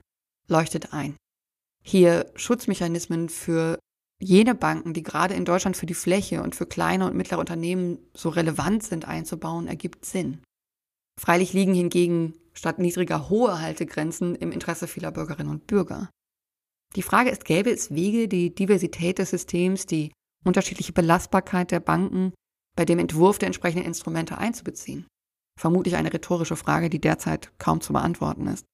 leuchtet 0.46 0.92
ein. 0.92 1.16
Hier 1.86 2.32
Schutzmechanismen 2.34 3.28
für 3.28 3.78
jene 4.20 4.54
Banken, 4.54 4.94
die 4.94 5.02
gerade 5.02 5.34
in 5.34 5.44
Deutschland 5.44 5.76
für 5.76 5.86
die 5.86 5.94
Fläche 5.94 6.42
und 6.42 6.54
für 6.54 6.66
kleine 6.66 7.06
und 7.06 7.16
mittlere 7.16 7.38
Unternehmen 7.38 7.98
so 8.14 8.30
relevant 8.30 8.82
sind, 8.82 9.06
einzubauen, 9.06 9.66
ergibt 9.66 10.04
Sinn. 10.04 10.42
Freilich 11.20 11.52
liegen 11.52 11.74
hingegen 11.74 12.34
statt 12.54 12.78
niedriger 12.78 13.28
hohe 13.28 13.60
Haltegrenzen 13.60 14.34
im 14.34 14.52
Interesse 14.52 14.88
vieler 14.88 15.12
Bürgerinnen 15.12 15.50
und 15.50 15.66
Bürger. 15.66 16.08
Die 16.96 17.02
Frage 17.02 17.30
ist, 17.30 17.44
gäbe 17.44 17.70
es 17.70 17.94
Wege, 17.94 18.28
die 18.28 18.54
Diversität 18.54 19.18
des 19.18 19.30
Systems, 19.30 19.86
die 19.86 20.12
unterschiedliche 20.44 20.92
Belastbarkeit 20.92 21.70
der 21.70 21.80
Banken 21.80 22.32
bei 22.76 22.84
dem 22.84 22.98
Entwurf 22.98 23.38
der 23.38 23.46
entsprechenden 23.46 23.86
Instrumente 23.86 24.38
einzubeziehen? 24.38 25.06
Vermutlich 25.58 25.96
eine 25.96 26.12
rhetorische 26.12 26.56
Frage, 26.56 26.88
die 26.88 27.00
derzeit 27.00 27.52
kaum 27.58 27.80
zu 27.80 27.92
beantworten 27.92 28.46
ist. 28.46 28.64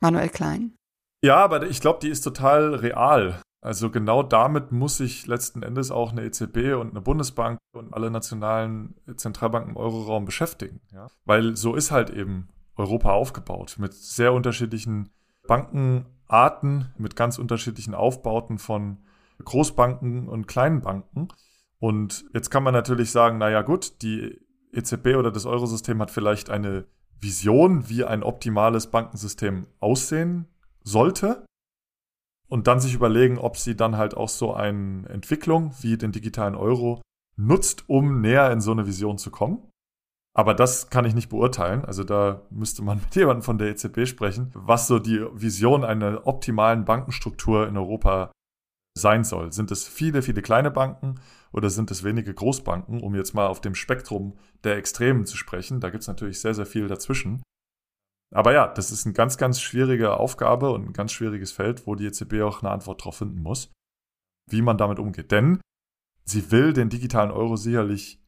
Manuel 0.00 0.28
Klein? 0.28 0.74
Ja, 1.22 1.36
aber 1.36 1.66
ich 1.66 1.80
glaube, 1.80 1.98
die 2.00 2.08
ist 2.08 2.22
total 2.22 2.74
real. 2.74 3.40
Also 3.60 3.90
genau 3.90 4.22
damit 4.22 4.70
muss 4.70 4.98
sich 4.98 5.26
letzten 5.26 5.62
Endes 5.62 5.90
auch 5.90 6.12
eine 6.12 6.24
EZB 6.24 6.76
und 6.78 6.90
eine 6.90 7.00
Bundesbank 7.00 7.58
und 7.72 7.92
alle 7.92 8.10
nationalen 8.10 8.94
Zentralbanken 9.16 9.72
im 9.72 9.76
Euroraum 9.76 10.24
beschäftigen. 10.24 10.80
Ja? 10.92 11.08
Weil 11.24 11.56
so 11.56 11.74
ist 11.74 11.90
halt 11.90 12.10
eben 12.10 12.48
Europa 12.76 13.10
aufgebaut 13.10 13.76
mit 13.78 13.94
sehr 13.94 14.32
unterschiedlichen 14.32 15.10
Bankenarten, 15.48 16.94
mit 16.98 17.16
ganz 17.16 17.38
unterschiedlichen 17.38 17.94
Aufbauten 17.94 18.58
von 18.58 18.98
Großbanken 19.44 20.28
und 20.28 20.46
kleinen 20.46 20.80
Banken. 20.80 21.28
Und 21.80 22.26
jetzt 22.34 22.50
kann 22.50 22.62
man 22.62 22.74
natürlich 22.74 23.10
sagen, 23.10 23.38
naja 23.38 23.62
gut, 23.62 24.02
die 24.02 24.40
EZB 24.72 25.16
oder 25.16 25.32
das 25.32 25.46
Eurosystem 25.46 26.00
hat 26.00 26.12
vielleicht 26.12 26.50
eine 26.50 26.86
Vision, 27.20 27.88
wie 27.88 28.04
ein 28.04 28.22
optimales 28.22 28.88
Bankensystem 28.88 29.66
aussehen 29.80 30.46
sollte. 30.88 31.44
Und 32.48 32.66
dann 32.66 32.80
sich 32.80 32.94
überlegen, 32.94 33.38
ob 33.38 33.58
sie 33.58 33.76
dann 33.76 33.96
halt 33.96 34.16
auch 34.16 34.30
so 34.30 34.54
eine 34.54 35.06
Entwicklung 35.08 35.74
wie 35.80 35.98
den 35.98 36.12
digitalen 36.12 36.54
Euro 36.54 37.02
nutzt, 37.36 37.84
um 37.88 38.20
näher 38.20 38.50
in 38.50 38.60
so 38.60 38.72
eine 38.72 38.86
Vision 38.86 39.18
zu 39.18 39.30
kommen. 39.30 39.70
Aber 40.34 40.54
das 40.54 40.88
kann 40.88 41.04
ich 41.04 41.14
nicht 41.14 41.28
beurteilen. 41.28 41.84
Also 41.84 42.04
da 42.04 42.42
müsste 42.50 42.82
man 42.82 42.98
mit 43.02 43.14
jemandem 43.14 43.42
von 43.42 43.58
der 43.58 43.68
EZB 43.68 44.06
sprechen, 44.06 44.50
was 44.54 44.86
so 44.86 44.98
die 44.98 45.20
Vision 45.34 45.84
einer 45.84 46.26
optimalen 46.26 46.84
Bankenstruktur 46.84 47.68
in 47.68 47.76
Europa 47.76 48.32
sein 48.96 49.24
soll. 49.24 49.52
Sind 49.52 49.70
es 49.70 49.86
viele, 49.86 50.22
viele 50.22 50.42
kleine 50.42 50.70
Banken 50.70 51.16
oder 51.52 51.70
sind 51.70 51.90
es 51.90 52.02
wenige 52.02 52.32
Großbanken, 52.32 53.00
um 53.00 53.14
jetzt 53.14 53.34
mal 53.34 53.46
auf 53.46 53.60
dem 53.60 53.74
Spektrum 53.74 54.38
der 54.64 54.76
Extremen 54.76 55.26
zu 55.26 55.36
sprechen? 55.36 55.80
Da 55.80 55.90
gibt 55.90 56.02
es 56.02 56.08
natürlich 56.08 56.40
sehr, 56.40 56.54
sehr 56.54 56.66
viel 56.66 56.88
dazwischen. 56.88 57.42
Aber 58.30 58.52
ja, 58.52 58.66
das 58.68 58.90
ist 58.90 59.06
eine 59.06 59.14
ganz, 59.14 59.38
ganz 59.38 59.60
schwierige 59.60 60.16
Aufgabe 60.18 60.70
und 60.70 60.86
ein 60.86 60.92
ganz 60.92 61.12
schwieriges 61.12 61.52
Feld, 61.52 61.86
wo 61.86 61.94
die 61.94 62.06
EZB 62.06 62.42
auch 62.42 62.62
eine 62.62 62.70
Antwort 62.70 63.00
darauf 63.00 63.16
finden 63.16 63.42
muss, 63.42 63.70
wie 64.50 64.62
man 64.62 64.76
damit 64.76 64.98
umgeht. 64.98 65.32
Denn 65.32 65.60
sie 66.24 66.50
will 66.50 66.72
den 66.72 66.90
digitalen 66.90 67.30
Euro 67.30 67.56
sicherlich 67.56 68.20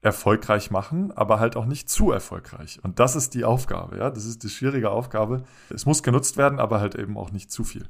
erfolgreich 0.00 0.70
machen, 0.70 1.10
aber 1.12 1.40
halt 1.40 1.56
auch 1.56 1.64
nicht 1.64 1.88
zu 1.88 2.12
erfolgreich. 2.12 2.78
Und 2.84 3.00
das 3.00 3.16
ist 3.16 3.34
die 3.34 3.44
Aufgabe, 3.44 3.98
ja. 3.98 4.10
Das 4.10 4.26
ist 4.26 4.42
die 4.42 4.48
schwierige 4.48 4.90
Aufgabe. 4.90 5.44
Es 5.70 5.86
muss 5.86 6.02
genutzt 6.02 6.36
werden, 6.36 6.60
aber 6.60 6.80
halt 6.80 6.94
eben 6.94 7.16
auch 7.16 7.32
nicht 7.32 7.50
zu 7.50 7.64
viel. 7.64 7.88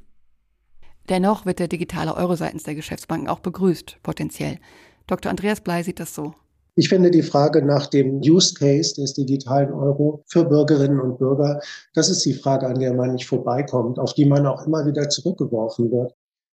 Dennoch 1.09 1.45
wird 1.45 1.59
der 1.59 1.67
digitale 1.67 2.15
Euro 2.15 2.35
seitens 2.35 2.63
der 2.63 2.75
Geschäftsbanken 2.75 3.27
auch 3.27 3.39
begrüßt, 3.39 3.99
potenziell. 4.01 4.59
Dr. 5.07 5.29
Andreas 5.29 5.61
Blei 5.61 5.83
sieht 5.83 5.99
das 5.99 6.13
so. 6.13 6.35
Ich 6.79 6.87
finde 6.87 7.11
die 7.11 7.23
Frage 7.23 7.61
nach 7.61 7.87
dem 7.87 8.21
Use 8.21 8.53
Case 8.53 8.95
des 8.95 9.13
digitalen 9.13 9.73
Euro 9.73 10.23
für 10.27 10.45
Bürgerinnen 10.45 11.01
und 11.01 11.19
Bürger, 11.19 11.59
das 11.93 12.07
ist 12.07 12.23
die 12.23 12.33
Frage, 12.33 12.67
an 12.67 12.79
der 12.79 12.93
man 12.93 13.15
nicht 13.15 13.27
vorbeikommt, 13.27 13.99
auf 13.99 14.13
die 14.13 14.23
man 14.23 14.45
auch 14.45 14.65
immer 14.65 14.85
wieder 14.85 15.09
zurückgeworfen 15.09 15.91
wird. 15.91 16.13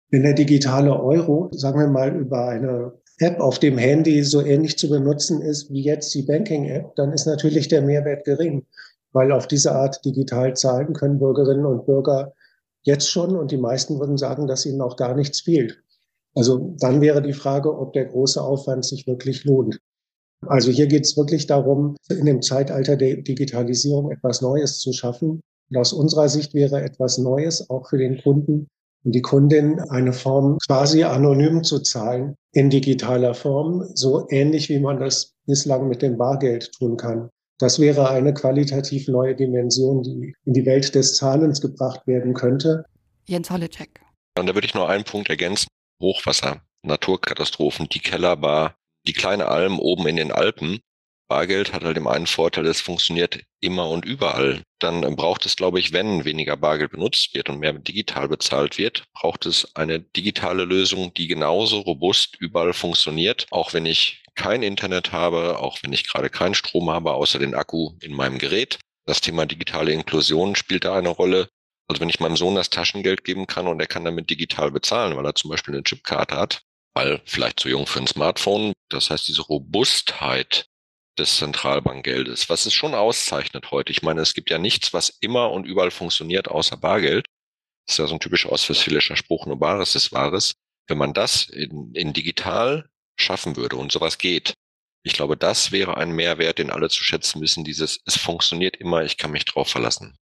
Wenn 0.09 0.23
der 0.23 0.33
digitale 0.33 0.99
Euro, 0.99 1.51
sagen 1.53 1.79
wir 1.79 1.89
mal, 1.89 2.17
über 2.17 2.49
eine 2.49 2.95
App 3.19 3.39
auf 3.39 3.59
dem 3.59 3.77
Handy 3.77 4.25
so 4.25 4.41
ähnlich 4.41 4.79
zu 4.79 4.89
benutzen 4.89 5.43
ist 5.43 5.71
wie 5.71 5.83
jetzt 5.83 6.15
die 6.15 6.23
Banking-App, 6.23 6.97
dann 6.97 7.13
ist 7.13 7.27
natürlich 7.27 7.69
der 7.69 7.83
Mehrwert 7.83 8.25
gering, 8.25 8.65
weil 9.13 9.31
auf 9.31 9.47
diese 9.47 9.73
Art 9.73 10.03
digital 10.07 10.57
zahlen 10.57 10.95
können 10.95 11.19
Bürgerinnen 11.19 11.67
und 11.67 11.85
Bürger 11.85 12.33
jetzt 12.81 13.11
schon 13.11 13.37
und 13.37 13.51
die 13.51 13.59
meisten 13.59 14.01
würden 14.01 14.17
sagen, 14.17 14.47
dass 14.47 14.65
ihnen 14.65 14.81
auch 14.81 14.97
gar 14.97 15.15
nichts 15.15 15.43
fehlt. 15.43 15.83
Also 16.35 16.75
dann 16.81 17.03
wäre 17.03 17.21
die 17.21 17.35
Frage, 17.35 17.79
ob 17.79 17.93
der 17.93 18.07
große 18.07 18.41
Aufwand 18.41 18.87
sich 18.87 19.07
wirklich 19.07 19.45
lohnt. 19.45 19.81
Also 20.47 20.71
hier 20.71 20.87
geht 20.87 21.05
es 21.05 21.17
wirklich 21.17 21.47
darum, 21.47 21.97
in 22.09 22.27
dem 22.27 22.43
Zeitalter 22.43 22.97
der 22.97 23.17
Digitalisierung 23.17 24.11
etwas 24.11 24.43
Neues 24.43 24.79
zu 24.79 24.93
schaffen. 24.93 25.41
Und 25.71 25.77
aus 25.77 25.93
unserer 25.93 26.29
Sicht 26.29 26.55
wäre 26.55 26.83
etwas 26.83 27.19
Neues 27.19 27.69
auch 27.71 27.89
für 27.89 27.99
den 27.99 28.21
Kunden 28.23 28.69
und 29.05 29.15
die 29.15 29.23
Kundin 29.23 29.81
eine 29.91 30.13
Form 30.13 30.59
quasi 30.67 31.05
anonym 31.05 31.63
zu 31.63 31.81
zahlen 31.81 32.35
in 32.53 32.71
digitaler 32.71 33.35
Form, 33.35 33.85
so 33.95 34.27
ähnlich 34.31 34.69
wie 34.69 34.79
man 34.79 34.99
das 35.01 35.33
bislang 35.47 35.89
mit 35.89 36.03
dem 36.03 36.17
Bargeld 36.17 36.73
tun 36.73 36.97
kann. 36.97 37.29
Das 37.59 37.79
wäre 37.79 38.11
eine 38.11 38.35
qualitativ 38.35 39.09
neue 39.09 39.35
Dimension, 39.35 40.03
die 40.03 40.35
in 40.45 40.53
die 40.55 40.67
Welt 40.67 40.95
des 40.95 41.17
Zahlens 41.17 41.61
gebracht 41.61 42.07
werden 42.07 42.35
könnte. 42.35 42.85
Jens 43.27 43.51
Holleczek. 43.51 44.01
Und 44.39 44.49
da 44.49 44.55
würde 44.55 44.67
ich 44.67 44.75
nur 44.75 44.89
einen 44.89 45.05
Punkt 45.05 45.31
ergänzen. 45.31 45.69
Hochwasser, 46.03 46.63
Naturkatastrophen, 46.83 47.89
die 47.89 48.01
Kellerbar, 48.01 48.75
die 49.07 49.13
kleine 49.13 49.49
Alm 49.49 49.79
oben 49.79 50.07
in 50.07 50.17
den 50.17 50.33
Alpen. 50.33 50.81
Bargeld 51.29 51.73
hat 51.73 51.85
halt 51.85 51.97
den 51.97 52.07
einen 52.07 52.27
Vorteil, 52.27 52.67
es 52.67 52.81
funktioniert 52.81 53.41
immer 53.61 53.89
und 53.89 54.05
überall. 54.05 54.63
Dann 54.79 55.17
braucht 55.17 55.47
es, 55.47 55.57
glaube 55.57 55.81
ich, 55.81 55.93
wenn 55.93 56.25
weniger 56.25 56.57
Bargeld 56.57 56.93
benutzt 56.93 57.35
wird 57.35 57.49
und 57.49 57.59
mehr 57.59 57.73
digital 57.73 58.29
bezahlt 58.29 58.77
wird, 58.77 59.05
braucht 59.15 59.47
es 59.47 59.75
eine 59.75 60.01
digitale 60.01 60.65
Lösung, 60.65 61.15
die 61.15 61.27
genauso 61.27 61.81
robust 61.81 62.37
überall 62.39 62.75
funktioniert, 62.75 63.47
auch 63.51 63.73
wenn 63.73 63.87
ich 63.87 64.23
kein 64.35 64.63
Internet 64.63 65.13
habe, 65.13 65.59
auch 65.61 65.79
wenn 65.83 65.93
ich 65.93 66.07
gerade 66.07 66.29
keinen 66.29 66.55
Strom 66.55 66.91
habe, 66.91 67.15
außer 67.15 67.39
den 67.39 67.55
Akku 67.55 67.93
in 68.01 68.13
meinem 68.13 68.39
Gerät. 68.39 68.79
Das 69.07 69.21
Thema 69.21 69.47
digitale 69.47 69.93
Inklusion 69.93 70.57
spielt 70.57 70.85
da 70.85 70.97
eine 70.97 71.09
Rolle. 71.09 71.49
Also 71.89 72.01
wenn 72.01 72.09
ich 72.09 72.21
meinem 72.21 72.37
Sohn 72.37 72.55
das 72.55 72.71
Taschengeld 72.71 73.25
geben 73.25 73.47
kann 73.47 73.67
und 73.67 73.81
er 73.81 73.87
kann 73.87 74.05
damit 74.05 74.31
digital 74.31 74.71
bezahlen, 74.71 75.17
weil 75.17 75.27
er 75.27 75.35
zum 75.35 75.51
Beispiel 75.51 75.75
eine 75.75 75.85
Chipkarte 75.85 76.37
hat, 76.37 76.63
weil 76.95 77.21
vielleicht 77.25 77.61
zu 77.61 77.69
jung 77.69 77.87
für 77.87 78.01
ein 78.01 78.07
Smartphone. 78.07 78.73
Das 78.89 79.11
heißt, 79.11 79.27
diese 79.29 79.43
Robustheit 79.43 80.67
des 81.19 81.37
Zentralbankgeldes, 81.37 82.49
was 82.49 82.67
es 82.67 82.75
schon 82.75 82.95
auszeichnet 82.95 83.71
heute. 83.71 83.93
Ich 83.93 84.03
meine, 84.03 84.21
es 84.21 84.35
gibt 84.35 84.51
ja 84.51 84.59
nichts, 84.59 84.93
was 84.93 85.11
immer 85.21 85.51
und 85.53 85.65
überall 85.65 85.91
funktioniert, 85.91 86.49
außer 86.49 86.77
Bargeld. 86.77 87.27
Das 87.87 87.95
ist 87.95 87.99
ja 87.99 88.07
so 88.07 88.15
ein 88.15 88.21
typisch 88.21 88.47
ostwestfälischer 88.47 89.17
Spruch, 89.17 89.47
nur 89.47 89.59
Bares 89.59 89.95
ist 89.95 90.13
Wahres. 90.13 90.55
Wenn 90.87 90.99
man 90.99 91.13
das 91.13 91.49
in, 91.49 91.93
in 91.95 92.13
digital 92.13 92.89
schaffen 93.17 93.57
würde 93.57 93.77
und 93.77 93.93
sowas 93.93 94.19
geht, 94.19 94.55
ich 95.03 95.13
glaube, 95.13 95.37
das 95.37 95.71
wäre 95.71 95.99
ein 95.99 96.13
Mehrwert, 96.13 96.59
den 96.59 96.71
alle 96.71 96.89
zu 96.89 97.05
schätzen 97.05 97.41
wissen, 97.43 97.63
dieses, 97.63 98.01
es 98.07 98.17
funktioniert 98.17 98.77
immer, 98.77 99.05
ich 99.05 99.19
kann 99.19 99.33
mich 99.33 99.45
drauf 99.45 99.69
verlassen. 99.69 100.17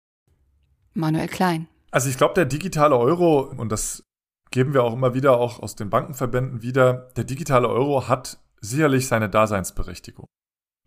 Manuel 0.93 1.29
Klein. 1.29 1.68
Also 1.91 2.09
ich 2.09 2.16
glaube, 2.16 2.35
der 2.35 2.47
digitale 2.47 2.97
Euro, 2.97 3.43
und 3.43 3.68
das 3.70 4.05
geben 4.53 4.74
wir 4.74 4.84
auch 4.84 4.92
immer 4.92 5.14
wieder 5.14 5.38
auch 5.38 5.61
aus 5.61 5.74
den 5.74 5.90
Bankenverbänden 5.90 6.62
wieder, 6.62 7.09
der 7.16 7.24
digitale 7.24 7.68
Euro 7.68 8.09
hat 8.09 8.38
sicherlich 8.61 9.09
seine 9.09 9.28
Daseinsberechtigung. 9.28 10.26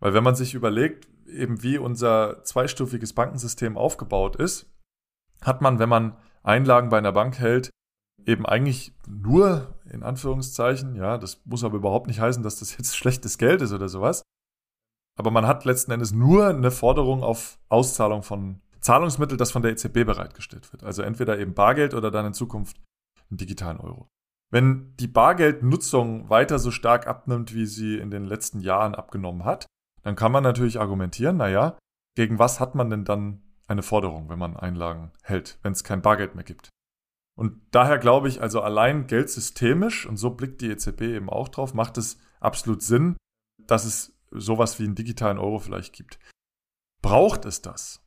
Weil 0.00 0.14
wenn 0.14 0.24
man 0.24 0.34
sich 0.34 0.54
überlegt, 0.54 1.08
eben 1.26 1.62
wie 1.62 1.78
unser 1.78 2.42
zweistufiges 2.44 3.12
Bankensystem 3.12 3.76
aufgebaut 3.76 4.36
ist, 4.36 4.66
hat 5.42 5.60
man, 5.60 5.78
wenn 5.78 5.88
man 5.88 6.16
Einlagen 6.42 6.88
bei 6.88 6.98
einer 6.98 7.12
Bank 7.12 7.38
hält, 7.38 7.70
eben 8.24 8.46
eigentlich 8.46 8.94
nur 9.06 9.74
in 9.90 10.02
Anführungszeichen, 10.02 10.96
ja, 10.96 11.18
das 11.18 11.44
muss 11.44 11.64
aber 11.64 11.76
überhaupt 11.76 12.06
nicht 12.06 12.20
heißen, 12.20 12.42
dass 12.42 12.58
das 12.58 12.76
jetzt 12.76 12.96
schlechtes 12.96 13.38
Geld 13.38 13.62
ist 13.62 13.72
oder 13.72 13.88
sowas. 13.88 14.22
Aber 15.18 15.30
man 15.30 15.46
hat 15.46 15.64
letzten 15.64 15.92
Endes 15.92 16.12
nur 16.12 16.48
eine 16.48 16.70
Forderung 16.70 17.22
auf 17.22 17.58
Auszahlung 17.68 18.22
von 18.22 18.60
Zahlungsmitteln, 18.80 19.38
das 19.38 19.50
von 19.50 19.62
der 19.62 19.72
EZB 19.72 20.04
bereitgestellt 20.04 20.72
wird. 20.72 20.84
Also 20.84 21.02
entweder 21.02 21.38
eben 21.38 21.54
Bargeld 21.54 21.94
oder 21.94 22.10
dann 22.10 22.26
in 22.26 22.34
Zukunft 22.34 22.76
einen 23.30 23.38
digitalen 23.38 23.78
Euro. 23.78 24.08
Wenn 24.50 24.94
die 24.96 25.08
Bargeldnutzung 25.08 26.30
weiter 26.30 26.58
so 26.58 26.70
stark 26.70 27.06
abnimmt, 27.06 27.52
wie 27.52 27.66
sie 27.66 27.98
in 27.98 28.10
den 28.10 28.24
letzten 28.24 28.60
Jahren 28.60 28.94
abgenommen 28.94 29.44
hat, 29.44 29.66
dann 30.02 30.14
kann 30.14 30.32
man 30.32 30.44
natürlich 30.44 30.78
argumentieren, 30.78 31.36
naja, 31.36 31.76
gegen 32.16 32.38
was 32.38 32.60
hat 32.60 32.74
man 32.74 32.88
denn 32.90 33.04
dann 33.04 33.42
eine 33.66 33.82
Forderung, 33.82 34.28
wenn 34.28 34.38
man 34.38 34.56
Einlagen 34.56 35.12
hält, 35.22 35.58
wenn 35.62 35.72
es 35.72 35.82
kein 35.82 36.02
Bargeld 36.02 36.36
mehr 36.36 36.44
gibt? 36.44 36.70
Und 37.36 37.60
daher 37.72 37.98
glaube 37.98 38.28
ich, 38.28 38.40
also 38.40 38.62
allein 38.62 39.08
geldsystemisch, 39.08 40.06
und 40.06 40.16
so 40.16 40.30
blickt 40.30 40.60
die 40.60 40.70
EZB 40.70 41.02
eben 41.02 41.28
auch 41.28 41.48
drauf, 41.48 41.74
macht 41.74 41.98
es 41.98 42.18
absolut 42.40 42.82
Sinn, 42.82 43.16
dass 43.66 43.84
es 43.84 44.16
sowas 44.30 44.78
wie 44.78 44.84
einen 44.84 44.94
digitalen 44.94 45.38
Euro 45.38 45.58
vielleicht 45.58 45.92
gibt. 45.92 46.18
Braucht 47.02 47.44
es 47.44 47.60
das? 47.60 48.02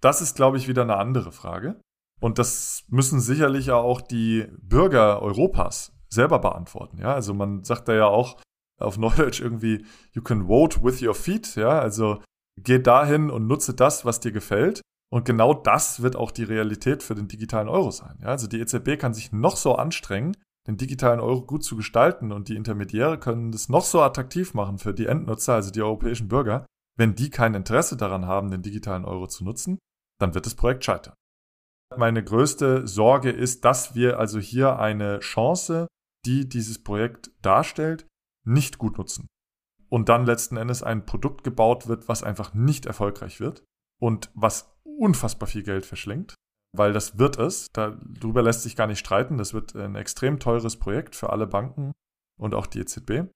Das 0.00 0.20
ist, 0.20 0.36
glaube 0.36 0.58
ich, 0.58 0.68
wieder 0.68 0.82
eine 0.82 0.96
andere 0.96 1.32
Frage. 1.32 1.80
Und 2.22 2.38
das 2.38 2.84
müssen 2.88 3.20
sicherlich 3.20 3.72
auch 3.72 4.00
die 4.00 4.46
Bürger 4.62 5.20
Europas 5.22 5.92
selber 6.08 6.38
beantworten. 6.38 6.98
Ja, 6.98 7.14
also 7.14 7.34
man 7.34 7.64
sagt 7.64 7.88
da 7.88 7.94
ja 7.94 8.06
auch, 8.06 8.40
auf 8.78 8.96
Neudeutsch 8.96 9.40
irgendwie, 9.40 9.84
you 10.12 10.22
can 10.22 10.46
vote 10.46 10.82
with 10.84 11.02
your 11.02 11.14
feet, 11.14 11.56
ja, 11.56 11.80
also 11.80 12.22
geh 12.60 12.78
dahin 12.78 13.30
und 13.30 13.46
nutze 13.46 13.74
das, 13.74 14.04
was 14.04 14.20
dir 14.20 14.32
gefällt. 14.32 14.82
Und 15.10 15.24
genau 15.24 15.52
das 15.52 16.00
wird 16.02 16.16
auch 16.16 16.30
die 16.30 16.44
Realität 16.44 17.02
für 17.02 17.14
den 17.14 17.28
digitalen 17.28 17.68
Euro 17.68 17.90
sein. 17.90 18.18
Ja, 18.22 18.28
also 18.28 18.46
die 18.46 18.60
EZB 18.60 18.98
kann 18.98 19.14
sich 19.14 19.32
noch 19.32 19.56
so 19.56 19.74
anstrengen, 19.74 20.36
den 20.68 20.76
digitalen 20.76 21.20
Euro 21.20 21.42
gut 21.42 21.64
zu 21.64 21.76
gestalten 21.76 22.30
und 22.30 22.48
die 22.48 22.56
Intermediäre 22.56 23.18
können 23.18 23.50
das 23.50 23.68
noch 23.68 23.84
so 23.84 24.00
attraktiv 24.00 24.54
machen 24.54 24.78
für 24.78 24.94
die 24.94 25.06
Endnutzer, 25.06 25.54
also 25.54 25.70
die 25.70 25.82
europäischen 25.82 26.28
Bürger. 26.28 26.66
Wenn 26.96 27.14
die 27.14 27.30
kein 27.30 27.54
Interesse 27.54 27.96
daran 27.96 28.26
haben, 28.26 28.50
den 28.50 28.62
digitalen 28.62 29.04
Euro 29.04 29.26
zu 29.26 29.44
nutzen, 29.44 29.78
dann 30.20 30.34
wird 30.34 30.46
das 30.46 30.54
Projekt 30.54 30.84
scheitern. 30.84 31.14
Meine 31.98 32.22
größte 32.22 32.86
Sorge 32.86 33.30
ist, 33.30 33.64
dass 33.64 33.94
wir 33.94 34.18
also 34.18 34.38
hier 34.38 34.78
eine 34.78 35.20
Chance, 35.20 35.86
die 36.24 36.48
dieses 36.48 36.82
Projekt 36.82 37.30
darstellt, 37.42 38.06
nicht 38.44 38.78
gut 38.78 38.98
nutzen. 38.98 39.26
Und 39.88 40.08
dann 40.08 40.24
letzten 40.24 40.56
Endes 40.56 40.82
ein 40.82 41.04
Produkt 41.04 41.44
gebaut 41.44 41.86
wird, 41.86 42.08
was 42.08 42.22
einfach 42.22 42.54
nicht 42.54 42.86
erfolgreich 42.86 43.40
wird 43.40 43.62
und 44.00 44.30
was 44.34 44.74
unfassbar 44.84 45.48
viel 45.48 45.62
Geld 45.62 45.84
verschlingt, 45.84 46.34
weil 46.74 46.92
das 46.92 47.18
wird 47.18 47.38
es. 47.38 47.66
Darüber 47.72 48.42
lässt 48.42 48.62
sich 48.62 48.76
gar 48.76 48.86
nicht 48.86 48.98
streiten. 48.98 49.36
Das 49.36 49.52
wird 49.52 49.76
ein 49.76 49.94
extrem 49.96 50.38
teures 50.38 50.78
Projekt 50.78 51.14
für 51.14 51.30
alle 51.30 51.46
Banken 51.46 51.92
und 52.38 52.54
auch 52.54 52.66
die 52.66 52.80
EZB. 52.80 53.30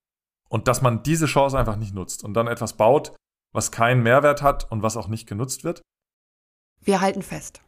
Und 0.49 0.69
dass 0.69 0.81
man 0.81 1.03
diese 1.03 1.27
Chance 1.27 1.59
einfach 1.59 1.77
nicht 1.77 1.95
nutzt 1.95 2.25
und 2.25 2.35
dann 2.35 2.47
etwas 2.47 2.77
baut, 2.77 3.15
was 3.53 3.73
keinen 3.73 4.03
Mehrwert 4.03 4.43
hat 4.43 4.71
und 4.71 4.83
was 4.83 4.97
auch 4.97 5.09
nicht 5.09 5.27
genutzt 5.27 5.65
wird. 5.65 5.83
Wir 6.81 7.01
halten 7.01 7.23
fest. 7.23 7.63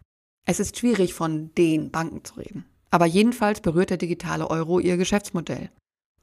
Es 0.49 0.61
ist 0.61 0.79
schwierig, 0.79 1.13
von 1.13 1.55
den 1.57 1.91
Banken 1.91 2.25
zu 2.25 2.37
reden. 2.37 2.65
Aber 2.91 3.05
jedenfalls 3.05 3.61
berührt 3.61 3.91
der 3.91 3.99
digitale 3.99 4.49
Euro 4.49 4.79
ihr 4.79 4.97
Geschäftsmodell. 4.97 5.69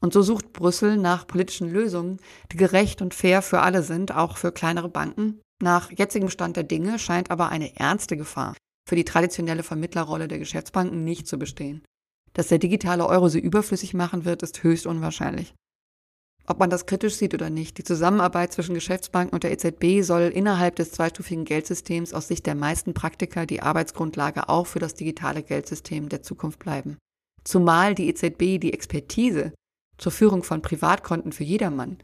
Und 0.02 0.14
so 0.14 0.24
sucht 0.24 0.52
Brüssel 0.52 0.98
nach 0.98 1.28
politischen 1.28 1.72
Lösungen, 1.72 2.18
die 2.52 2.58
gerecht 2.58 3.04
und 3.04 3.14
fair 3.14 3.44
für 3.44 3.60
alle 3.60 3.84
sind, 3.84 4.16
auch 4.16 4.38
für 4.38 4.52
kleinere 4.52 4.90
Banken, 4.90 5.42
Nach 5.62 5.90
jetzigem 5.92 6.30
Stand 6.30 6.58
der 6.58 6.64
Dinge 6.64 7.00
scheint 7.00 7.32
aber 7.32 7.50
eine 7.50 7.78
ernste 7.78 8.18
Gefahr 8.18 8.56
für 8.88 8.96
die 8.96 9.06
traditionelle 9.06 9.64
Vermittlerrolle 9.64 10.28
der 10.28 10.40
Geschäftsbanken 10.40 11.04
nicht 11.04 11.28
zu 11.28 11.40
bestehen. 11.40 11.84
Dass 12.34 12.50
der 12.50 12.58
digitale 12.58 13.08
Euro 13.08 13.30
sie 13.30 13.40
überflüssig 13.40 13.94
machen 13.94 14.26
wird, 14.26 14.44
ist 14.44 14.64
höchst 14.64 14.86
unwahrscheinlich. 14.86 15.54
Ob 16.48 16.60
man 16.60 16.70
das 16.70 16.86
kritisch 16.86 17.16
sieht 17.16 17.34
oder 17.34 17.50
nicht, 17.50 17.78
die 17.78 17.84
Zusammenarbeit 17.84 18.54
zwischen 18.54 18.76
Geschäftsbanken 18.76 19.34
und 19.34 19.44
der 19.44 19.52
EZB 19.52 20.04
soll 20.04 20.32
innerhalb 20.34 20.76
des 20.76 20.92
zweistufigen 20.92 21.44
Geldsystems 21.44 22.14
aus 22.14 22.28
Sicht 22.28 22.46
der 22.46 22.56
meisten 22.56 22.94
Praktiker 22.94 23.46
die 23.48 23.62
Arbeitsgrundlage 23.62 24.48
auch 24.48 24.68
für 24.68 24.80
das 24.80 24.94
digitale 24.94 25.42
Geldsystem 25.42 26.08
der 26.08 26.22
Zukunft 26.22 26.60
bleiben. 26.60 26.98
Zumal 27.44 27.96
die 27.96 28.10
EZB 28.10 28.60
die 28.60 28.74
Expertise 28.74 29.54
zur 29.98 30.12
Führung 30.12 30.44
von 30.44 30.62
Privatkonten 30.62 31.32
für 31.32 31.44
jedermann 31.44 31.98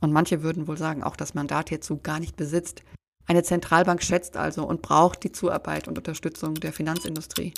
und 0.00 0.12
manche 0.12 0.42
würden 0.42 0.66
wohl 0.66 0.78
sagen, 0.78 1.02
auch 1.02 1.16
das 1.16 1.34
Mandat 1.34 1.68
hierzu 1.68 1.98
gar 1.98 2.18
nicht 2.18 2.36
besitzt. 2.36 2.82
Eine 3.26 3.42
Zentralbank 3.42 4.02
schätzt 4.02 4.36
also 4.36 4.64
und 4.64 4.82
braucht 4.82 5.22
die 5.22 5.32
Zuarbeit 5.32 5.86
und 5.86 5.98
Unterstützung 5.98 6.54
der 6.54 6.72
Finanzindustrie. 6.72 7.52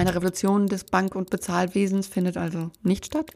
Eine 0.00 0.14
Revolution 0.14 0.66
des 0.66 0.84
Bank- 0.84 1.14
und 1.14 1.28
Bezahlwesens 1.28 2.06
findet 2.06 2.38
also 2.38 2.70
nicht 2.82 3.04
statt. 3.04 3.32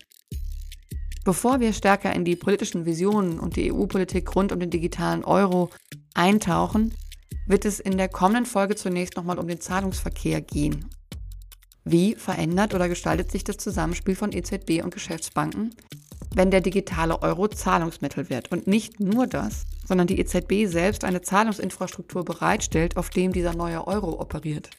Bevor 1.22 1.60
wir 1.60 1.74
stärker 1.74 2.14
in 2.14 2.24
die 2.24 2.36
politischen 2.36 2.86
Visionen 2.86 3.38
und 3.38 3.56
die 3.56 3.70
EU-Politik 3.70 4.34
rund 4.34 4.50
um 4.50 4.60
den 4.60 4.70
digitalen 4.70 5.24
Euro 5.24 5.68
eintauchen, 6.14 6.94
wird 7.46 7.66
es 7.66 7.80
in 7.80 7.98
der 7.98 8.08
kommenden 8.08 8.46
Folge 8.46 8.76
zunächst 8.76 9.14
nochmal 9.14 9.38
um 9.38 9.46
den 9.46 9.60
Zahlungsverkehr 9.60 10.40
gehen. 10.40 10.88
Wie 11.84 12.14
verändert 12.14 12.72
oder 12.72 12.88
gestaltet 12.88 13.30
sich 13.30 13.44
das 13.44 13.58
Zusammenspiel 13.58 14.16
von 14.16 14.32
EZB 14.32 14.82
und 14.82 14.94
Geschäftsbanken, 14.94 15.74
wenn 16.34 16.50
der 16.50 16.62
digitale 16.62 17.20
Euro 17.20 17.46
Zahlungsmittel 17.46 18.30
wird? 18.30 18.50
Und 18.52 18.66
nicht 18.66 19.00
nur 19.00 19.26
das, 19.26 19.66
sondern 19.86 20.06
die 20.06 20.18
EZB 20.18 20.64
selbst 20.64 21.04
eine 21.04 21.20
Zahlungsinfrastruktur 21.20 22.24
bereitstellt, 22.24 22.96
auf 22.96 23.10
dem 23.10 23.34
dieser 23.34 23.54
neue 23.54 23.86
Euro 23.86 24.18
operiert. 24.18 24.70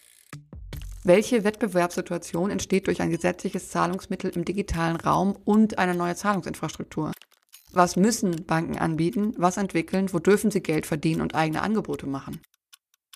Welche 1.07 1.43
Wettbewerbssituation 1.43 2.49
entsteht 2.49 2.87
durch 2.87 2.99
ein 2.99 3.11
gesetzliches 3.11 3.69
Zahlungsmittel 3.69 4.31
im 4.31 4.43
digitalen 4.43 4.95
Raum 4.95 5.37
und 5.45 5.77
eine 5.77 5.93
neue 5.93 6.15
Zahlungsinfrastruktur? 6.15 7.11
Was 7.71 7.95
müssen 7.95 8.47
Banken 8.47 8.79
anbieten? 8.79 9.31
Was 9.37 9.57
entwickeln? 9.57 10.11
Wo 10.11 10.17
dürfen 10.17 10.49
sie 10.49 10.63
Geld 10.63 10.87
verdienen 10.87 11.21
und 11.21 11.35
eigene 11.35 11.61
Angebote 11.61 12.07
machen? 12.07 12.41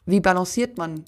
Wie 0.06 0.20
balanciert 0.20 0.78
man 0.78 1.06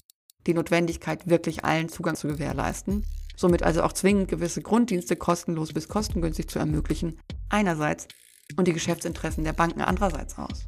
die 0.48 0.54
Notwendigkeit, 0.54 1.28
wirklich 1.28 1.64
allen 1.64 1.88
Zugang 1.88 2.16
zu 2.16 2.26
gewährleisten, 2.26 3.06
somit 3.36 3.62
also 3.62 3.84
auch 3.84 3.92
zwingend 3.92 4.26
gewisse 4.26 4.60
Grunddienste 4.60 5.14
kostenlos 5.14 5.72
bis 5.72 5.86
kostengünstig 5.86 6.48
zu 6.48 6.58
ermöglichen, 6.58 7.20
einerseits 7.48 8.08
und 8.56 8.66
die 8.66 8.72
Geschäftsinteressen 8.72 9.44
der 9.44 9.52
Banken 9.52 9.82
andererseits 9.82 10.36
aus? 10.36 10.66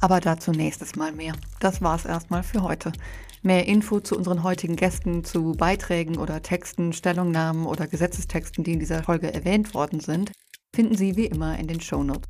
Aber 0.00 0.20
dazu 0.20 0.50
nächstes 0.50 0.96
Mal 0.96 1.12
mehr. 1.12 1.34
Das 1.60 1.80
war's 1.80 2.04
erstmal 2.04 2.42
für 2.42 2.62
heute. 2.62 2.92
Mehr 3.42 3.66
Info 3.66 4.00
zu 4.00 4.16
unseren 4.16 4.42
heutigen 4.42 4.76
Gästen, 4.76 5.24
zu 5.24 5.52
Beiträgen 5.52 6.18
oder 6.18 6.42
Texten, 6.42 6.92
Stellungnahmen 6.92 7.66
oder 7.66 7.86
Gesetzestexten, 7.86 8.64
die 8.64 8.72
in 8.74 8.80
dieser 8.80 9.02
Folge 9.02 9.32
erwähnt 9.32 9.74
worden 9.74 10.00
sind, 10.00 10.32
finden 10.74 10.96
Sie 10.96 11.16
wie 11.16 11.26
immer 11.26 11.58
in 11.58 11.66
den 11.66 11.80
Shownotes. 11.80 12.28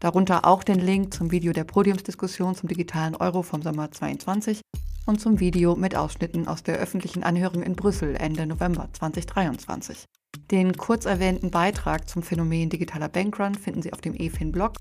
Darunter 0.00 0.44
auch 0.44 0.62
den 0.62 0.78
Link 0.78 1.12
zum 1.12 1.30
Video 1.30 1.52
der 1.52 1.64
Podiumsdiskussion 1.64 2.54
zum 2.54 2.68
digitalen 2.68 3.16
Euro 3.16 3.42
vom 3.42 3.62
Sommer 3.62 3.90
22 3.90 4.60
und 5.06 5.20
zum 5.20 5.40
Video 5.40 5.74
mit 5.74 5.94
Ausschnitten 5.96 6.48
aus 6.48 6.62
der 6.62 6.76
öffentlichen 6.76 7.22
Anhörung 7.22 7.62
in 7.62 7.76
Brüssel 7.76 8.14
Ende 8.16 8.46
November 8.46 8.88
2023. 8.92 10.04
Den 10.50 10.76
kurz 10.76 11.06
erwähnten 11.06 11.50
Beitrag 11.50 12.08
zum 12.08 12.22
Phänomen 12.22 12.68
digitaler 12.68 13.08
Bankrun 13.08 13.54
finden 13.54 13.82
Sie 13.82 13.92
auf 13.92 14.00
dem 14.00 14.14
EFIN-Blog 14.14 14.74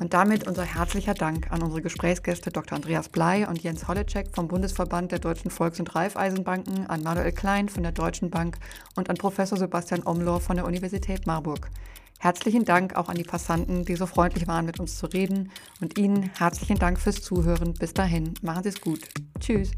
Und 0.00 0.14
damit 0.14 0.46
unser 0.46 0.64
herzlicher 0.64 1.14
Dank 1.14 1.50
an 1.50 1.62
unsere 1.62 1.82
Gesprächsgäste 1.82 2.50
Dr. 2.50 2.76
Andreas 2.76 3.08
Blei 3.08 3.48
und 3.48 3.62
Jens 3.62 3.88
Holleczek 3.88 4.28
vom 4.32 4.46
Bundesverband 4.46 5.10
der 5.10 5.18
Deutschen 5.18 5.50
Volks- 5.50 5.80
und 5.80 5.94
Raiffeisenbanken, 5.94 6.86
an 6.86 7.02
Manuel 7.02 7.32
Klein 7.32 7.68
von 7.68 7.82
der 7.82 7.92
Deutschen 7.92 8.30
Bank 8.30 8.58
und 8.94 9.10
an 9.10 9.16
Professor 9.16 9.58
Sebastian 9.58 10.06
Omlor 10.06 10.40
von 10.40 10.56
der 10.56 10.66
Universität 10.66 11.26
Marburg. 11.26 11.68
Herzlichen 12.20 12.64
Dank 12.64 12.96
auch 12.96 13.08
an 13.08 13.16
die 13.16 13.22
Passanten, 13.24 13.84
die 13.84 13.94
so 13.94 14.06
freundlich 14.06 14.48
waren, 14.48 14.66
mit 14.66 14.80
uns 14.80 14.98
zu 14.98 15.06
reden. 15.06 15.50
Und 15.80 15.98
Ihnen 15.98 16.30
herzlichen 16.36 16.78
Dank 16.78 16.98
fürs 16.98 17.22
Zuhören. 17.22 17.74
Bis 17.74 17.94
dahin, 17.94 18.34
machen 18.42 18.64
Sie 18.64 18.70
es 18.70 18.80
gut. 18.80 19.00
Tschüss. 19.38 19.70